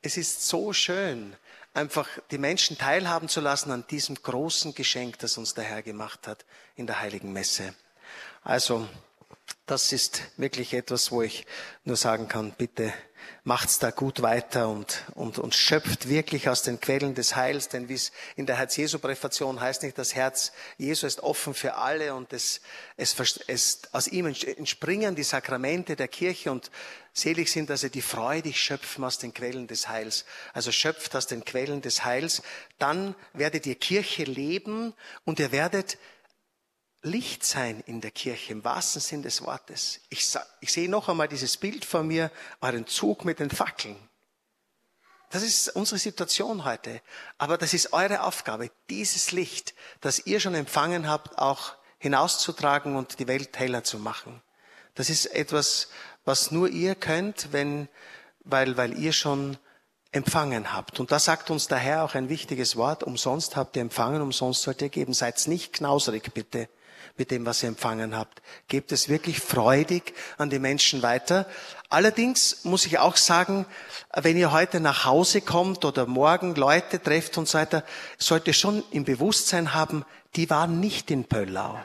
es 0.00 0.16
ist 0.16 0.48
so 0.48 0.72
schön, 0.72 1.36
einfach 1.74 2.08
die 2.30 2.38
Menschen 2.38 2.76
teilhaben 2.76 3.28
zu 3.28 3.40
lassen 3.40 3.70
an 3.70 3.86
diesem 3.88 4.16
großen 4.16 4.74
Geschenk, 4.74 5.18
das 5.18 5.38
uns 5.38 5.54
der 5.54 5.64
Herr 5.64 5.82
gemacht 5.82 6.26
hat 6.26 6.44
in 6.76 6.86
der 6.86 7.00
Heiligen 7.00 7.32
Messe. 7.32 7.74
Also, 8.42 8.88
das 9.66 9.92
ist 9.92 10.22
wirklich 10.36 10.74
etwas, 10.74 11.12
wo 11.12 11.22
ich 11.22 11.46
nur 11.84 11.96
sagen 11.96 12.28
kann, 12.28 12.52
bitte 12.52 12.92
macht's 13.44 13.78
da 13.78 13.90
gut 13.90 14.22
weiter 14.22 14.68
und, 14.68 15.04
und, 15.14 15.38
und 15.38 15.54
schöpft 15.54 16.08
wirklich 16.08 16.48
aus 16.48 16.62
den 16.62 16.80
Quellen 16.80 17.14
des 17.14 17.34
Heils, 17.34 17.68
denn 17.68 17.88
wie 17.88 17.94
es 17.94 18.12
in 18.36 18.46
der 18.46 18.56
Herz-Jesu-Präfation 18.56 19.60
heißt 19.60 19.82
nicht, 19.82 19.98
das 19.98 20.14
Herz 20.14 20.52
Jesu 20.78 21.06
ist 21.06 21.20
offen 21.20 21.54
für 21.54 21.74
alle 21.74 22.14
und 22.14 22.32
es, 22.32 22.60
es, 22.96 23.16
es, 23.46 23.80
aus 23.92 24.08
ihm 24.08 24.26
entspringen 24.26 25.14
die 25.16 25.22
Sakramente 25.24 25.96
der 25.96 26.08
Kirche 26.08 26.52
und 26.52 26.70
selig 27.12 27.50
sind, 27.50 27.68
dass 27.68 27.80
sie 27.80 27.90
die 27.90 28.02
freudig 28.02 28.60
schöpfen 28.60 29.04
aus 29.04 29.18
den 29.18 29.34
Quellen 29.34 29.66
des 29.66 29.88
Heils. 29.88 30.24
Also 30.52 30.72
schöpft 30.72 31.14
aus 31.16 31.26
den 31.26 31.44
Quellen 31.44 31.82
des 31.82 32.04
Heils, 32.04 32.42
dann 32.78 33.14
werdet 33.32 33.66
ihr 33.66 33.74
Kirche 33.74 34.24
leben 34.24 34.94
und 35.24 35.40
ihr 35.40 35.52
werdet 35.52 35.98
Licht 37.02 37.44
sein 37.44 37.82
in 37.86 38.00
der 38.00 38.12
Kirche, 38.12 38.52
im 38.52 38.64
wahrsten 38.64 39.00
Sinn 39.00 39.22
des 39.22 39.42
Wortes. 39.42 40.00
Ich, 40.08 40.36
ich 40.60 40.72
sehe 40.72 40.88
noch 40.88 41.08
einmal 41.08 41.28
dieses 41.28 41.56
Bild 41.56 41.84
vor 41.84 42.04
mir, 42.04 42.30
euren 42.60 42.86
Zug 42.86 43.24
mit 43.24 43.40
den 43.40 43.50
Fackeln. 43.50 43.96
Das 45.30 45.42
ist 45.42 45.70
unsere 45.70 45.98
Situation 45.98 46.64
heute. 46.64 47.00
Aber 47.38 47.58
das 47.58 47.74
ist 47.74 47.92
eure 47.92 48.22
Aufgabe, 48.22 48.70
dieses 48.88 49.32
Licht, 49.32 49.74
das 50.00 50.26
ihr 50.26 50.38
schon 50.38 50.54
empfangen 50.54 51.08
habt, 51.08 51.38
auch 51.38 51.74
hinauszutragen 51.98 52.94
und 52.94 53.18
die 53.18 53.26
Welt 53.26 53.58
heller 53.58 53.82
zu 53.82 53.98
machen. 53.98 54.40
Das 54.94 55.10
ist 55.10 55.26
etwas, 55.26 55.88
was 56.24 56.50
nur 56.50 56.68
ihr 56.68 56.94
könnt, 56.94 57.52
wenn, 57.52 57.88
weil, 58.44 58.76
weil 58.76 58.96
ihr 58.96 59.12
schon 59.12 59.56
empfangen 60.12 60.72
habt. 60.72 61.00
Und 61.00 61.10
da 61.10 61.18
sagt 61.18 61.50
uns 61.50 61.66
der 61.66 61.78
Herr 61.78 62.04
auch 62.04 62.14
ein 62.14 62.28
wichtiges 62.28 62.76
Wort. 62.76 63.02
Umsonst 63.02 63.56
habt 63.56 63.74
ihr 63.76 63.82
empfangen, 63.82 64.20
umsonst 64.20 64.62
sollt 64.62 64.82
ihr 64.82 64.90
geben. 64.90 65.14
Seid 65.14 65.48
nicht 65.48 65.72
knausrig, 65.72 66.32
bitte 66.34 66.68
mit 67.16 67.30
dem, 67.30 67.44
was 67.46 67.62
ihr 67.62 67.68
empfangen 67.68 68.16
habt. 68.16 68.42
Gebt 68.68 68.92
es 68.92 69.08
wirklich 69.08 69.40
freudig 69.40 70.14
an 70.38 70.50
die 70.50 70.58
Menschen 70.58 71.02
weiter. 71.02 71.46
Allerdings 71.88 72.64
muss 72.64 72.86
ich 72.86 72.98
auch 72.98 73.16
sagen, 73.16 73.66
wenn 74.14 74.36
ihr 74.36 74.52
heute 74.52 74.80
nach 74.80 75.04
Hause 75.04 75.40
kommt 75.40 75.84
oder 75.84 76.06
morgen 76.06 76.54
Leute 76.54 77.02
trefft 77.02 77.38
und 77.38 77.48
so 77.48 77.58
weiter, 77.58 77.84
sollt 78.18 78.46
ihr 78.46 78.54
schon 78.54 78.82
im 78.90 79.04
Bewusstsein 79.04 79.74
haben, 79.74 80.04
die 80.36 80.48
waren 80.48 80.80
nicht 80.80 81.10
in 81.10 81.24
Pöllau. 81.24 81.78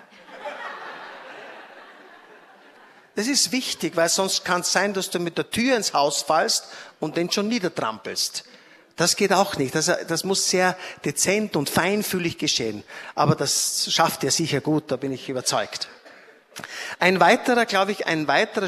Das 3.16 3.26
ist 3.26 3.52
wichtig, 3.52 3.96
weil 3.96 4.10
sonst 4.10 4.46
kann 4.46 4.62
es 4.62 4.72
sein, 4.72 4.94
dass 4.94 5.10
du 5.10 5.20
mit 5.20 5.40
der 5.40 5.50
Tür 5.50 5.76
ins 5.76 5.94
Haus 5.94 6.22
fallst 6.22 6.66
und 7.00 7.18
den 7.18 7.32
schon 7.32 7.48
niedertrampelst. 7.48 8.44
Das 8.98 9.16
geht 9.16 9.32
auch 9.32 9.56
nicht. 9.58 9.76
Das, 9.76 9.86
das 9.86 10.24
muss 10.24 10.50
sehr 10.50 10.76
dezent 11.06 11.56
und 11.56 11.70
feinfühlig 11.70 12.38
geschehen. 12.38 12.84
Aber 13.16 13.36
das 13.36 13.92
schafft 13.92 14.24
er 14.24 14.32
sicher 14.32 14.60
gut, 14.60 14.92
da 14.92 14.98
bin 14.98 15.14
ich 15.14 15.30
überzeugt. 15.30 15.88
Ein 17.00 17.20
weiterer, 17.20 17.66
glaube 17.66 17.92
ich, 17.92 18.08
ein 18.08 18.28
weiterer, 18.28 18.68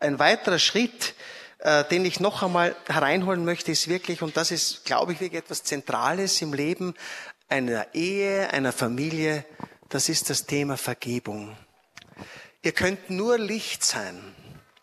ein 0.00 0.18
weiterer 0.18 0.58
Schritt, 0.58 1.14
äh, 1.58 1.84
den 1.84 2.04
ich 2.04 2.18
noch 2.18 2.42
einmal 2.42 2.74
hereinholen 2.88 3.44
möchte, 3.44 3.70
ist 3.70 3.86
wirklich, 3.88 4.22
und 4.22 4.36
das 4.36 4.50
ist, 4.50 4.84
glaube 4.84 5.12
ich, 5.12 5.20
wirklich 5.20 5.40
etwas 5.40 5.62
Zentrales 5.62 6.42
im 6.42 6.52
Leben 6.52 6.94
einer 7.48 7.94
Ehe, 7.94 8.50
einer 8.52 8.72
Familie, 8.72 9.44
das 9.88 10.08
ist 10.08 10.30
das 10.30 10.46
Thema 10.46 10.76
Vergebung. 10.76 11.56
Ihr 12.62 12.72
könnt 12.72 13.08
nur 13.08 13.38
Licht 13.38 13.84
sein, 13.84 14.34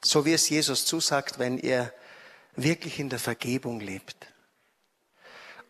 so 0.01 0.25
wie 0.25 0.33
es 0.33 0.47
Jesus 0.47 0.85
zusagt, 0.85 1.39
wenn 1.39 1.57
ihr 1.57 1.93
wirklich 2.55 2.99
in 2.99 3.09
der 3.09 3.19
Vergebung 3.19 3.81
lebt. 3.81 4.15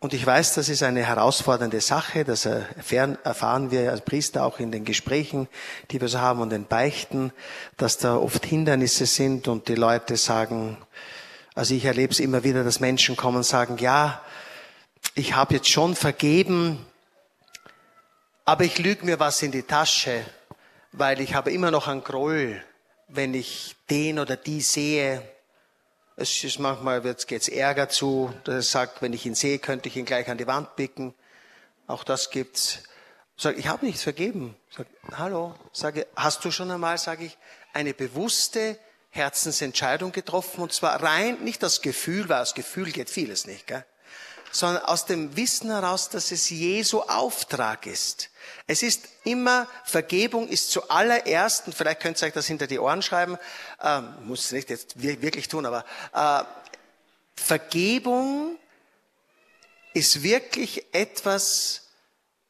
Und 0.06 0.14
ich 0.14 0.24
weiß, 0.24 0.54
das 0.54 0.68
ist 0.68 0.84
eine 0.84 1.04
herausfordernde 1.04 1.80
Sache, 1.80 2.22
das 2.22 2.46
erfahren 2.46 3.72
wir 3.72 3.90
als 3.90 4.02
Priester 4.02 4.44
auch 4.44 4.60
in 4.60 4.70
den 4.70 4.84
Gesprächen, 4.84 5.48
die 5.90 6.00
wir 6.00 6.06
so 6.06 6.20
haben 6.20 6.40
und 6.40 6.50
den 6.50 6.64
Beichten, 6.64 7.32
dass 7.76 7.98
da 7.98 8.14
oft 8.14 8.46
Hindernisse 8.46 9.06
sind 9.06 9.48
und 9.48 9.66
die 9.66 9.74
Leute 9.74 10.16
sagen, 10.16 10.78
also 11.56 11.74
ich 11.74 11.84
erlebe 11.86 12.12
es 12.12 12.20
immer 12.20 12.44
wieder, 12.44 12.62
dass 12.62 12.78
Menschen 12.78 13.16
kommen 13.16 13.38
und 13.38 13.42
sagen, 13.42 13.78
ja, 13.78 14.22
ich 15.16 15.34
habe 15.34 15.54
jetzt 15.54 15.70
schon 15.70 15.96
vergeben, 15.96 16.86
aber 18.44 18.62
ich 18.62 18.78
lüge 18.78 19.04
mir 19.04 19.18
was 19.18 19.42
in 19.42 19.50
die 19.50 19.64
Tasche, 19.64 20.24
weil 20.92 21.20
ich 21.20 21.34
habe 21.34 21.50
immer 21.50 21.72
noch 21.72 21.88
einen 21.88 22.04
Groll, 22.04 22.62
wenn 23.08 23.34
ich 23.34 23.74
den 23.90 24.20
oder 24.20 24.36
die 24.36 24.60
sehe, 24.60 25.20
es 26.16 26.42
ist 26.42 26.58
manchmal 26.58 27.04
jetzt 27.04 27.28
geht's 27.28 27.48
Ärger 27.48 27.90
zu, 27.90 28.32
dass 28.44 28.54
er 28.54 28.62
sagt, 28.62 29.02
wenn 29.02 29.12
ich 29.12 29.26
ihn 29.26 29.34
sehe, 29.34 29.58
könnte 29.58 29.88
ich 29.88 29.96
ihn 29.96 30.06
gleich 30.06 30.28
an 30.28 30.38
die 30.38 30.46
Wand 30.46 30.74
picken. 30.74 31.14
Auch 31.86 32.04
das 32.04 32.30
gibt's. 32.30 32.78
Sag, 33.36 33.58
ich 33.58 33.68
habe 33.68 33.84
nichts 33.84 34.02
vergeben. 34.02 34.56
Sag, 34.74 34.86
hallo, 35.12 35.54
sage, 35.72 36.06
hast 36.16 36.42
du 36.44 36.50
schon 36.50 36.70
einmal, 36.70 36.96
sage 36.96 37.26
ich, 37.26 37.36
eine 37.74 37.92
bewusste 37.92 38.78
Herzensentscheidung 39.10 40.12
getroffen 40.12 40.62
und 40.62 40.72
zwar 40.72 41.02
rein 41.02 41.44
nicht 41.44 41.62
das 41.62 41.82
Gefühl, 41.82 42.30
weil 42.30 42.40
das 42.40 42.54
Gefühl 42.54 42.90
geht 42.92 43.10
vieles 43.10 43.46
nicht, 43.46 43.66
gell? 43.66 43.84
Sondern 44.58 44.84
aus 44.84 45.04
dem 45.06 45.36
Wissen 45.36 45.70
heraus, 45.70 46.08
dass 46.08 46.32
es 46.32 46.48
Jesu 46.50 47.00
Auftrag 47.00 47.86
ist. 47.86 48.30
Es 48.66 48.82
ist 48.82 49.08
immer, 49.24 49.68
Vergebung 49.84 50.48
ist 50.48 50.70
zuallererst, 50.70 51.66
und 51.66 51.74
vielleicht 51.74 52.00
könnt 52.00 52.20
ihr 52.20 52.26
euch 52.26 52.32
das 52.32 52.46
hinter 52.46 52.66
die 52.66 52.78
Ohren 52.78 53.02
schreiben, 53.02 53.38
äh, 53.80 54.00
muss 54.00 54.46
es 54.46 54.52
nicht 54.52 54.70
jetzt 54.70 55.00
wirklich 55.02 55.48
tun, 55.48 55.66
aber 55.66 55.84
äh, 56.12 56.44
Vergebung 57.40 58.58
ist 59.94 60.22
wirklich 60.22 60.86
etwas, 60.92 61.82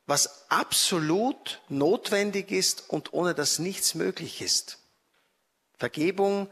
was 0.07 0.49
absolut 0.49 1.61
notwendig 1.69 2.51
ist 2.51 2.89
und 2.89 3.13
ohne 3.13 3.35
das 3.35 3.59
nichts 3.59 3.95
möglich 3.95 4.41
ist. 4.41 4.79
Vergebung 5.79 6.49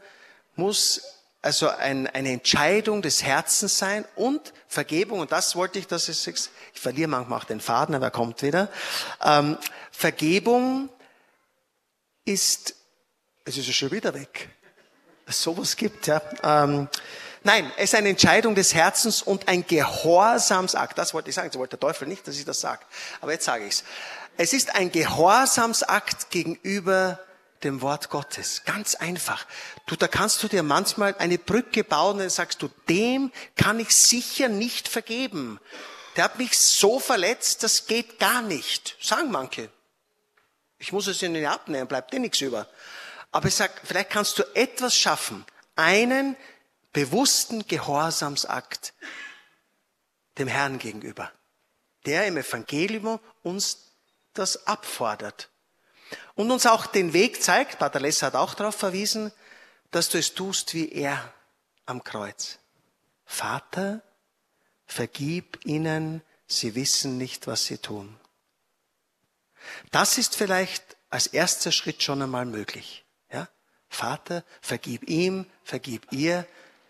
muss 0.56 1.02
also 1.44 1.68
ein, 1.68 2.06
eine 2.06 2.30
Entscheidung 2.30 3.02
des 3.02 3.22
Herzens 3.22 3.78
sein 3.78 4.06
und 4.16 4.54
Vergebung, 4.66 5.20
und 5.20 5.30
das 5.30 5.54
wollte 5.54 5.78
ich, 5.78 5.86
dass 5.86 6.08
es, 6.08 6.26
ich 6.26 6.48
verliere 6.72 7.06
manchmal 7.06 7.38
auch 7.38 7.44
den 7.44 7.60
Faden, 7.60 7.94
aber 7.94 8.06
er 8.06 8.10
kommt 8.10 8.42
wieder. 8.42 8.70
Ähm, 9.22 9.58
Vergebung 9.90 10.88
ist, 12.24 12.74
es 13.44 13.58
ist 13.58 13.66
ja 13.66 13.74
schon 13.74 13.90
wieder 13.90 14.14
weg, 14.14 14.48
dass 15.26 15.42
sowas 15.42 15.76
gibt, 15.76 16.06
ja. 16.06 16.22
Ähm, 16.42 16.88
nein, 17.42 17.70
es 17.76 17.92
ist 17.92 17.94
eine 17.94 18.08
Entscheidung 18.08 18.54
des 18.54 18.72
Herzens 18.72 19.20
und 19.20 19.46
ein 19.46 19.66
Gehorsamsakt. 19.66 20.96
Das 20.96 21.12
wollte 21.12 21.28
ich 21.28 21.34
sagen, 21.34 21.50
so 21.52 21.58
wollte 21.58 21.76
der 21.76 21.86
Teufel 21.86 22.08
nicht, 22.08 22.26
dass 22.26 22.38
ich 22.38 22.46
das 22.46 22.58
sage. 22.58 22.86
Aber 23.20 23.32
jetzt 23.32 23.44
sage 23.44 23.66
ich 23.66 23.74
es. 23.74 23.84
Es 24.38 24.54
ist 24.54 24.74
ein 24.74 24.90
Gehorsamsakt 24.90 26.30
gegenüber 26.30 27.18
dem 27.64 27.80
Wort 27.80 28.10
Gottes. 28.10 28.62
Ganz 28.64 28.94
einfach. 28.94 29.46
Du, 29.86 29.96
da 29.96 30.06
kannst 30.08 30.42
du 30.42 30.48
dir 30.48 30.62
manchmal 30.62 31.14
eine 31.18 31.38
Brücke 31.38 31.82
bauen 31.82 32.20
und 32.20 32.30
sagst 32.30 32.62
du, 32.62 32.68
dem 32.88 33.32
kann 33.56 33.80
ich 33.80 33.96
sicher 33.96 34.48
nicht 34.48 34.88
vergeben. 34.88 35.58
Der 36.16 36.24
hat 36.24 36.38
mich 36.38 36.56
so 36.58 37.00
verletzt, 37.00 37.62
das 37.62 37.86
geht 37.86 38.18
gar 38.18 38.42
nicht. 38.42 38.96
Sagen 39.00 39.30
manche. 39.30 39.70
Ich 40.78 40.92
muss 40.92 41.06
es 41.06 41.22
ihnen 41.22 41.44
abnehmen, 41.46 41.88
bleibt 41.88 42.12
dir 42.12 42.20
nichts 42.20 42.40
über. 42.40 42.68
Aber 43.32 43.48
ich 43.48 43.54
sag, 43.54 43.80
vielleicht 43.84 44.10
kannst 44.10 44.38
du 44.38 44.42
etwas 44.54 44.96
schaffen. 44.96 45.44
Einen 45.76 46.36
bewussten 46.92 47.66
Gehorsamsakt 47.66 48.94
dem 50.38 50.46
Herrn 50.48 50.78
gegenüber, 50.78 51.32
der 52.06 52.26
im 52.26 52.36
Evangelium 52.36 53.18
uns 53.42 53.92
das 54.34 54.66
abfordert. 54.66 55.48
Und 56.34 56.50
uns 56.50 56.66
auch 56.66 56.86
den 56.86 57.12
Weg 57.12 57.42
zeigt, 57.42 57.78
Pater 57.78 58.00
Lesser 58.00 58.26
hat 58.26 58.34
auch 58.34 58.54
darauf 58.54 58.74
verwiesen, 58.74 59.32
dass 59.90 60.08
du 60.08 60.18
es 60.18 60.34
tust 60.34 60.74
wie 60.74 60.90
er 60.90 61.32
am 61.86 62.02
Kreuz. 62.02 62.58
Vater, 63.24 64.02
vergib 64.86 65.64
ihnen, 65.64 66.22
sie 66.46 66.74
wissen 66.74 67.16
nicht, 67.18 67.46
was 67.46 67.64
sie 67.64 67.78
tun. 67.78 68.18
Das 69.90 70.18
ist 70.18 70.36
vielleicht 70.36 70.96
als 71.10 71.26
erster 71.26 71.72
Schritt 71.72 72.02
schon 72.02 72.20
einmal 72.22 72.44
möglich. 72.44 73.04
Ja? 73.30 73.48
Vater, 73.88 74.44
vergib 74.60 75.08
ihm, 75.08 75.46
vergib 75.62 76.12
ihr, 76.12 76.46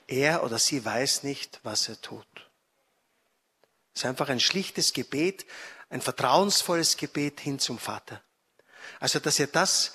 er 0.06 0.44
oder 0.44 0.58
sie 0.58 0.84
weiß 0.84 1.22
nicht, 1.22 1.60
was 1.62 1.88
er 1.88 2.00
tut. 2.00 2.26
Es 3.94 4.00
ist 4.00 4.06
einfach 4.06 4.28
ein 4.28 4.40
schlichtes 4.40 4.92
Gebet, 4.92 5.46
ein 5.88 6.00
vertrauensvolles 6.00 6.96
Gebet 6.96 7.40
hin 7.40 7.58
zum 7.58 7.78
Vater. 7.78 8.22
Also, 9.00 9.18
dass 9.18 9.38
ihr 9.38 9.46
das 9.46 9.94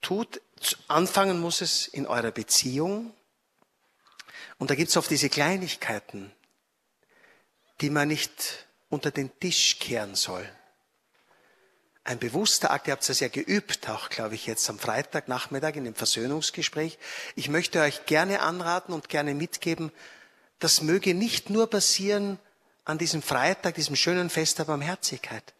tut, 0.00 0.40
anfangen 0.88 1.40
muss 1.40 1.60
es 1.60 1.86
in 1.88 2.06
eurer 2.06 2.30
Beziehung. 2.30 3.14
Und 4.58 4.70
da 4.70 4.74
gibt 4.74 4.90
es 4.90 4.96
oft 4.96 5.10
diese 5.10 5.28
Kleinigkeiten, 5.28 6.32
die 7.80 7.90
man 7.90 8.08
nicht 8.08 8.66
unter 8.88 9.10
den 9.10 9.38
Tisch 9.40 9.78
kehren 9.78 10.14
soll. 10.14 10.46
Ein 12.02 12.18
bewusster 12.18 12.70
Akt, 12.70 12.88
ihr 12.88 12.92
habt 12.92 13.08
es 13.08 13.20
ja 13.20 13.28
geübt, 13.28 13.88
auch 13.88 14.08
glaube 14.08 14.34
ich 14.34 14.46
jetzt 14.46 14.68
am 14.68 14.78
Freitagnachmittag 14.78 15.76
in 15.76 15.84
dem 15.84 15.94
Versöhnungsgespräch. 15.94 16.98
Ich 17.36 17.48
möchte 17.48 17.80
euch 17.80 18.06
gerne 18.06 18.40
anraten 18.40 18.92
und 18.92 19.08
gerne 19.08 19.34
mitgeben, 19.34 19.92
das 20.58 20.82
möge 20.82 21.14
nicht 21.14 21.50
nur 21.50 21.68
passieren 21.68 22.38
an 22.84 22.98
diesem 22.98 23.22
Freitag, 23.22 23.74
diesem 23.76 23.96
schönen 23.96 24.30
Fest 24.30 24.58
der 24.58 24.64
Barmherzigkeit. 24.64 25.54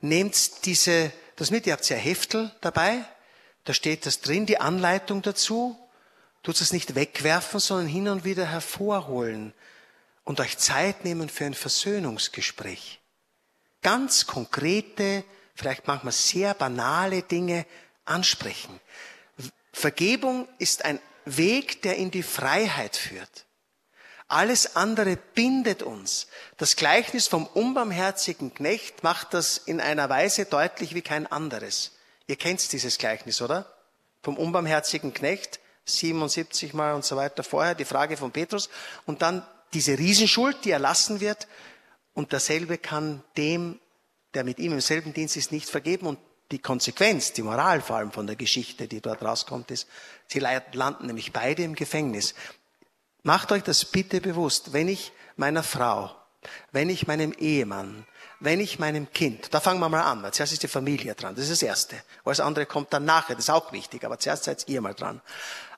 Nehmt 0.00 0.66
diese 0.66 1.12
das 1.40 1.50
mit, 1.50 1.66
ihr 1.66 1.72
habt 1.72 1.88
ja 1.88 1.96
Heftel 1.96 2.50
dabei. 2.60 3.04
Da 3.64 3.72
steht 3.72 4.04
das 4.04 4.20
drin, 4.20 4.46
die 4.46 4.60
Anleitung 4.60 5.22
dazu. 5.22 5.78
Tut 6.42 6.60
es 6.60 6.72
nicht 6.72 6.94
wegwerfen, 6.94 7.60
sondern 7.60 7.86
hin 7.86 8.08
und 8.08 8.24
wieder 8.24 8.46
hervorholen 8.46 9.52
und 10.24 10.40
euch 10.40 10.58
Zeit 10.58 11.04
nehmen 11.04 11.28
für 11.28 11.46
ein 11.46 11.54
Versöhnungsgespräch. 11.54 13.00
Ganz 13.82 14.26
konkrete, 14.26 15.24
vielleicht 15.54 15.86
manchmal 15.86 16.12
sehr 16.12 16.54
banale 16.54 17.22
Dinge 17.22 17.66
ansprechen. 18.04 18.78
Vergebung 19.72 20.48
ist 20.58 20.84
ein 20.84 21.00
Weg, 21.24 21.82
der 21.82 21.96
in 21.96 22.10
die 22.10 22.22
Freiheit 22.22 22.96
führt. 22.96 23.46
Alles 24.30 24.76
andere 24.76 25.16
bindet 25.16 25.82
uns. 25.82 26.28
Das 26.56 26.76
Gleichnis 26.76 27.26
vom 27.26 27.46
unbarmherzigen 27.46 28.54
Knecht 28.54 29.02
macht 29.02 29.34
das 29.34 29.58
in 29.58 29.80
einer 29.80 30.08
Weise 30.08 30.44
deutlich 30.44 30.94
wie 30.94 31.02
kein 31.02 31.26
anderes. 31.26 31.96
Ihr 32.28 32.36
kennt 32.36 32.70
dieses 32.72 32.98
Gleichnis, 32.98 33.42
oder? 33.42 33.74
Vom 34.22 34.38
unbarmherzigen 34.38 35.12
Knecht, 35.12 35.58
77 35.86 36.74
Mal 36.74 36.94
und 36.94 37.04
so 37.04 37.16
weiter 37.16 37.42
vorher, 37.42 37.74
die 37.74 37.84
Frage 37.84 38.16
von 38.16 38.30
Petrus. 38.30 38.70
Und 39.04 39.20
dann 39.20 39.44
diese 39.72 39.98
Riesenschuld, 39.98 40.64
die 40.64 40.70
erlassen 40.70 41.20
wird. 41.20 41.48
Und 42.14 42.30
derselbe 42.30 42.78
kann 42.78 43.24
dem, 43.36 43.80
der 44.34 44.44
mit 44.44 44.60
ihm 44.60 44.74
im 44.74 44.80
selben 44.80 45.12
Dienst 45.12 45.36
ist, 45.36 45.50
nicht 45.50 45.68
vergeben. 45.68 46.06
Und 46.06 46.20
die 46.52 46.60
Konsequenz, 46.60 47.32
die 47.32 47.42
Moral 47.42 47.80
vor 47.80 47.96
allem 47.96 48.12
von 48.12 48.28
der 48.28 48.36
Geschichte, 48.36 48.86
die 48.86 49.00
dort 49.00 49.22
rauskommt, 49.22 49.72
ist, 49.72 49.88
sie 50.28 50.38
landen 50.38 51.06
nämlich 51.06 51.32
beide 51.32 51.64
im 51.64 51.74
Gefängnis. 51.74 52.36
Macht 53.22 53.52
euch 53.52 53.62
das 53.62 53.84
bitte 53.84 54.20
bewusst, 54.20 54.72
wenn 54.72 54.88
ich 54.88 55.12
meiner 55.36 55.62
Frau, 55.62 56.14
wenn 56.72 56.88
ich 56.88 57.06
meinem 57.06 57.32
Ehemann, 57.32 58.06
wenn 58.40 58.60
ich 58.60 58.78
meinem 58.78 59.12
Kind, 59.12 59.52
da 59.52 59.60
fangen 59.60 59.80
wir 59.80 59.88
mal 59.90 60.02
an, 60.02 60.22
weil 60.22 60.32
zuerst 60.32 60.54
ist 60.54 60.62
die 60.62 60.68
Familie 60.68 61.14
dran, 61.14 61.34
das 61.34 61.44
ist 61.44 61.62
das 61.62 61.62
Erste. 61.62 62.02
Alles 62.24 62.40
andere 62.40 62.64
kommt 62.64 62.92
dann 62.92 63.04
nachher, 63.04 63.34
das 63.34 63.44
ist 63.44 63.50
auch 63.50 63.72
wichtig, 63.72 64.04
aber 64.04 64.18
zuerst 64.18 64.44
seid 64.44 64.68
ihr 64.68 64.80
mal 64.80 64.94
dran. 64.94 65.20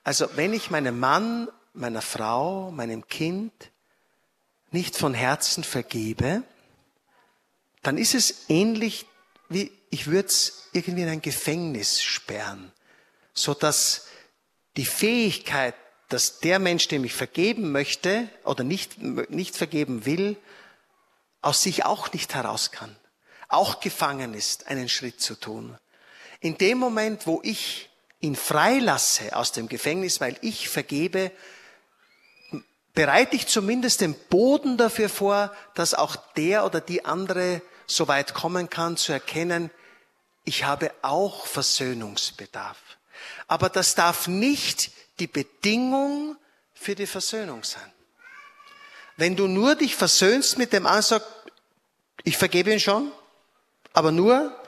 Also 0.05 0.29
wenn 0.37 0.53
ich 0.53 0.71
meinem 0.71 1.01
Mann, 1.01 1.49
meiner 1.75 2.03
Frau, 2.03 2.71
meinem 2.71 3.09
Kind 3.09 3.53
nicht 4.71 4.97
von 4.97 5.15
Herzen 5.15 5.65
vergebe, 5.65 6.43
dann 7.83 7.99
ist 7.99 8.15
es 8.15 8.49
ähnlich 8.49 9.07
wie, 9.49 9.73
ich 9.91 10.07
würde 10.07 10.29
es 10.29 10.69
irgendwie 10.73 11.03
in 11.03 11.09
ein 11.09 11.23
Gefängnis 11.23 12.01
sperren, 12.01 12.73
so 13.35 13.55
dass 13.55 14.07
die 14.77 14.87
Fähigkeit 14.87 15.75
dass 16.13 16.41
der 16.41 16.59
Mensch, 16.59 16.89
dem 16.89 17.05
ich 17.05 17.15
vergeben 17.15 17.73
möchte 17.73 18.29
oder 18.45 18.65
nicht, 18.65 18.99
nicht 19.31 19.57
vergeben 19.57 20.05
will, 20.05 20.37
aus 21.41 21.63
sich 21.63 21.85
auch 21.85 22.13
nicht 22.13 22.35
heraus 22.35 22.71
kann, 22.71 22.95
auch 23.49 23.81
gefangen 23.81 24.35
ist, 24.35 24.67
einen 24.67 24.91
Schritt 24.91 25.23
zu 25.23 25.35
tun. 25.35 25.79
In 26.41 26.59
dem 26.59 26.77
Moment, 26.77 27.27
wo 27.27 27.41
ich 27.43 27.89
ihn 28.21 28.37
freilasse 28.37 29.35
aus 29.35 29.53
dem 29.53 29.69
Gefängnis, 29.69 30.21
weil 30.21 30.37
ich 30.43 30.69
vergebe, 30.69 31.33
bereite 32.93 33.35
ich 33.35 33.47
zumindest 33.47 34.03
den 34.03 34.15
Boden 34.15 34.77
dafür 34.77 35.09
vor, 35.09 35.51
dass 35.75 35.95
auch 35.95 36.17
der 36.37 36.67
oder 36.67 36.83
die 36.83 37.07
andere 37.07 37.63
so 37.87 38.07
weit 38.07 38.35
kommen 38.35 38.69
kann, 38.69 38.99
zu 38.99 39.13
erkennen, 39.13 39.71
ich 40.45 40.65
habe 40.65 40.93
auch 41.01 41.47
Versöhnungsbedarf. 41.47 42.79
Aber 43.47 43.69
das 43.69 43.95
darf 43.95 44.29
nicht 44.29 44.91
die 45.23 45.29
Bedingung 45.29 46.37
für 46.75 46.97
die 46.97 47.07
Versöhnung 47.07 47.63
sein. 47.63 47.93
Wenn 49.17 49.37
du 49.37 49.47
nur 49.47 49.77
dich 49.77 49.95
versöhnst 49.95 50.59
mit 50.59 50.73
dem 50.73 50.85
anderen, 50.85 51.21
sag, 51.21 51.23
ich 52.25 52.37
vergebe 52.37 52.73
ihn 52.73 52.81
schon, 52.81 53.13
aber 53.93 54.11
nur, 54.11 54.61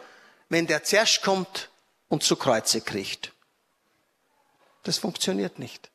wenn 0.49 0.69
der 0.69 0.85
zuerst 0.85 1.23
kommt 1.23 1.71
und 2.09 2.23
zu 2.23 2.37
Kreuze 2.37 2.83
kriegt. 2.83 3.33
Das 4.85 4.99
funktioniert 4.99 5.59
nicht. 5.59 5.91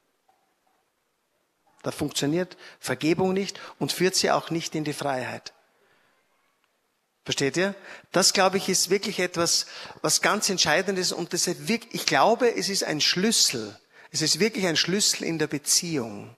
Da 1.84 1.91
funktioniert 1.91 2.57
Vergebung 2.82 3.32
nicht 3.32 3.62
und 3.80 3.93
führt 3.93 4.16
sie 4.16 4.30
auch 4.30 4.49
nicht 4.49 4.76
in 4.76 4.84
die 4.84 4.91
Freiheit. 4.91 5.53
Versteht 7.24 7.55
ihr? 7.55 7.76
Das, 8.12 8.34
glaube 8.34 8.57
ich, 8.57 8.68
ist 8.68 8.89
wirklich 8.89 9.20
etwas, 9.20 9.68
was 10.01 10.22
ganz 10.22 10.49
entscheidend 10.49 10.99
ist 10.99 11.14
und 11.14 11.32
das 11.32 11.47
ich 11.47 12.05
glaube, 12.05 12.53
es 12.53 12.68
ist 12.68 12.84
ein 12.84 12.99
Schlüssel 12.99 13.80
es 14.12 14.22
ist 14.22 14.39
wirklich 14.39 14.66
ein 14.66 14.78
Schlüssel 14.78 15.24
in 15.24 15.39
der 15.39 15.47
Beziehung. 15.47 16.36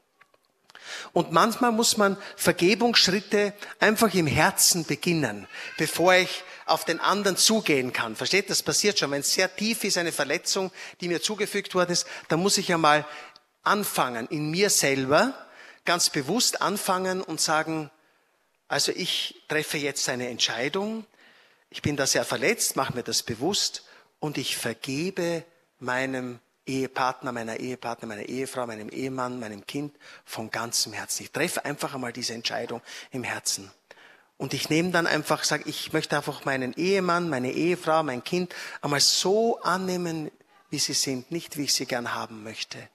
Und 1.14 1.32
manchmal 1.32 1.72
muss 1.72 1.98
man 1.98 2.18
Vergebungsschritte 2.36 3.54
einfach 3.80 4.14
im 4.14 4.28
Herzen 4.28 4.86
beginnen, 4.86 5.48
bevor 5.78 6.16
ich 6.16 6.44
auf 6.66 6.86
den 6.86 7.00
anderen 7.00 7.38
zugehen 7.38 7.92
kann. 7.92 8.16
Versteht? 8.16 8.50
Das 8.50 8.64
passiert 8.64 9.00
schon. 9.00 9.12
Wenn 9.12 9.22
es 9.22 9.34
sehr 9.34 9.54
tief 9.54 9.84
ist, 9.84 9.98
eine 9.98 10.12
Verletzung, 10.12 10.72
die 11.02 11.08
mir 11.08 11.22
zugefügt 11.22 11.76
worden 11.76 11.92
ist, 11.92 12.08
dann 12.30 12.40
muss 12.40 12.58
ich 12.58 12.70
ja 12.70 12.78
mal 12.78 13.06
anfangen, 13.64 14.28
in 14.28 14.50
mir 14.50 14.70
selber, 14.70 15.34
ganz 15.86 16.10
bewusst 16.10 16.62
anfangen 16.62 17.22
und 17.22 17.42
sagen, 17.42 17.90
also 18.68 18.92
ich 18.92 19.44
treffe 19.48 19.78
jetzt 19.78 20.08
eine 20.08 20.30
Entscheidung, 20.30 21.06
ich 21.70 21.82
bin 21.82 21.98
da 21.98 22.06
sehr 22.06 22.26
verletzt, 22.26 22.76
mache 22.76 22.94
mir 22.94 23.04
das 23.04 23.24
bewusst 23.24 23.84
und 24.20 24.38
ich 24.38 24.56
vergebe 24.58 25.44
meinem 25.80 26.40
Ehepartner, 26.66 27.32
meiner 27.32 27.60
Ehepartner, 27.60 28.08
meiner 28.08 28.24
Ehefrau, 28.24 28.68
meinem 28.68 28.90
Ehemann, 28.90 29.40
meinem 29.40 29.66
Kind 29.66 29.96
von 30.26 30.52
ganzem 30.52 30.94
Herzen. 30.94 31.24
Ich 31.24 31.32
treffe 31.32 31.66
einfach 31.66 31.94
einmal 31.96 32.14
diese 32.14 32.34
Entscheidung 32.34 32.82
im 33.12 33.24
Herzen. 33.24 33.72
Und 34.38 34.54
ich 34.54 34.70
nehme 34.70 34.92
dann 34.92 35.06
einfach, 35.06 35.44
sage, 35.44 35.64
ich 35.68 35.94
möchte 35.94 36.18
einfach 36.18 36.46
meinen 36.46 36.74
Ehemann, 36.74 37.30
meine 37.30 37.52
Ehefrau, 37.52 38.02
mein 38.04 38.24
Kind 38.24 38.56
einmal 38.82 39.00
so 39.00 39.60
annehmen, 39.62 40.32
wie 40.70 40.80
sie 40.80 40.94
sind, 40.94 41.32
nicht 41.32 41.58
wie 41.58 41.64
ich 41.64 41.74
sie 41.74 41.86
gern 41.86 42.14
haben 42.16 42.44
möchte. 42.44 42.90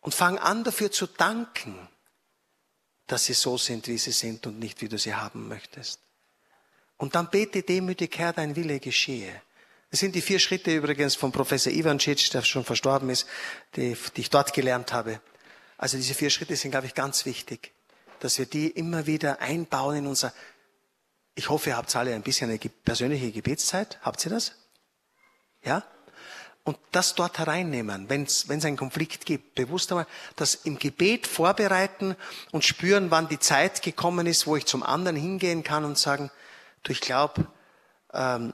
Und 0.00 0.14
fang 0.14 0.38
an 0.38 0.64
dafür 0.64 0.90
zu 0.90 1.06
danken, 1.06 1.88
dass 3.06 3.24
sie 3.24 3.34
so 3.34 3.58
sind, 3.58 3.88
wie 3.88 3.98
sie 3.98 4.12
sind 4.12 4.46
und 4.46 4.58
nicht 4.58 4.80
wie 4.80 4.88
du 4.88 4.98
sie 4.98 5.14
haben 5.14 5.48
möchtest. 5.48 6.00
Und 6.96 7.14
dann 7.14 7.30
bete 7.30 7.62
demütig, 7.62 8.18
Herr, 8.18 8.32
dein 8.32 8.56
Wille 8.56 8.78
geschehe. 8.78 9.40
Das 9.90 9.98
sind 9.98 10.14
die 10.14 10.20
vier 10.20 10.38
Schritte 10.38 10.74
übrigens 10.74 11.16
von 11.16 11.32
Professor 11.32 11.72
Ivancic, 11.72 12.30
der 12.30 12.42
schon 12.42 12.64
verstorben 12.64 13.10
ist, 13.10 13.26
die, 13.74 13.96
die 14.16 14.20
ich 14.20 14.30
dort 14.30 14.52
gelernt 14.52 14.92
habe. 14.92 15.20
Also 15.78 15.96
diese 15.96 16.14
vier 16.14 16.30
Schritte 16.30 16.54
sind, 16.54 16.70
glaube 16.70 16.86
ich, 16.86 16.94
ganz 16.94 17.26
wichtig, 17.26 17.72
dass 18.20 18.38
wir 18.38 18.46
die 18.46 18.68
immer 18.68 19.06
wieder 19.06 19.40
einbauen 19.40 19.96
in 19.96 20.06
unser, 20.06 20.32
ich 21.34 21.48
hoffe, 21.48 21.70
ihr 21.70 21.76
habt 21.76 21.94
alle 21.96 22.14
ein 22.14 22.22
bisschen 22.22 22.50
eine 22.50 22.58
persönliche 22.58 23.32
Gebetszeit. 23.32 23.98
Habt 24.02 24.24
ihr 24.24 24.30
das? 24.30 24.52
Ja? 25.64 25.84
Und 26.62 26.78
das 26.92 27.16
dort 27.16 27.38
hereinnehmen, 27.38 28.08
wenn 28.08 28.24
es 28.24 28.48
einen 28.48 28.76
Konflikt 28.76 29.26
gibt, 29.26 29.56
bewusst 29.56 29.90
einmal 29.90 30.06
das 30.36 30.54
im 30.54 30.78
Gebet 30.78 31.26
vorbereiten 31.26 32.14
und 32.52 32.64
spüren, 32.64 33.10
wann 33.10 33.28
die 33.28 33.40
Zeit 33.40 33.82
gekommen 33.82 34.26
ist, 34.26 34.46
wo 34.46 34.54
ich 34.54 34.66
zum 34.66 34.84
anderen 34.84 35.16
hingehen 35.16 35.64
kann 35.64 35.84
und 35.84 35.98
sagen, 35.98 36.30
du, 36.84 36.92
ich 36.92 37.00
glaube, 37.00 37.46
ähm, 38.12 38.52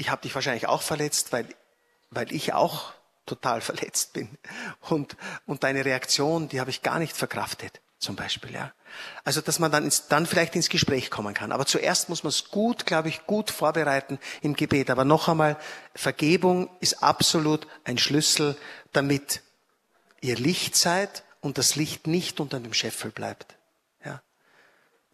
ich 0.00 0.10
habe 0.10 0.22
dich 0.22 0.34
wahrscheinlich 0.34 0.66
auch 0.66 0.80
verletzt, 0.80 1.30
weil, 1.32 1.46
weil 2.10 2.32
ich 2.32 2.54
auch 2.54 2.92
total 3.26 3.60
verletzt 3.60 4.14
bin. 4.14 4.38
Und, 4.88 5.16
und 5.46 5.62
deine 5.62 5.84
Reaktion, 5.84 6.48
die 6.48 6.58
habe 6.58 6.70
ich 6.70 6.82
gar 6.82 6.98
nicht 6.98 7.16
verkraftet, 7.16 7.80
zum 7.98 8.16
Beispiel. 8.16 8.52
Ja. 8.52 8.72
Also, 9.24 9.42
dass 9.42 9.58
man 9.58 9.70
dann, 9.70 9.84
ins, 9.84 10.08
dann 10.08 10.26
vielleicht 10.26 10.56
ins 10.56 10.70
Gespräch 10.70 11.10
kommen 11.10 11.34
kann. 11.34 11.52
Aber 11.52 11.66
zuerst 11.66 12.08
muss 12.08 12.22
man 12.22 12.30
es 12.30 12.48
gut, 12.48 12.86
glaube 12.86 13.10
ich, 13.10 13.26
gut 13.26 13.50
vorbereiten 13.50 14.18
im 14.40 14.54
Gebet. 14.54 14.88
Aber 14.90 15.04
noch 15.04 15.28
einmal, 15.28 15.58
Vergebung 15.94 16.70
ist 16.80 17.02
absolut 17.02 17.68
ein 17.84 17.98
Schlüssel, 17.98 18.56
damit 18.92 19.42
ihr 20.22 20.36
Licht 20.36 20.76
seid 20.76 21.24
und 21.40 21.58
das 21.58 21.76
Licht 21.76 22.06
nicht 22.06 22.40
unter 22.40 22.58
dem 22.58 22.72
Scheffel 22.72 23.10
bleibt 23.10 23.59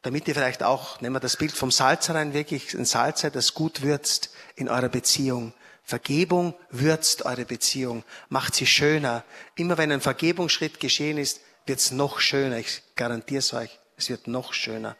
damit 0.07 0.29
ihr 0.29 0.35
vielleicht 0.35 0.63
auch, 0.63 1.01
nehmen 1.01 1.17
wir 1.17 1.21
das 1.21 1.37
Bild 1.37 1.51
vom 1.51 1.73
Salz 1.73 2.11
rein, 2.11 2.33
wirklich 2.33 2.75
ein 2.75 2.85
Salz 2.85 3.23
seid, 3.23 3.35
das 3.35 3.55
gut 3.55 3.83
würzt 3.83 4.31
in 4.55 4.69
eurer 4.69 4.89
Beziehung. 4.89 5.53
Vergebung 5.83 6.55
würzt 6.71 7.25
eure 7.27 7.45
Beziehung, 7.45 8.05
macht 8.29 8.55
sie 8.55 8.67
schöner. 8.67 9.25
Immer 9.57 9.79
wenn 9.79 9.91
ein 9.91 10.01
Vergebungsschritt 10.01 10.79
geschehen 10.79 11.19
ist, 11.19 11.41
wird 11.67 11.81
es 11.81 11.91
noch 11.91 12.21
schöner. 12.21 12.59
Ich 12.59 12.83
garantiere 12.95 13.41
es 13.41 13.53
euch, 13.53 13.81
es 13.97 14.09
wird 14.09 14.29
noch 14.29 14.53
schöner. 14.53 14.97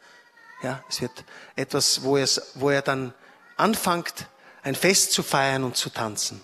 Ja, 0.65 0.83
es 0.89 1.01
wird 1.01 1.25
etwas, 1.55 2.03
wo, 2.03 2.17
es, 2.17 2.51
wo 2.55 2.71
er 2.71 2.83
dann 2.83 3.15
anfängt, 3.57 4.27
ein 4.65 4.75
Fest 4.75 5.13
zu 5.13 5.23
feiern 5.23 5.63
und 5.63 5.77
zu 5.77 5.89
tanzen. 5.89 6.41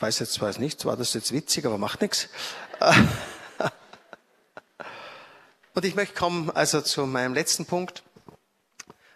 Weiß 0.00 0.18
jetzt 0.20 0.34
zwar 0.34 0.56
nicht, 0.58 0.84
war 0.84 0.96
das 0.96 1.14
jetzt 1.14 1.32
witzig, 1.32 1.64
aber 1.66 1.78
macht 1.78 2.00
nichts. 2.02 2.28
Und 5.74 5.84
ich 5.84 5.94
möchte 5.94 6.14
kommen 6.14 6.50
also 6.50 6.80
zu 6.80 7.06
meinem 7.06 7.34
letzten 7.34 7.66
Punkt, 7.66 8.02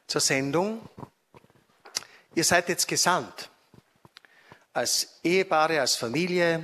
zur 0.07 0.21
Sendung. 0.21 0.81
Ihr 2.35 2.45
seid 2.45 2.69
jetzt 2.69 2.87
gesandt 2.87 3.49
als 4.73 5.21
Ehepaare, 5.23 5.81
als 5.81 5.97
Familie, 5.97 6.63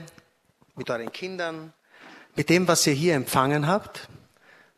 mit 0.74 0.90
euren 0.90 1.10
Kindern, 1.10 1.72
mit 2.34 2.50
dem, 2.50 2.68
was 2.68 2.86
ihr 2.86 2.92
hier 2.92 3.14
empfangen 3.14 3.66
habt, 3.66 4.08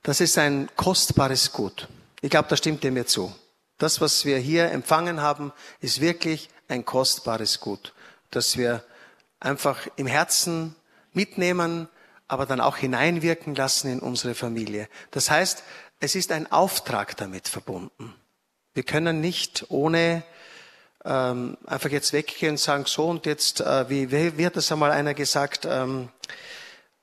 das 0.03 0.21
ist 0.21 0.39
ein 0.39 0.69
kostbares 0.77 1.53
Gut. 1.53 1.89
Ich 2.21 2.31
glaube, 2.31 2.49
da 2.49 2.57
stimmt 2.57 2.85
ihr 2.85 2.93
mir 2.93 3.07
zu. 3.07 3.35
Das, 3.79 4.01
was 4.01 4.25
wir 4.25 4.39
hier 4.39 4.71
empfangen 4.71 5.21
haben, 5.21 5.53
ist 5.81 6.01
wirklich 6.01 6.49
ein 6.69 6.85
kostbares 6.85 7.61
Gut, 7.61 7.93
das 8.31 8.57
wir 8.57 8.85
einfach 9.41 9.87
im 9.97 10.07
Herzen 10.07 10.75
mitnehmen, 11.13 11.89
aber 12.27 12.47
dann 12.47 12.61
auch 12.61 12.77
hineinwirken 12.77 13.55
lassen 13.55 13.91
in 13.91 14.01
unsere 14.01 14.35
Familie. 14.35 14.89
Das 15.11 15.31
heißt, 15.31 15.65
es 16.01 16.15
ist 16.15 16.31
ein 16.33 16.51
Auftrag 16.53 17.17
damit 17.17 17.49
verbunden. 17.49 18.15
Wir 18.75 18.83
können 18.83 19.21
nicht 19.21 19.67
ohne 19.71 20.23
ähm, 21.05 21.57
einfach 21.67 21.91
jetzt 21.91 22.13
weggehen 22.13 22.53
und 22.53 22.59
sagen, 22.59 22.85
so 22.87 23.07
und 23.07 23.27
jetzt, 23.27 23.61
äh, 23.61 23.89
wie, 23.89 24.11
wie 24.11 24.47
hat 24.47 24.57
das 24.57 24.71
einmal 24.71 24.91
einer 24.91 25.15
gesagt, 25.15 25.67
ähm, 25.69 26.11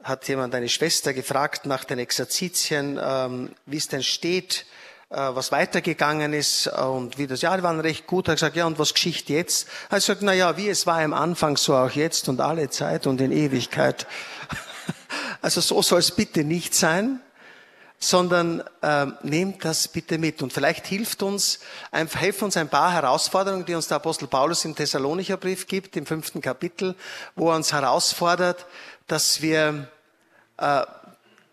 hat 0.03 0.27
jemand 0.27 0.53
eine 0.53 0.69
Schwester 0.69 1.13
gefragt 1.13 1.65
nach 1.65 1.83
den 1.83 1.97
Exerzitien, 1.97 2.99
ähm, 3.01 3.55
wie 3.65 3.77
es 3.77 3.87
denn 3.87 4.03
steht, 4.03 4.65
was 5.09 5.51
weitergegangen 5.51 6.33
ist 6.33 6.67
und 6.67 7.17
wie 7.17 7.27
das, 7.27 7.41
ja, 7.41 7.55
die 7.55 7.63
waren 7.63 7.79
recht 7.79 8.07
gut. 8.07 8.27
Er 8.27 8.31
hat 8.31 8.37
gesagt, 8.37 8.55
ja, 8.55 8.65
und 8.65 8.79
was 8.79 8.93
Geschichte 8.93 9.33
jetzt? 9.33 9.67
Er 9.89 9.91
hat 9.91 9.99
gesagt, 9.99 10.21
na 10.23 10.33
ja, 10.33 10.57
wie 10.57 10.67
es 10.67 10.87
war 10.87 10.99
am 10.99 11.13
Anfang, 11.13 11.57
so 11.57 11.75
auch 11.75 11.91
jetzt 11.91 12.27
und 12.27 12.41
alle 12.41 12.69
Zeit 12.69 13.07
und 13.07 13.21
in 13.21 13.31
Ewigkeit. 13.31 14.07
Also 15.41 15.61
so 15.61 15.83
soll 15.83 15.99
es 15.99 16.09
bitte 16.09 16.43
nicht 16.43 16.73
sein, 16.73 17.21
sondern 17.99 18.63
äh, 18.81 19.05
nehmt 19.23 19.63
das 19.63 19.87
bitte 19.87 20.17
mit. 20.17 20.41
Und 20.41 20.51
vielleicht 20.51 20.87
hilft 20.87 21.23
uns, 21.23 21.59
helfen 21.91 22.45
uns 22.45 22.57
ein 22.57 22.69
paar 22.69 22.91
Herausforderungen, 22.91 23.65
die 23.65 23.75
uns 23.75 23.87
der 23.87 23.97
Apostel 23.97 24.27
Paulus 24.27 24.65
im 24.65 24.75
Thessalonicher 24.75 25.37
Brief 25.37 25.67
gibt, 25.67 25.95
im 25.97 26.05
fünften 26.05 26.41
Kapitel, 26.41 26.95
wo 27.35 27.51
er 27.51 27.55
uns 27.55 27.73
herausfordert, 27.73 28.65
dass 29.07 29.41
wir 29.41 29.87
äh, 30.57 30.81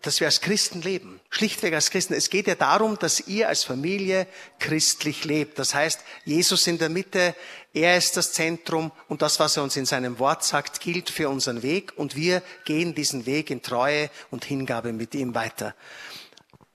dass 0.03 0.19
wir 0.19 0.27
als 0.27 0.41
Christen 0.41 0.81
leben. 0.81 1.21
Schlichtweg 1.29 1.73
als 1.73 1.89
Christen. 1.89 2.13
Es 2.13 2.29
geht 2.29 2.47
ja 2.47 2.55
darum, 2.55 2.99
dass 2.99 3.21
ihr 3.21 3.47
als 3.47 3.63
Familie 3.63 4.27
christlich 4.59 5.23
lebt. 5.23 5.57
Das 5.57 5.73
heißt, 5.73 6.01
Jesus 6.25 6.67
in 6.67 6.77
der 6.77 6.89
Mitte, 6.89 7.33
er 7.73 7.97
ist 7.97 8.17
das 8.17 8.33
Zentrum 8.33 8.91
und 9.07 9.21
das, 9.21 9.39
was 9.39 9.55
er 9.55 9.63
uns 9.63 9.77
in 9.77 9.85
seinem 9.85 10.19
Wort 10.19 10.43
sagt, 10.43 10.81
gilt 10.81 11.09
für 11.09 11.29
unseren 11.29 11.63
Weg 11.63 11.93
und 11.95 12.17
wir 12.17 12.43
gehen 12.65 12.93
diesen 12.93 13.25
Weg 13.25 13.49
in 13.49 13.61
Treue 13.61 14.09
und 14.29 14.43
Hingabe 14.43 14.91
mit 14.91 15.15
ihm 15.15 15.35
weiter. 15.35 15.73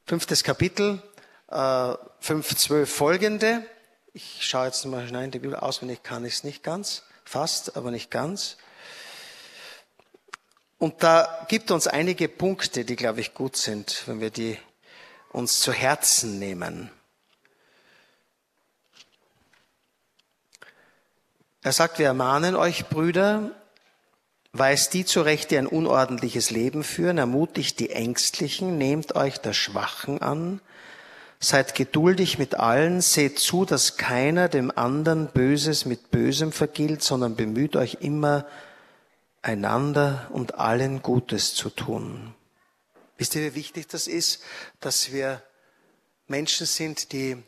Fünftes 0.06 0.42
Kapitel, 0.42 1.02
äh, 1.50 1.94
fünf, 2.20 2.56
zwölf 2.56 2.90
folgende. 2.90 3.62
Ich 4.14 4.38
schaue 4.40 4.66
jetzt 4.66 4.86
mal 4.86 5.06
schnell 5.06 5.24
in 5.24 5.30
die 5.32 5.38
Bibel 5.38 5.54
auswendig, 5.54 6.02
kann 6.02 6.24
ich 6.24 6.36
es 6.36 6.44
nicht 6.44 6.62
ganz, 6.62 7.02
fast, 7.24 7.76
aber 7.76 7.90
nicht 7.90 8.10
ganz. 8.10 8.56
Und 10.78 11.02
da 11.02 11.46
gibt 11.48 11.72
uns 11.72 11.88
einige 11.88 12.28
Punkte, 12.28 12.84
die, 12.84 12.94
glaube 12.94 13.20
ich, 13.20 13.34
gut 13.34 13.56
sind, 13.56 14.04
wenn 14.06 14.20
wir 14.20 14.30
die 14.30 14.56
uns 15.30 15.60
zu 15.60 15.72
Herzen 15.72 16.38
nehmen. 16.38 16.90
Er 21.62 21.72
sagt, 21.72 21.98
wir 21.98 22.06
ermahnen 22.06 22.54
euch, 22.54 22.86
Brüder, 22.86 23.50
weist 24.52 24.94
die 24.94 25.04
zurecht, 25.04 25.50
die 25.50 25.58
ein 25.58 25.66
unordentliches 25.66 26.50
Leben 26.50 26.84
führen, 26.84 27.18
ermutigt 27.18 27.80
die 27.80 27.90
Ängstlichen, 27.90 28.78
nehmt 28.78 29.16
euch 29.16 29.38
der 29.38 29.52
Schwachen 29.52 30.22
an, 30.22 30.60
seid 31.40 31.74
geduldig 31.74 32.38
mit 32.38 32.54
allen, 32.54 33.00
seht 33.00 33.40
zu, 33.40 33.64
dass 33.64 33.96
keiner 33.96 34.48
dem 34.48 34.70
anderen 34.76 35.26
Böses 35.26 35.84
mit 35.84 36.12
Bösem 36.12 36.52
vergilt, 36.52 37.02
sondern 37.02 37.34
bemüht 37.34 37.74
euch 37.74 37.98
immer, 38.00 38.46
einander 39.48 40.28
und 40.30 40.56
allen 40.56 41.00
Gutes 41.02 41.54
zu 41.54 41.70
tun. 41.70 42.34
Wisst 43.16 43.34
ihr, 43.34 43.42
wie 43.42 43.54
wichtig 43.56 43.88
das 43.88 44.06
ist, 44.06 44.42
dass 44.78 45.10
wir 45.10 45.42
Menschen 46.26 46.66
sind, 46.66 47.12
die 47.12 47.42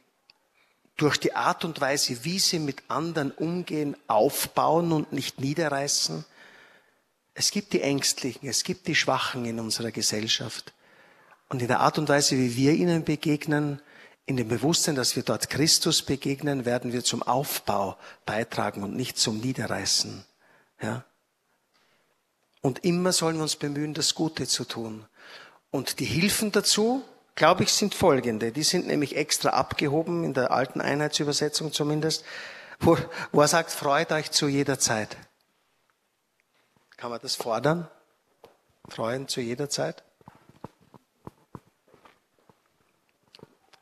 durch 0.97 1.19
die 1.19 1.35
Art 1.35 1.65
und 1.65 1.81
Weise, 1.81 2.25
wie 2.25 2.39
sie 2.39 2.59
mit 2.59 2.83
anderen 2.89 3.31
umgehen, 3.31 3.97
aufbauen 4.07 4.93
und 4.93 5.13
nicht 5.13 5.41
niederreißen? 5.41 6.25
Es 7.35 7.51
gibt 7.51 7.75
die 7.75 7.83
Ängstlichen, 7.83 8.49
es 8.49 8.65
gibt 8.65 8.89
die 8.89 8.97
Schwachen 8.97 9.45
in 9.45 9.61
unserer 9.61 9.93
Gesellschaft. 9.93 10.73
Und 11.49 11.61
in 11.61 11.69
der 11.69 11.81
Art 11.81 11.99
und 11.99 12.09
Weise, 12.09 12.37
wie 12.37 12.57
wir 12.57 12.73
ihnen 12.73 13.05
begegnen, 13.05 13.81
in 14.25 14.37
dem 14.37 14.49
Bewusstsein, 14.49 14.95
dass 14.95 15.17
wir 15.17 15.23
dort 15.23 15.51
Christus 15.51 16.03
begegnen, 16.03 16.65
werden 16.65 16.93
wir 16.93 17.05
zum 17.05 17.23
Aufbau 17.23 17.99
beitragen 18.25 18.83
und 18.83 18.97
nicht 18.97 19.19
zum 19.19 19.39
Niederreißen. 19.39 20.25
Ja? 20.81 21.05
Und 22.61 22.85
immer 22.85 23.13
sollen 23.13 23.37
wir 23.37 23.43
uns 23.43 23.57
bemühen, 23.57 23.95
das 23.95 24.15
Gute 24.15 24.47
zu 24.47 24.65
tun. 24.65 25.07
Und 25.71 26.01
die 26.01 26.05
Hilfen 26.05 26.53
dazu, 26.53 27.03
glaube 27.35 27.63
ich, 27.63 27.73
sind 27.73 27.95
folgende. 27.95 28.53
Die 28.53 28.63
sind 28.63 28.87
nämlich 28.87 29.17
extra 29.17 29.51
abgehoben, 29.51 30.25
in 30.25 30.35
der 30.35 30.51
alten 30.51 30.81
Einheitsübersetzung 30.81 31.73
zumindest, 31.73 32.25
wo, 32.81 32.99
wo 33.33 33.41
er 33.41 33.49
sagt, 33.49 33.71
freut 33.71 34.13
euch 34.13 34.31
zu 34.31 34.49
jeder 34.49 34.79
Zeit. 34.79 35.17
Kann 36.97 37.11
man 37.11 37.21
das 37.23 37.37
fordern? 37.37 37.89
Freuen 38.89 39.29
zu 39.29 39.41
jeder 39.41 39.71
Zeit? 39.71 40.03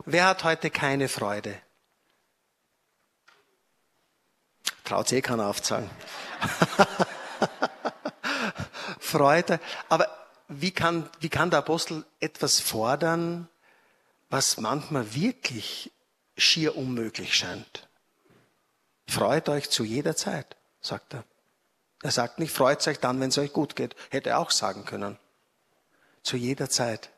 Wer 0.05 0.27
hat 0.27 0.45
heute 0.45 0.71
keine 0.71 1.09
Freude? 1.09 1.61
Traut 4.85 5.13
eh 5.13 5.21
keiner 5.21 5.49
aufzahlen. 5.49 5.91
Freude. 9.09 9.61
Aber 9.89 10.09
wie 10.49 10.71
kann, 10.71 11.09
wie 11.21 11.29
kann 11.29 11.51
der 11.51 11.61
Apostel 11.61 12.05
etwas 12.21 12.61
fordern, 12.61 13.49
was 14.31 14.59
manchmal 14.59 15.15
wirklich 15.15 15.91
schier 16.37 16.77
unmöglich 16.77 17.35
scheint? 17.35 17.89
Freut 19.07 19.49
euch 19.49 19.71
zu 19.71 19.85
jeder 19.85 20.17
Zeit, 20.17 20.57
sagt 20.81 21.15
er. 21.15 21.25
Er 22.03 22.11
sagt 22.13 22.39
nicht, 22.39 22.53
freut 22.53 22.87
euch 22.87 23.01
dann, 23.01 23.21
wenn 23.21 23.31
es 23.31 23.39
euch 23.39 23.53
gut 23.53 23.75
geht. 23.75 23.97
Hätte 24.11 24.31
er 24.31 24.39
auch 24.39 24.51
sagen 24.51 24.85
können. 24.85 25.19
Zu 26.23 26.37
jeder 26.37 26.71
Zeit. 26.71 27.11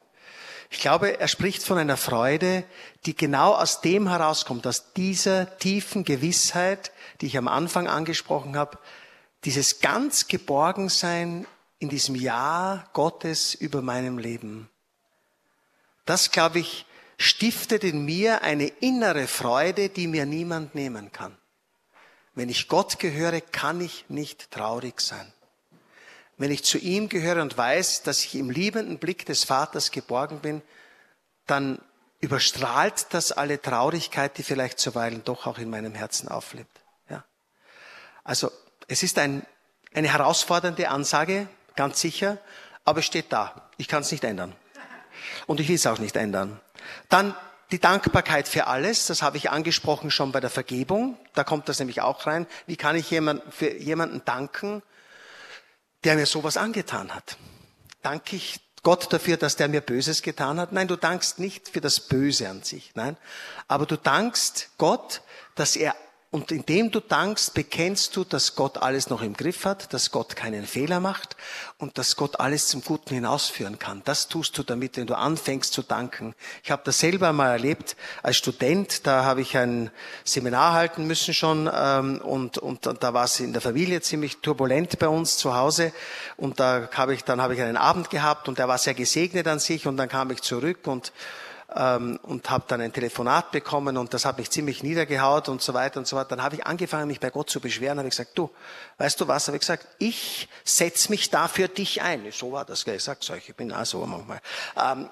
Ich 0.70 0.78
glaube, 0.78 1.18
er 1.18 1.28
spricht 1.28 1.64
von 1.64 1.78
einer 1.78 1.96
Freude, 1.96 2.64
die 3.04 3.16
genau 3.16 3.54
aus 3.54 3.80
dem 3.80 4.08
herauskommt, 4.08 4.66
aus 4.66 4.92
dieser 4.92 5.58
tiefen 5.58 6.04
Gewissheit, 6.04 6.92
die 7.20 7.26
ich 7.26 7.36
am 7.36 7.48
Anfang 7.48 7.88
angesprochen 7.88 8.56
habe, 8.56 8.78
dieses 9.44 9.80
ganz 9.80 10.28
Geborgensein 10.28 11.46
in 11.80 11.88
diesem 11.88 12.14
Ja 12.14 12.86
Gottes 12.92 13.54
über 13.54 13.82
meinem 13.82 14.18
Leben. 14.18 14.70
Das, 16.04 16.30
glaube 16.30 16.60
ich, 16.60 16.86
stiftet 17.18 17.84
in 17.84 18.04
mir 18.04 18.42
eine 18.42 18.66
innere 18.66 19.26
Freude, 19.26 19.88
die 19.88 20.06
mir 20.06 20.26
niemand 20.26 20.74
nehmen 20.74 21.10
kann. 21.10 21.36
Wenn 22.34 22.48
ich 22.48 22.68
Gott 22.68 22.98
gehöre, 22.98 23.40
kann 23.40 23.80
ich 23.80 24.04
nicht 24.08 24.50
traurig 24.50 25.00
sein. 25.00 25.32
Wenn 26.36 26.50
ich 26.50 26.64
zu 26.64 26.78
ihm 26.78 27.08
gehöre 27.08 27.42
und 27.42 27.56
weiß, 27.58 28.02
dass 28.02 28.24
ich 28.24 28.34
im 28.36 28.50
liebenden 28.50 28.98
Blick 28.98 29.26
des 29.26 29.44
Vaters 29.44 29.90
geborgen 29.90 30.40
bin, 30.40 30.62
dann 31.46 31.80
überstrahlt 32.20 33.06
das 33.10 33.32
alle 33.32 33.60
Traurigkeit, 33.60 34.36
die 34.38 34.42
vielleicht 34.42 34.78
zuweilen 34.78 35.22
doch 35.24 35.46
auch 35.46 35.58
in 35.58 35.70
meinem 35.70 35.94
Herzen 35.94 36.28
auflebt. 36.28 36.80
Ja. 37.08 37.24
Also 38.24 38.50
es 38.86 39.02
ist 39.02 39.18
ein, 39.18 39.44
eine 39.94 40.08
herausfordernde 40.08 40.88
Ansage, 40.88 41.48
ganz 41.80 41.98
sicher, 41.98 42.36
aber 42.84 42.98
es 42.98 43.06
steht 43.06 43.32
da. 43.32 43.70
Ich 43.78 43.88
kann 43.88 44.02
es 44.02 44.12
nicht 44.12 44.22
ändern. 44.22 44.54
Und 45.46 45.60
ich 45.60 45.68
will 45.68 45.76
es 45.76 45.86
auch 45.86 45.98
nicht 45.98 46.14
ändern. 46.14 46.60
Dann 47.08 47.34
die 47.70 47.78
Dankbarkeit 47.78 48.48
für 48.48 48.66
alles, 48.66 49.06
das 49.06 49.22
habe 49.22 49.38
ich 49.38 49.48
angesprochen 49.48 50.10
schon 50.10 50.30
bei 50.30 50.40
der 50.40 50.50
Vergebung. 50.50 51.16
Da 51.32 51.42
kommt 51.42 51.70
das 51.70 51.78
nämlich 51.78 52.02
auch 52.02 52.26
rein. 52.26 52.46
Wie 52.66 52.76
kann 52.76 52.96
ich 52.96 53.10
jemand, 53.10 53.42
für 53.50 53.72
jemanden 53.78 54.20
danken, 54.26 54.82
der 56.04 56.16
mir 56.16 56.26
sowas 56.26 56.58
angetan 56.58 57.14
hat? 57.14 57.38
Danke 58.02 58.36
ich 58.36 58.60
Gott 58.82 59.10
dafür, 59.10 59.38
dass 59.38 59.56
der 59.56 59.68
mir 59.68 59.80
Böses 59.80 60.20
getan 60.20 60.60
hat? 60.60 60.72
Nein, 60.72 60.86
du 60.86 60.96
dankst 60.96 61.38
nicht 61.38 61.70
für 61.70 61.80
das 61.80 61.98
Böse 62.00 62.50
an 62.50 62.62
sich, 62.62 62.92
nein. 62.94 63.16
Aber 63.68 63.86
du 63.86 63.96
dankst 63.96 64.68
Gott, 64.76 65.22
dass 65.54 65.76
er 65.76 65.94
und 66.32 66.52
indem 66.52 66.92
du 66.92 67.00
dankst, 67.00 67.54
bekennst 67.54 68.14
du, 68.14 68.22
dass 68.22 68.54
Gott 68.54 68.78
alles 68.78 69.10
noch 69.10 69.20
im 69.20 69.34
Griff 69.34 69.64
hat, 69.64 69.92
dass 69.92 70.12
Gott 70.12 70.36
keinen 70.36 70.64
Fehler 70.64 71.00
macht 71.00 71.36
und 71.76 71.98
dass 71.98 72.14
Gott 72.14 72.38
alles 72.38 72.68
zum 72.68 72.84
Guten 72.84 73.14
hinausführen 73.14 73.80
kann. 73.80 74.02
Das 74.04 74.28
tust 74.28 74.56
du 74.56 74.62
damit, 74.62 74.96
wenn 74.96 75.08
du 75.08 75.16
anfängst 75.16 75.72
zu 75.72 75.82
danken. 75.82 76.36
Ich 76.62 76.70
habe 76.70 76.82
das 76.84 77.00
selber 77.00 77.32
mal 77.32 77.50
erlebt 77.50 77.96
als 78.22 78.36
Student. 78.36 79.08
Da 79.08 79.24
habe 79.24 79.40
ich 79.40 79.56
ein 79.56 79.90
Seminar 80.22 80.74
halten 80.74 81.08
müssen 81.08 81.34
schon 81.34 81.68
ähm, 81.72 82.20
und, 82.20 82.58
und, 82.58 82.86
und 82.86 83.02
da 83.02 83.12
war 83.12 83.24
es 83.24 83.40
in 83.40 83.52
der 83.52 83.60
Familie 83.60 84.00
ziemlich 84.00 84.36
turbulent 84.36 85.00
bei 85.00 85.08
uns 85.08 85.36
zu 85.36 85.56
Hause. 85.56 85.92
Und 86.36 86.60
da 86.60 86.90
habe 86.94 87.12
ich 87.12 87.24
dann 87.24 87.40
habe 87.42 87.54
ich 87.54 87.60
einen 87.60 87.76
Abend 87.76 88.08
gehabt 88.08 88.46
und 88.46 88.58
der 88.58 88.68
war 88.68 88.78
sehr 88.78 88.94
gesegnet 88.94 89.48
an 89.48 89.58
sich 89.58 89.88
und 89.88 89.96
dann 89.96 90.08
kam 90.08 90.30
ich 90.30 90.42
zurück 90.42 90.86
und 90.86 91.12
und 91.72 92.50
habe 92.50 92.64
dann 92.66 92.80
ein 92.80 92.92
Telefonat 92.92 93.52
bekommen 93.52 93.96
und 93.96 94.12
das 94.12 94.24
hat 94.24 94.38
mich 94.38 94.50
ziemlich 94.50 94.82
niedergehaut 94.82 95.48
und 95.48 95.62
so 95.62 95.72
weiter 95.72 96.00
und 96.00 96.06
so 96.06 96.16
weiter. 96.16 96.30
Dann 96.30 96.42
habe 96.42 96.56
ich 96.56 96.66
angefangen, 96.66 97.06
mich 97.06 97.20
bei 97.20 97.30
Gott 97.30 97.48
zu 97.48 97.60
beschweren, 97.60 97.98
habe 97.98 98.08
ich 98.08 98.16
gesagt, 98.16 98.36
du, 98.36 98.50
weißt 98.98 99.20
du 99.20 99.28
was, 99.28 99.46
habe 99.46 99.56
ich 99.56 99.60
gesagt, 99.60 99.86
ich 99.98 100.48
setze 100.64 101.10
mich 101.10 101.30
da 101.30 101.48
für 101.48 101.68
dich 101.68 102.02
ein. 102.02 102.30
So 102.32 102.52
war 102.52 102.64
das, 102.64 102.86
ich 102.86 103.02
sag's 103.02 103.30
euch, 103.30 103.48
ich 103.48 103.54
bin 103.54 103.72
auch 103.72 103.84
so 103.84 104.04
manchmal. 104.04 104.40
Ähm, 104.76 105.08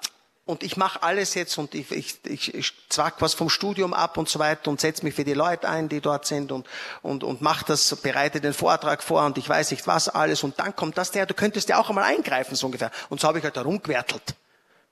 und 0.48 0.62
ich 0.62 0.78
mache 0.78 1.02
alles 1.02 1.34
jetzt 1.34 1.58
und 1.58 1.74
ich, 1.74 1.90
ich, 1.90 2.24
ich, 2.24 2.54
ich 2.54 2.72
zwack 2.88 3.16
was 3.20 3.34
vom 3.34 3.50
Studium 3.50 3.92
ab 3.92 4.16
und 4.16 4.30
so 4.30 4.38
weiter 4.38 4.70
und 4.70 4.80
setze 4.80 5.04
mich 5.04 5.14
für 5.14 5.24
die 5.24 5.34
Leute 5.34 5.68
ein, 5.68 5.90
die 5.90 6.00
dort 6.00 6.24
sind 6.24 6.52
und, 6.52 6.66
und, 7.02 7.22
und 7.22 7.42
mach 7.42 7.62
das, 7.64 7.94
bereite 7.96 8.40
den 8.40 8.54
Vortrag 8.54 9.02
vor 9.02 9.26
und 9.26 9.36
ich 9.36 9.46
weiß 9.46 9.70
nicht 9.72 9.86
was 9.86 10.08
alles 10.08 10.42
und 10.42 10.58
dann 10.58 10.74
kommt 10.74 10.96
das 10.96 11.10
der, 11.10 11.26
du 11.26 11.34
könntest 11.34 11.68
ja 11.68 11.78
auch 11.78 11.90
einmal 11.90 12.04
eingreifen, 12.04 12.56
so 12.56 12.64
ungefähr. 12.64 12.90
Und 13.10 13.20
so 13.20 13.28
habe 13.28 13.38
ich 13.38 13.44
halt 13.44 13.58
da 13.58 13.62
rumgewertelt 13.62 14.34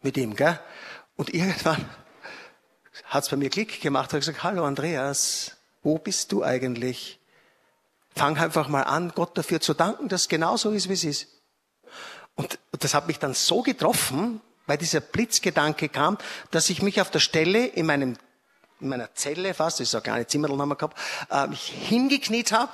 mit 0.02 0.18
ihm, 0.18 0.36
gell? 0.36 0.60
Und 1.16 1.32
irgendwann 1.34 1.84
hat's 3.06 3.30
bei 3.30 3.36
mir 3.36 3.50
Klick 3.50 3.80
gemacht, 3.80 4.10
habe 4.10 4.20
gesagt, 4.20 4.42
hallo 4.42 4.64
Andreas, 4.64 5.56
wo 5.82 5.98
bist 5.98 6.32
du 6.32 6.44
eigentlich? 6.44 7.18
Fang 8.14 8.36
einfach 8.38 8.68
mal 8.68 8.82
an, 8.82 9.12
Gott 9.14 9.36
dafür 9.36 9.60
zu 9.60 9.74
danken, 9.74 10.08
dass 10.08 10.22
es 10.22 10.28
genauso 10.28 10.70
ist, 10.70 10.88
wie 10.88 10.94
es 10.94 11.04
ist. 11.04 11.28
Und 12.34 12.58
das 12.78 12.94
hat 12.94 13.06
mich 13.06 13.18
dann 13.18 13.34
so 13.34 13.62
getroffen, 13.62 14.40
weil 14.66 14.78
dieser 14.78 15.00
Blitzgedanke 15.00 15.88
kam, 15.88 16.18
dass 16.50 16.70
ich 16.70 16.82
mich 16.82 17.00
auf 17.00 17.10
der 17.10 17.20
Stelle 17.20 17.66
in 17.66 17.86
meinem 17.86 18.16
in 18.80 18.88
meiner 18.88 19.14
Zelle 19.14 19.54
fast, 19.54 19.80
das 19.80 19.94
ist 19.94 20.04
gar 20.04 20.18
nicht 20.18 20.30
Zimmerl 20.30 20.58
haben 20.58 20.68
wir 20.68 20.76
gehabt, 20.76 20.98
äh, 21.30 21.46
mich 21.46 21.62
hingekniet 21.62 22.52
habe, 22.52 22.72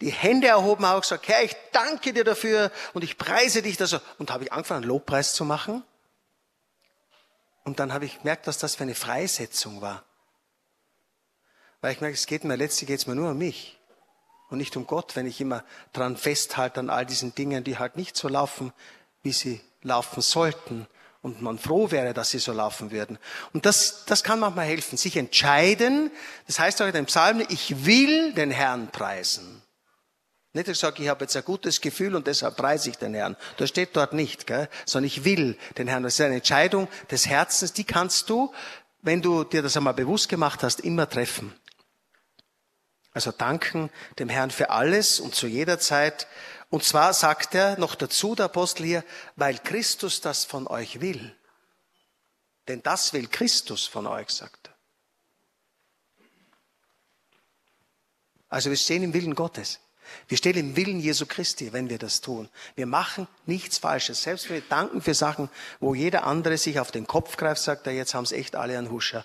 die 0.00 0.10
Hände 0.10 0.46
erhoben 0.46 0.86
habe, 0.86 1.00
gesagt, 1.00 1.28
Herr, 1.28 1.42
ich 1.42 1.54
danke 1.72 2.12
dir 2.12 2.24
dafür 2.24 2.70
und 2.94 3.04
ich 3.04 3.18
preise 3.18 3.62
dich. 3.62 3.76
Dass 3.76 4.00
und 4.18 4.30
habe 4.30 4.44
ich 4.44 4.52
angefangen, 4.52 4.84
einen 4.84 4.88
Lobpreis 4.88 5.34
zu 5.34 5.44
machen. 5.44 5.82
Und 7.68 7.80
dann 7.80 7.92
habe 7.92 8.06
ich 8.06 8.20
gemerkt, 8.20 8.46
dass 8.46 8.56
das 8.56 8.76
für 8.76 8.84
eine 8.84 8.94
Freisetzung 8.94 9.82
war. 9.82 10.02
Weil 11.82 11.92
ich 11.92 12.00
merke, 12.00 12.14
es 12.14 12.26
geht 12.26 12.44
mir, 12.44 12.56
letztlich 12.56 12.88
geht 12.88 13.00
es 13.00 13.06
mir 13.06 13.14
nur 13.14 13.32
um 13.32 13.36
mich 13.36 13.78
und 14.48 14.56
nicht 14.56 14.74
um 14.78 14.86
Gott, 14.86 15.16
wenn 15.16 15.26
ich 15.26 15.38
immer 15.38 15.62
dran 15.92 16.16
festhalte 16.16 16.80
an 16.80 16.88
all 16.88 17.04
diesen 17.04 17.34
Dingen, 17.34 17.64
die 17.64 17.76
halt 17.76 17.98
nicht 17.98 18.16
so 18.16 18.26
laufen, 18.26 18.72
wie 19.22 19.32
sie 19.32 19.60
laufen 19.82 20.22
sollten 20.22 20.86
und 21.20 21.42
man 21.42 21.58
froh 21.58 21.90
wäre, 21.90 22.14
dass 22.14 22.30
sie 22.30 22.38
so 22.38 22.54
laufen 22.54 22.90
würden. 22.90 23.18
Und 23.52 23.66
das, 23.66 24.06
das 24.06 24.24
kann 24.24 24.40
manchmal 24.40 24.64
helfen, 24.64 24.96
sich 24.96 25.18
entscheiden. 25.18 26.10
Das 26.46 26.58
heißt 26.58 26.80
auch 26.80 26.86
in 26.86 26.94
dem 26.94 27.04
Psalm, 27.04 27.44
ich 27.50 27.84
will 27.84 28.32
den 28.32 28.50
Herrn 28.50 28.88
preisen. 28.88 29.62
Nicht, 30.54 30.68
ich 30.68 30.78
sage, 30.78 31.02
ich 31.02 31.08
habe 31.08 31.24
jetzt 31.24 31.36
ein 31.36 31.44
gutes 31.44 31.80
Gefühl 31.80 32.16
und 32.16 32.26
deshalb 32.26 32.56
preise 32.56 32.90
ich 32.90 32.96
den 32.96 33.14
Herrn. 33.14 33.36
Das 33.58 33.68
steht 33.68 33.94
dort 33.94 34.12
nicht, 34.12 34.46
gell? 34.46 34.68
sondern 34.86 35.06
ich 35.06 35.24
will 35.24 35.58
den 35.76 35.88
Herrn. 35.88 36.02
Das 36.02 36.14
ist 36.14 36.20
eine 36.20 36.36
Entscheidung 36.36 36.88
des 37.10 37.26
Herzens, 37.26 37.72
die 37.72 37.84
kannst 37.84 38.30
du, 38.30 38.52
wenn 39.02 39.22
du 39.22 39.44
dir 39.44 39.62
das 39.62 39.76
einmal 39.76 39.94
bewusst 39.94 40.28
gemacht 40.28 40.62
hast, 40.62 40.80
immer 40.80 41.08
treffen. 41.08 41.54
Also 43.12 43.30
danken 43.30 43.90
dem 44.18 44.28
Herrn 44.28 44.50
für 44.50 44.70
alles 44.70 45.20
und 45.20 45.34
zu 45.34 45.46
jeder 45.46 45.78
Zeit 45.78 46.26
und 46.70 46.84
zwar 46.84 47.14
sagt 47.14 47.54
er 47.54 47.78
noch 47.78 47.94
dazu, 47.94 48.34
der 48.34 48.46
Apostel 48.46 48.84
hier, 48.84 49.04
weil 49.36 49.58
Christus 49.58 50.20
das 50.20 50.44
von 50.44 50.66
euch 50.66 51.00
will. 51.00 51.34
Denn 52.68 52.82
das 52.82 53.14
will 53.14 53.26
Christus 53.28 53.86
von 53.86 54.06
euch, 54.06 54.28
sagt 54.28 54.68
er. 54.68 54.74
Also 58.50 58.70
wir 58.70 58.76
stehen 58.76 59.02
im 59.02 59.14
Willen 59.14 59.34
Gottes. 59.34 59.80
Wir 60.26 60.36
stehen 60.36 60.56
im 60.56 60.76
Willen 60.76 61.00
Jesu 61.00 61.26
Christi, 61.26 61.72
wenn 61.72 61.88
wir 61.88 61.98
das 61.98 62.20
tun. 62.20 62.48
Wir 62.74 62.86
machen 62.86 63.28
nichts 63.46 63.78
Falsches. 63.78 64.22
Selbst 64.22 64.48
wenn 64.48 64.56
wir 64.56 64.68
danken 64.68 65.00
für 65.00 65.14
Sachen, 65.14 65.48
wo 65.80 65.94
jeder 65.94 66.24
andere 66.24 66.58
sich 66.58 66.80
auf 66.80 66.90
den 66.90 67.06
Kopf 67.06 67.36
greift, 67.36 67.62
sagt 67.62 67.86
er, 67.86 67.92
jetzt 67.92 68.14
haben 68.14 68.24
es 68.24 68.32
echt 68.32 68.56
alle 68.56 68.76
einen 68.76 68.90
Huscher. 68.90 69.24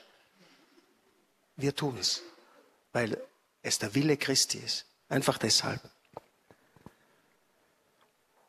Wir 1.55 1.75
tun 1.75 1.97
es, 1.99 2.21
weil 2.91 3.17
es 3.61 3.79
der 3.79 3.95
Wille 3.95 4.17
Christi 4.17 4.57
ist. 4.57 4.85
Einfach 5.09 5.37
deshalb. 5.37 5.81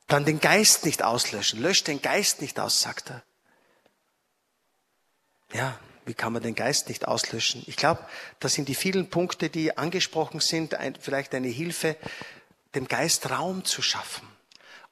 Dann 0.07 0.25
den 0.25 0.41
Geist 0.41 0.85
nicht 0.85 1.03
auslöschen. 1.03 1.61
Löscht 1.61 1.89
den 1.89 2.03
Geist 2.03 2.41
nicht 2.41 2.59
aus, 2.61 2.81
sagt 2.81 3.11
er. 3.11 3.23
Ja, 5.53 5.79
wie 6.07 6.15
kann 6.15 6.33
man 6.33 6.43
den 6.43 6.55
Geist 6.55 6.89
nicht 6.89 7.09
auslöschen? 7.09 7.63
Ich 7.67 7.77
glaube, 7.77 8.05
das 8.41 8.55
sind 8.55 8.69
die 8.69 8.75
vielen 8.75 9.11
Punkte, 9.11 9.49
die 9.49 9.77
angesprochen 9.77 10.41
sind, 10.41 10.75
ein, 10.75 10.95
vielleicht 11.01 11.35
eine 11.35 11.49
Hilfe, 11.49 11.97
dem 12.75 12.89
Geist 12.89 13.31
Raum 13.31 13.65
zu 13.65 13.83
schaffen. 13.83 14.29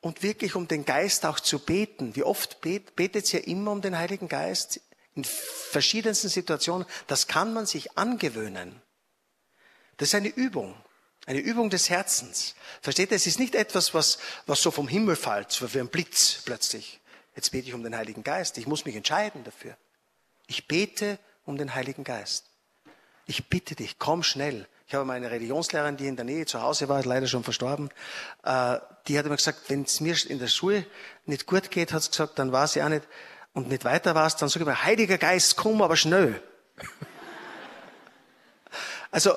Und 0.00 0.22
wirklich 0.22 0.54
um 0.54 0.66
den 0.66 0.84
Geist 0.84 1.24
auch 1.26 1.38
zu 1.38 1.58
beten. 1.60 2.16
Wie 2.16 2.24
oft 2.24 2.60
bet, 2.60 2.96
betet 2.96 3.32
ihr 3.34 3.46
immer 3.46 3.70
um 3.70 3.82
den 3.82 3.96
Heiligen 3.96 4.28
Geist? 4.28 4.80
In 5.14 5.24
verschiedensten 5.24 6.28
Situationen. 6.28 6.86
Das 7.06 7.28
kann 7.28 7.52
man 7.52 7.66
sich 7.66 7.96
angewöhnen. 7.96 8.80
Das 9.98 10.08
ist 10.08 10.14
eine 10.14 10.28
Übung. 10.28 10.74
Eine 11.26 11.38
Übung 11.38 11.70
des 11.70 11.88
Herzens. 11.88 12.56
Versteht 12.80 13.12
ihr? 13.12 13.16
Es 13.16 13.28
ist 13.28 13.38
nicht 13.38 13.54
etwas, 13.54 13.94
was, 13.94 14.18
was 14.46 14.60
so 14.60 14.72
vom 14.72 14.88
Himmel 14.88 15.14
fällt, 15.14 15.52
so 15.52 15.72
wie 15.72 15.78
ein 15.78 15.88
Blitz 15.88 16.42
plötzlich. 16.44 17.00
Jetzt 17.36 17.52
bete 17.52 17.68
ich 17.68 17.74
um 17.74 17.84
den 17.84 17.96
Heiligen 17.96 18.24
Geist. 18.24 18.58
Ich 18.58 18.66
muss 18.66 18.84
mich 18.84 18.96
entscheiden 18.96 19.44
dafür. 19.44 19.76
Ich 20.52 20.68
bete 20.68 21.18
um 21.46 21.56
den 21.56 21.74
Heiligen 21.74 22.04
Geist. 22.04 22.44
Ich 23.24 23.48
bitte 23.48 23.74
dich, 23.74 23.98
komm 23.98 24.22
schnell. 24.22 24.68
Ich 24.86 24.94
habe 24.94 25.06
meine 25.06 25.30
Religionslehrerin, 25.30 25.96
die 25.96 26.06
in 26.06 26.16
der 26.16 26.26
Nähe 26.26 26.44
zu 26.44 26.60
Hause 26.60 26.90
war, 26.90 27.02
leider 27.02 27.26
schon 27.26 27.42
verstorben, 27.42 27.88
äh, 28.44 28.76
die 29.08 29.18
hat 29.18 29.24
immer 29.24 29.36
gesagt, 29.36 29.70
wenn 29.70 29.84
es 29.84 30.02
mir 30.02 30.14
in 30.28 30.38
der 30.38 30.48
Schule 30.48 30.84
nicht 31.24 31.46
gut 31.46 31.70
geht, 31.70 31.94
hat 31.94 32.02
sie 32.02 32.10
gesagt, 32.10 32.38
dann 32.38 32.52
war 32.52 32.68
sie 32.68 32.82
auch 32.82 32.90
nicht, 32.90 33.08
und 33.54 33.70
nicht 33.70 33.86
weiter 33.86 34.14
war 34.14 34.26
es, 34.26 34.36
dann 34.36 34.50
sage 34.50 34.64
ich 34.64 34.66
mal, 34.66 34.84
Heiliger 34.84 35.16
Geist, 35.16 35.56
komm 35.56 35.80
aber 35.80 35.96
schnell. 35.96 36.42
also, 39.10 39.34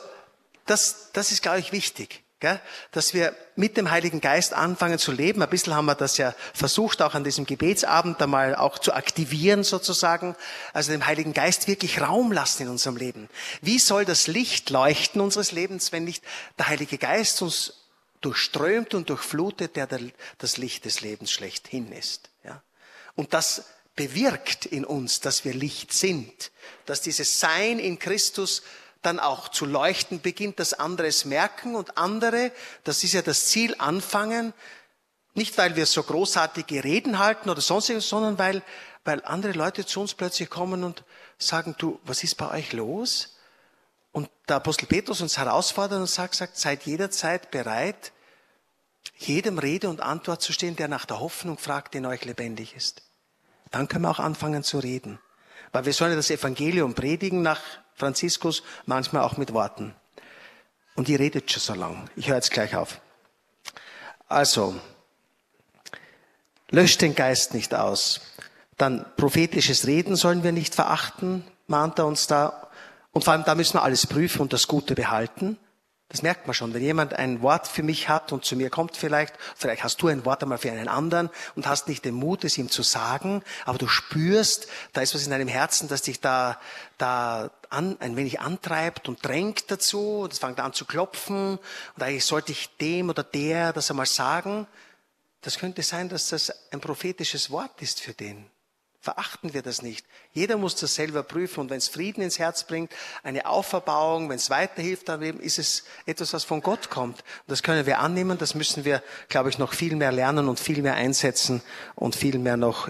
das, 0.65 1.11
das 1.13 1.31
ist, 1.31 1.41
glaube 1.41 1.59
ich, 1.59 1.71
wichtig. 1.71 2.24
Gell? 2.39 2.59
Dass 2.91 3.13
wir 3.13 3.35
mit 3.55 3.77
dem 3.77 3.89
Heiligen 3.89 4.21
Geist 4.21 4.53
anfangen 4.53 4.99
zu 4.99 5.11
leben. 5.11 5.41
Ein 5.41 5.49
bisschen 5.49 5.73
haben 5.73 5.85
wir 5.85 5.95
das 5.95 6.17
ja 6.17 6.35
versucht, 6.53 7.01
auch 7.01 7.15
an 7.15 7.23
diesem 7.23 7.45
Gebetsabend 7.45 8.21
einmal 8.21 8.55
auch 8.55 8.77
zu 8.77 8.93
aktivieren 8.93 9.63
sozusagen. 9.63 10.35
Also 10.73 10.91
dem 10.91 11.05
Heiligen 11.05 11.33
Geist 11.33 11.67
wirklich 11.67 12.01
Raum 12.01 12.31
lassen 12.31 12.63
in 12.63 12.69
unserem 12.69 12.97
Leben. 12.97 13.29
Wie 13.61 13.79
soll 13.79 14.05
das 14.05 14.27
Licht 14.27 14.69
leuchten 14.69 15.21
unseres 15.21 15.51
Lebens, 15.51 15.91
wenn 15.91 16.03
nicht 16.03 16.23
der 16.57 16.67
Heilige 16.67 16.97
Geist 16.97 17.41
uns 17.41 17.85
durchströmt 18.21 18.95
und 18.95 19.09
durchflutet, 19.09 19.75
der 19.75 19.87
das 20.39 20.57
Licht 20.57 20.85
des 20.85 21.01
Lebens 21.01 21.31
schlechthin 21.31 21.91
ist. 21.91 22.31
Und 23.15 23.33
das 23.33 23.65
bewirkt 23.95 24.65
in 24.65 24.83
uns, 24.83 25.21
dass 25.21 25.45
wir 25.45 25.53
Licht 25.53 25.93
sind, 25.93 26.51
dass 26.85 27.01
dieses 27.01 27.39
Sein 27.39 27.79
in 27.79 27.99
Christus 27.99 28.63
dann 29.05 29.19
auch 29.19 29.49
zu 29.49 29.65
leuchten 29.65 30.21
beginnt, 30.21 30.59
dass 30.59 30.73
andere 30.73 31.07
es 31.07 31.25
merken 31.25 31.75
und 31.75 31.97
andere, 31.97 32.51
das 32.83 33.03
ist 33.03 33.13
ja 33.13 33.21
das 33.21 33.47
Ziel, 33.47 33.75
anfangen, 33.77 34.53
nicht 35.33 35.57
weil 35.57 35.75
wir 35.75 35.85
so 35.85 36.01
großartige 36.01 36.83
Reden 36.83 37.19
halten 37.19 37.49
oder 37.49 37.61
sonstiges, 37.61 38.07
sondern 38.07 38.37
weil, 38.37 38.63
weil 39.03 39.23
andere 39.25 39.51
Leute 39.51 39.85
zu 39.85 40.01
uns 40.01 40.13
plötzlich 40.13 40.49
kommen 40.49 40.83
und 40.83 41.03
sagen, 41.37 41.75
du, 41.77 41.99
was 42.03 42.23
ist 42.23 42.35
bei 42.35 42.49
euch 42.51 42.73
los? 42.73 43.35
Und 44.11 44.29
der 44.47 44.57
Apostel 44.57 44.85
Petrus 44.85 45.19
uns 45.19 45.37
herausfordert 45.37 45.99
und 45.99 46.07
sagt, 46.07 46.35
sagt, 46.35 46.57
seid 46.57 46.83
jederzeit 46.83 47.51
bereit, 47.51 48.13
jedem 49.17 49.59
Rede 49.59 49.89
und 49.89 50.01
Antwort 50.01 50.41
zu 50.41 50.53
stehen, 50.53 50.77
der 50.77 50.87
nach 50.87 51.05
der 51.05 51.19
Hoffnung 51.19 51.57
fragt, 51.57 51.93
die 51.93 51.99
in 51.99 52.05
euch 52.05 52.23
lebendig 52.23 52.75
ist. 52.75 53.01
Dann 53.71 53.87
können 53.89 54.05
wir 54.05 54.11
auch 54.11 54.19
anfangen 54.19 54.63
zu 54.63 54.79
reden. 54.79 55.19
Weil 55.73 55.85
wir 55.85 55.93
sollen 55.93 56.15
das 56.15 56.29
Evangelium 56.29 56.93
predigen 56.93 57.41
nach 57.41 57.61
Franziskus, 57.95 58.63
manchmal 58.85 59.23
auch 59.23 59.37
mit 59.37 59.53
Worten. 59.53 59.95
Und 60.95 61.07
die 61.07 61.15
redet 61.15 61.51
schon 61.51 61.61
so 61.61 61.73
lang. 61.73 62.09
Ich 62.15 62.29
höre 62.29 62.35
jetzt 62.35 62.51
gleich 62.51 62.75
auf. 62.75 63.01
Also, 64.27 64.75
löscht 66.69 67.01
den 67.01 67.15
Geist 67.15 67.53
nicht 67.53 67.73
aus. 67.73 68.21
Dann 68.77 69.05
prophetisches 69.17 69.87
Reden 69.87 70.15
sollen 70.15 70.43
wir 70.43 70.51
nicht 70.51 70.75
verachten, 70.75 71.45
mahnt 71.67 71.99
er 71.99 72.05
uns 72.05 72.27
da. 72.27 72.69
Und 73.11 73.23
vor 73.23 73.33
allem 73.33 73.45
da 73.45 73.55
müssen 73.55 73.75
wir 73.75 73.83
alles 73.83 74.07
prüfen 74.07 74.41
und 74.41 74.51
das 74.51 74.67
Gute 74.67 74.95
behalten. 74.95 75.57
Das 76.09 76.21
merkt 76.21 76.45
man 76.45 76.53
schon. 76.53 76.73
Wenn 76.73 76.83
jemand 76.83 77.13
ein 77.13 77.41
Wort 77.41 77.67
für 77.67 77.81
mich 77.81 78.09
hat 78.09 78.31
und 78.31 78.45
zu 78.45 78.55
mir 78.55 78.69
kommt 78.69 78.95
vielleicht, 78.95 79.33
vielleicht 79.55 79.83
hast 79.83 80.01
du 80.01 80.07
ein 80.07 80.23
Wort 80.23 80.43
einmal 80.43 80.59
für 80.59 80.71
einen 80.71 80.87
anderen 80.87 81.29
und 81.55 81.67
hast 81.67 81.87
nicht 81.87 82.05
den 82.05 82.13
Mut, 82.13 82.43
es 82.43 82.57
ihm 82.57 82.69
zu 82.69 82.83
sagen, 82.83 83.43
aber 83.65 83.79
du 83.79 83.87
spürst, 83.87 84.67
da 84.93 85.01
ist 85.01 85.15
was 85.15 85.25
in 85.25 85.31
deinem 85.31 85.47
Herzen, 85.47 85.87
das 85.87 86.03
dich 86.03 86.21
da, 86.21 86.59
da 86.97 87.49
an, 87.75 87.97
ein 87.99 88.15
wenig 88.15 88.39
antreibt 88.39 89.07
und 89.07 89.23
drängt 89.25 89.69
dazu 89.69 90.21
und 90.21 90.33
es 90.33 90.39
fängt 90.39 90.59
an 90.59 90.73
zu 90.73 90.85
klopfen 90.85 91.59
und 91.95 92.03
eigentlich 92.03 92.25
sollte 92.25 92.51
ich 92.51 92.75
dem 92.77 93.09
oder 93.09 93.23
der 93.23 93.73
das 93.73 93.91
einmal 93.91 94.05
sagen. 94.05 94.67
Das 95.41 95.59
könnte 95.59 95.83
sein, 95.83 96.09
dass 96.09 96.29
das 96.29 96.51
ein 96.71 96.79
prophetisches 96.79 97.51
Wort 97.51 97.81
ist 97.81 98.01
für 98.01 98.13
den. 98.13 98.49
Verachten 99.05 99.53
wir 99.53 99.61
das 99.61 99.83
nicht. 99.83 100.03
Jeder 100.33 100.57
muss 100.57 100.75
das 100.77 100.95
selber 100.95 101.21
prüfen. 101.21 101.59
Und 101.59 101.69
wenn 101.69 101.77
es 101.77 101.87
Frieden 101.87 102.23
ins 102.23 102.39
Herz 102.39 102.63
bringt, 102.63 102.91
eine 103.21 103.45
Auferbauung, 103.45 104.29
wenn 104.29 104.37
es 104.37 104.49
weiterhilft, 104.49 105.07
dann 105.09 105.21
ist 105.21 105.59
es 105.59 105.83
etwas, 106.07 106.33
was 106.33 106.43
von 106.43 106.61
Gott 106.61 106.89
kommt. 106.89 107.19
Und 107.19 107.51
das 107.51 107.61
können 107.61 107.85
wir 107.85 107.99
annehmen. 107.99 108.39
Das 108.39 108.55
müssen 108.55 108.83
wir, 108.83 109.03
glaube 109.29 109.51
ich, 109.51 109.59
noch 109.59 109.73
viel 109.73 109.95
mehr 109.95 110.11
lernen 110.11 110.49
und 110.49 110.59
viel 110.59 110.81
mehr 110.81 110.95
einsetzen 110.95 111.61
und 111.93 112.15
viel 112.15 112.39
mehr 112.39 112.57
noch 112.57 112.89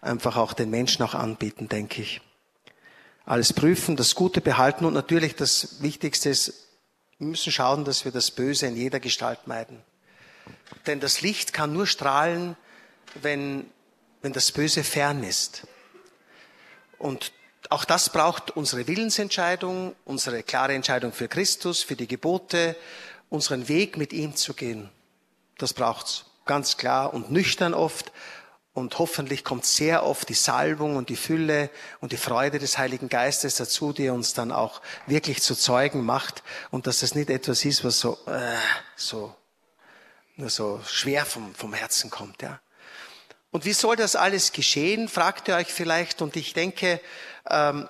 einfach 0.00 0.36
auch 0.36 0.52
den 0.52 0.70
Menschen 0.70 1.02
auch 1.02 1.14
anbieten, 1.14 1.68
denke 1.68 2.00
ich. 2.00 2.20
Alles 3.26 3.52
prüfen, 3.52 3.96
das 3.96 4.14
Gute 4.14 4.40
behalten 4.40 4.86
und 4.86 4.94
natürlich 4.94 5.34
das 5.34 5.82
Wichtigste 5.82 6.30
ist, 6.30 6.68
wir 7.18 7.26
müssen 7.26 7.52
schauen, 7.52 7.84
dass 7.84 8.04
wir 8.04 8.12
das 8.12 8.30
Böse 8.30 8.66
in 8.66 8.76
jeder 8.76 9.00
Gestalt 9.00 9.46
meiden. 9.46 9.82
Denn 10.86 11.00
das 11.00 11.20
Licht 11.20 11.52
kann 11.52 11.72
nur 11.72 11.86
strahlen, 11.86 12.56
wenn 13.20 13.66
wenn 14.26 14.32
das 14.32 14.50
Böse 14.50 14.82
fern 14.82 15.22
ist. 15.22 15.68
Und 16.98 17.32
auch 17.70 17.84
das 17.84 18.10
braucht 18.10 18.50
unsere 18.50 18.88
Willensentscheidung, 18.88 19.94
unsere 20.04 20.42
klare 20.42 20.74
Entscheidung 20.74 21.12
für 21.12 21.28
Christus, 21.28 21.84
für 21.84 21.94
die 21.94 22.08
Gebote, 22.08 22.74
unseren 23.28 23.68
Weg 23.68 23.96
mit 23.96 24.12
ihm 24.12 24.34
zu 24.34 24.54
gehen. 24.54 24.88
Das 25.58 25.74
braucht's 25.74 26.24
ganz 26.44 26.76
klar 26.76 27.14
und 27.14 27.30
nüchtern 27.30 27.72
oft. 27.72 28.10
Und 28.76 28.98
hoffentlich 28.98 29.42
kommt 29.42 29.64
sehr 29.64 30.04
oft 30.04 30.28
die 30.28 30.34
Salbung 30.34 30.96
und 30.96 31.08
die 31.08 31.16
Fülle 31.16 31.70
und 32.02 32.12
die 32.12 32.18
Freude 32.18 32.58
des 32.58 32.76
Heiligen 32.76 33.08
Geistes 33.08 33.56
dazu, 33.56 33.94
die 33.94 34.10
uns 34.10 34.34
dann 34.34 34.52
auch 34.52 34.82
wirklich 35.06 35.40
zu 35.40 35.54
Zeugen 35.54 36.04
macht 36.04 36.42
und 36.70 36.86
dass 36.86 37.00
das 37.00 37.14
nicht 37.14 37.30
etwas 37.30 37.64
ist, 37.64 37.84
was 37.84 37.98
so, 37.98 38.18
äh, 38.26 38.54
so, 38.94 39.34
nur 40.36 40.50
so 40.50 40.82
schwer 40.86 41.24
vom, 41.24 41.54
vom 41.54 41.72
Herzen 41.72 42.10
kommt, 42.10 42.42
ja. 42.42 42.60
Und 43.50 43.64
wie 43.64 43.72
soll 43.72 43.96
das 43.96 44.14
alles 44.14 44.52
geschehen, 44.52 45.08
fragt 45.08 45.48
ihr 45.48 45.56
euch 45.56 45.72
vielleicht. 45.72 46.20
Und 46.20 46.36
ich 46.36 46.52
denke, 46.52 47.00
ähm, 47.48 47.88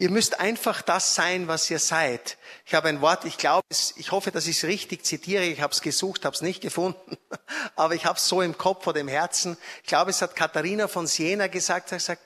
ihr 0.00 0.10
müsst 0.10 0.40
einfach 0.40 0.80
das 0.80 1.14
sein, 1.14 1.46
was 1.46 1.70
ihr 1.70 1.78
seid. 1.78 2.38
Ich 2.64 2.74
habe 2.74 2.88
ein 2.88 3.02
Wort, 3.02 3.26
ich 3.26 3.36
glaube, 3.36 3.66
ich 3.70 4.10
hoffe, 4.10 4.32
dass 4.32 4.46
ich 4.46 4.56
es 4.56 4.64
richtig 4.64 5.04
zitiere. 5.04 5.44
Ich 5.44 5.60
habe 5.60 5.74
es 5.74 5.82
gesucht, 5.82 6.24
habe 6.24 6.34
es 6.34 6.40
nicht 6.40 6.62
gefunden, 6.62 7.18
aber 7.76 7.94
ich 7.94 8.06
habe 8.06 8.16
es 8.16 8.26
so 8.26 8.40
im 8.40 8.56
Kopf 8.56 8.86
oder 8.86 8.98
im 8.98 9.08
Herzen. 9.08 9.58
Ich 9.82 9.88
glaube, 9.88 10.10
es 10.10 10.22
hat 10.22 10.34
Katharina 10.34 10.88
von 10.88 11.06
Siena 11.06 11.48
gesagt. 11.48 11.90
Sie 11.90 11.94
hat 11.94 12.00
gesagt, 12.00 12.22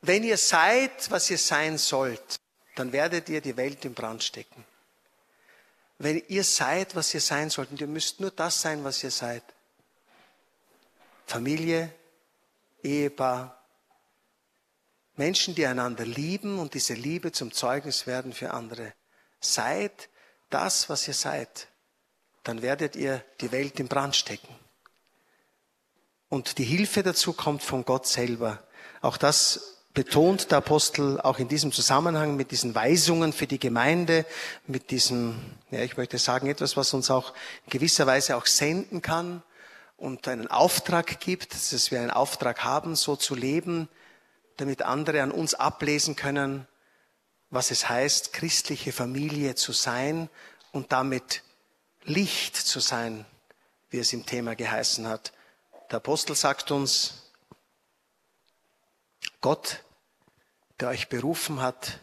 wenn 0.00 0.22
ihr 0.22 0.38
seid, 0.38 1.10
was 1.10 1.28
ihr 1.28 1.38
sein 1.38 1.76
sollt, 1.76 2.36
dann 2.76 2.92
werdet 2.92 3.28
ihr 3.28 3.40
die 3.40 3.56
Welt 3.56 3.84
in 3.84 3.94
Brand 3.94 4.22
stecken. 4.22 4.64
Wenn 5.98 6.22
ihr 6.28 6.44
seid, 6.44 6.94
was 6.94 7.12
ihr 7.14 7.20
sein 7.20 7.50
sollt, 7.50 7.72
und 7.72 7.80
ihr 7.80 7.88
müsst 7.88 8.20
nur 8.20 8.30
das 8.30 8.60
sein, 8.60 8.84
was 8.84 9.02
ihr 9.02 9.10
seid, 9.10 9.42
Familie, 11.26 11.92
Ehepaar, 12.84 13.61
Menschen, 15.22 15.54
die 15.54 15.66
einander 15.66 16.04
lieben 16.04 16.58
und 16.58 16.74
diese 16.74 16.94
Liebe 16.94 17.30
zum 17.30 17.52
Zeugnis 17.52 18.08
werden 18.08 18.32
für 18.32 18.52
andere. 18.52 18.92
Seid 19.38 20.08
das, 20.50 20.88
was 20.88 21.06
ihr 21.06 21.14
seid, 21.14 21.68
dann 22.42 22.60
werdet 22.60 22.96
ihr 22.96 23.24
die 23.40 23.52
Welt 23.52 23.78
in 23.78 23.86
Brand 23.86 24.16
stecken. 24.16 24.52
Und 26.28 26.58
die 26.58 26.64
Hilfe 26.64 27.04
dazu 27.04 27.34
kommt 27.34 27.62
von 27.62 27.84
Gott 27.84 28.08
selber. 28.08 28.64
Auch 29.00 29.16
das 29.16 29.84
betont 29.94 30.50
der 30.50 30.58
Apostel 30.58 31.20
auch 31.20 31.38
in 31.38 31.46
diesem 31.46 31.70
Zusammenhang 31.70 32.34
mit 32.34 32.50
diesen 32.50 32.74
Weisungen 32.74 33.32
für 33.32 33.46
die 33.46 33.60
Gemeinde, 33.60 34.26
mit 34.66 34.90
diesem, 34.90 35.40
ja, 35.70 35.82
ich 35.82 35.96
möchte 35.96 36.18
sagen, 36.18 36.48
etwas, 36.48 36.76
was 36.76 36.94
uns 36.94 37.12
auch 37.12 37.32
in 37.66 37.70
gewisser 37.70 38.08
Weise 38.08 38.36
auch 38.36 38.46
senden 38.46 39.02
kann, 39.02 39.44
und 40.02 40.26
einen 40.26 40.48
Auftrag 40.48 41.20
gibt, 41.20 41.54
dass 41.54 41.92
wir 41.92 42.00
einen 42.00 42.10
Auftrag 42.10 42.64
haben, 42.64 42.96
so 42.96 43.14
zu 43.14 43.36
leben, 43.36 43.88
damit 44.56 44.82
andere 44.82 45.22
an 45.22 45.30
uns 45.30 45.54
ablesen 45.54 46.16
können, 46.16 46.66
was 47.50 47.70
es 47.70 47.88
heißt, 47.88 48.32
christliche 48.32 48.92
Familie 48.92 49.54
zu 49.54 49.72
sein 49.72 50.28
und 50.72 50.92
damit 50.92 51.42
Licht 52.04 52.56
zu 52.56 52.80
sein, 52.80 53.26
wie 53.90 53.98
es 53.98 54.12
im 54.12 54.26
Thema 54.26 54.54
geheißen 54.54 55.06
hat. 55.06 55.32
Der 55.90 55.98
Apostel 55.98 56.34
sagt 56.34 56.70
uns, 56.70 57.30
Gott, 59.40 59.82
der 60.80 60.88
euch 60.88 61.08
berufen 61.08 61.60
hat, 61.60 62.00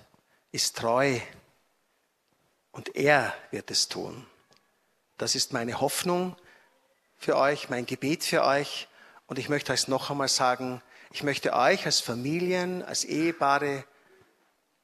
ist 0.51 0.77
treu 0.77 1.19
und 2.71 2.95
er 2.95 3.33
wird 3.51 3.71
es 3.71 3.87
tun. 3.87 4.25
Das 5.17 5.35
ist 5.35 5.51
meine 5.51 5.81
Hoffnung 5.81 6.35
für 7.17 7.35
euch, 7.35 7.69
mein 7.69 7.85
Gebet 7.85 8.23
für 8.23 8.43
euch. 8.43 8.87
Und 9.27 9.37
ich 9.37 9.49
möchte 9.49 9.73
euch 9.73 9.87
noch 9.87 10.09
einmal 10.09 10.29
sagen, 10.29 10.81
ich 11.11 11.23
möchte 11.23 11.53
euch 11.53 11.85
als 11.85 11.99
Familien, 11.99 12.83
als 12.83 13.03
Ehepaare 13.03 13.83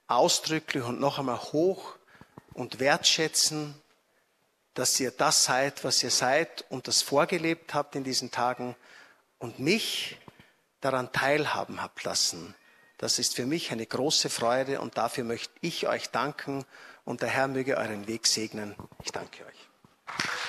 ausdrücklich 0.07 0.83
und 0.83 0.99
noch 0.99 1.19
einmal 1.19 1.37
hoch 1.37 1.95
und 2.53 2.79
wertschätzen, 2.79 3.75
dass 4.73 4.99
ihr 4.99 5.11
das 5.11 5.43
seid, 5.43 5.83
was 5.83 6.03
ihr 6.03 6.11
seid 6.11 6.65
und 6.69 6.87
das 6.87 7.01
vorgelebt 7.01 7.73
habt 7.73 7.95
in 7.95 8.03
diesen 8.03 8.31
Tagen 8.31 8.75
und 9.39 9.59
mich 9.59 10.17
daran 10.81 11.11
teilhaben 11.11 11.81
habt 11.81 12.03
lassen. 12.03 12.55
Das 12.97 13.19
ist 13.19 13.35
für 13.35 13.45
mich 13.45 13.71
eine 13.71 13.85
große 13.85 14.29
Freude 14.29 14.81
und 14.81 14.97
dafür 14.97 15.23
möchte 15.23 15.53
ich 15.61 15.87
euch 15.87 16.09
danken 16.09 16.65
und 17.03 17.21
der 17.21 17.29
Herr 17.29 17.47
möge 17.47 17.77
euren 17.77 18.07
Weg 18.07 18.27
segnen. 18.27 18.75
Ich 19.03 19.11
danke 19.11 19.45
euch. 19.45 20.44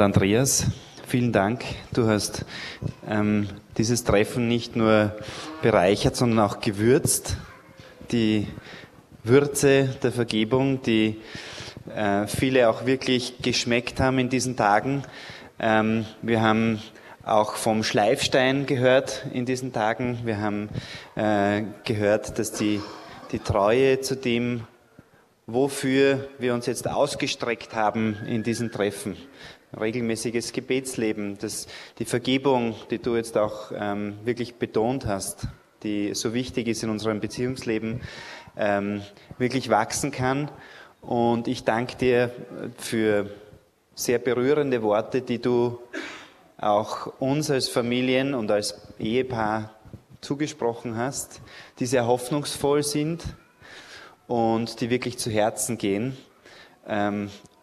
Andreas, 0.00 0.66
vielen 1.06 1.32
Dank. 1.32 1.64
Du 1.92 2.06
hast 2.06 2.44
ähm, 3.08 3.48
dieses 3.78 4.04
Treffen 4.04 4.46
nicht 4.48 4.76
nur 4.76 5.16
bereichert, 5.62 6.16
sondern 6.16 6.40
auch 6.40 6.60
gewürzt. 6.60 7.36
Die 8.12 8.46
Würze 9.24 9.84
der 10.02 10.12
Vergebung, 10.12 10.82
die 10.82 11.20
äh, 11.94 12.26
viele 12.26 12.68
auch 12.68 12.84
wirklich 12.84 13.38
geschmeckt 13.40 13.98
haben 14.00 14.18
in 14.18 14.28
diesen 14.28 14.56
Tagen. 14.56 15.02
Ähm, 15.58 16.04
wir 16.22 16.42
haben 16.42 16.80
auch 17.24 17.54
vom 17.54 17.82
Schleifstein 17.82 18.66
gehört 18.66 19.26
in 19.32 19.46
diesen 19.46 19.72
Tagen. 19.72 20.20
Wir 20.24 20.40
haben 20.40 20.68
äh, 21.14 21.62
gehört, 21.84 22.38
dass 22.38 22.52
die, 22.52 22.80
die 23.32 23.38
Treue 23.38 24.00
zu 24.00 24.14
dem, 24.14 24.64
wofür 25.46 26.28
wir 26.38 26.54
uns 26.54 26.66
jetzt 26.66 26.88
ausgestreckt 26.88 27.74
haben 27.74 28.16
in 28.26 28.42
diesen 28.42 28.70
Treffen, 28.70 29.16
regelmäßiges 29.78 30.52
Gebetsleben, 30.52 31.38
das, 31.38 31.66
die 31.98 32.04
Vergebung, 32.04 32.74
die 32.90 32.98
du 32.98 33.16
jetzt 33.16 33.36
auch 33.36 33.72
ähm, 33.74 34.14
wirklich 34.24 34.56
betont 34.56 35.06
hast, 35.06 35.48
die 35.82 36.14
so 36.14 36.34
wichtig 36.34 36.68
ist 36.68 36.82
in 36.82 36.90
unserem 36.90 37.20
Beziehungsleben, 37.20 38.00
ähm, 38.56 39.02
wirklich 39.38 39.68
wachsen 39.68 40.10
kann. 40.10 40.50
Und 41.00 41.46
ich 41.48 41.64
danke 41.64 41.96
dir 41.96 42.30
für 42.78 43.30
sehr 43.94 44.18
berührende 44.18 44.82
Worte, 44.82 45.22
die 45.22 45.40
du 45.40 45.78
auch 46.58 47.06
uns 47.20 47.50
als 47.50 47.68
Familien 47.68 48.34
und 48.34 48.50
als 48.50 48.80
Ehepaar 48.98 49.74
zugesprochen 50.20 50.96
hast, 50.96 51.40
die 51.78 51.86
sehr 51.86 52.06
hoffnungsvoll 52.06 52.82
sind 52.82 53.22
und 54.26 54.80
die 54.80 54.90
wirklich 54.90 55.18
zu 55.18 55.30
Herzen 55.30 55.78
gehen. 55.78 56.16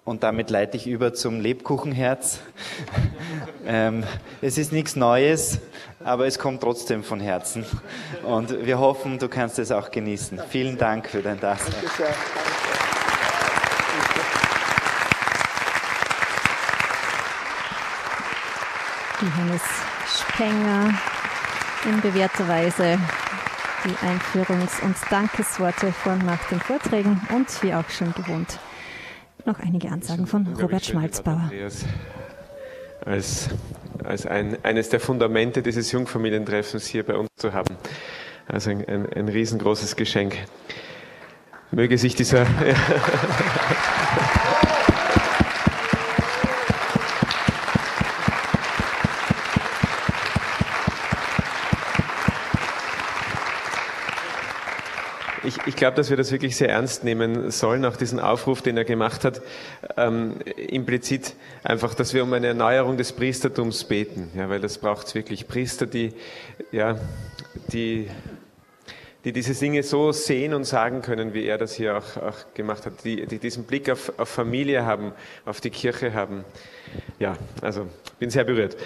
Und 0.06 0.24
damit 0.24 0.50
leite 0.50 0.76
ich 0.76 0.86
über 0.86 1.14
zum 1.14 1.40
Lebkuchenherz. 1.40 2.42
ähm, 3.66 4.04
es 4.42 4.58
ist 4.58 4.74
nichts 4.74 4.98
Neues, 4.98 5.60
aber 6.04 6.28
es 6.28 6.40
kommt 6.40 6.60
trotzdem 6.60 7.06
von 7.06 7.22
Herzen. 7.22 7.66
Und 8.24 8.66
wir 8.66 8.80
hoffen, 8.80 9.18
du 9.18 9.30
kannst 9.30 9.60
es 9.60 9.72
auch 9.72 9.92
genießen. 9.92 10.42
Vielen 10.50 10.78
Dank 10.78 11.08
für 11.08 11.22
dein 11.22 11.40
Dasein. 11.40 11.74
Johannes 19.22 19.62
Spenger 20.06 20.94
in 21.86 22.02
bewährter 22.02 22.46
Weise 22.50 23.00
die 23.86 23.96
Einführungs- 24.06 24.82
und 24.84 24.98
Dankesworte 25.10 25.94
vor 25.94 26.12
und 26.14 26.26
nach 26.26 26.44
den 26.50 26.60
Vorträgen 26.60 27.22
und 27.34 27.64
wie 27.64 27.74
auch 27.74 27.90
schon 27.90 28.14
gewohnt 28.14 28.60
noch 29.46 29.60
einige 29.60 29.90
Ansagen 29.90 30.28
von 30.28 30.48
Robert 30.60 30.86
Schmalzbauer. 30.86 31.52
Als, 33.06 33.50
als 34.04 34.26
ein, 34.26 34.58
eines 34.64 34.90
der 34.90 35.00
Fundamente 35.00 35.62
dieses 35.62 35.92
Jungfamilientreffens 35.92 36.88
hier 36.88 37.04
bei 37.04 37.16
uns 37.16 37.30
zu 37.36 37.54
haben. 37.54 37.76
Also 38.48 38.72
ein, 38.72 38.88
ein, 38.88 39.12
ein 39.12 39.28
riesengroßes 39.28 39.96
Geschenk. 39.96 40.38
Möge 41.72 41.98
sich 41.98 42.16
dieser. 42.16 42.46
ich, 55.44 55.58
ich 55.66 55.73
glaube, 55.84 55.98
dass 55.98 56.10
wir 56.10 56.16
das 56.16 56.32
wirklich 56.32 56.56
sehr 56.56 56.70
ernst 56.70 57.04
nehmen 57.04 57.52
sollen, 57.52 57.84
auch 57.84 57.98
diesen 57.98 58.18
Aufruf, 58.18 58.62
den 58.62 58.78
er 58.78 58.86
gemacht 58.86 59.26
hat, 59.26 59.42
ähm, 59.98 60.36
implizit 60.56 61.36
einfach, 61.62 61.94
dass 61.94 62.14
wir 62.14 62.24
um 62.24 62.32
eine 62.32 62.48
Erneuerung 62.48 62.96
des 62.96 63.12
Priestertums 63.12 63.84
beten, 63.84 64.32
ja, 64.34 64.48
weil 64.48 64.62
das 64.62 64.78
braucht 64.78 65.08
es 65.08 65.16
wirklich. 65.16 65.46
Priester, 65.46 65.86
die, 65.86 66.14
ja, 66.72 66.98
die, 67.74 68.08
die 69.26 69.34
diese 69.34 69.54
Dinge 69.54 69.84
so 69.84 70.14
sehen 70.14 70.54
und 70.54 70.64
sagen 70.64 71.02
können, 71.02 71.34
wie 71.34 71.46
er 71.46 71.58
das 71.58 71.74
hier 71.74 71.98
auch, 71.98 72.16
auch 72.16 72.54
gemacht 72.54 72.86
hat, 72.86 73.04
die, 73.04 73.26
die 73.26 73.40
diesen 73.40 73.66
Blick 73.66 73.90
auf, 73.90 74.14
auf 74.18 74.30
Familie 74.30 74.86
haben, 74.86 75.12
auf 75.44 75.60
die 75.60 75.70
Kirche 75.70 76.14
haben. 76.14 76.46
Ja, 77.20 77.36
also 77.62 77.88
bin 78.20 78.30
sehr 78.30 78.46
berührt. 78.46 78.78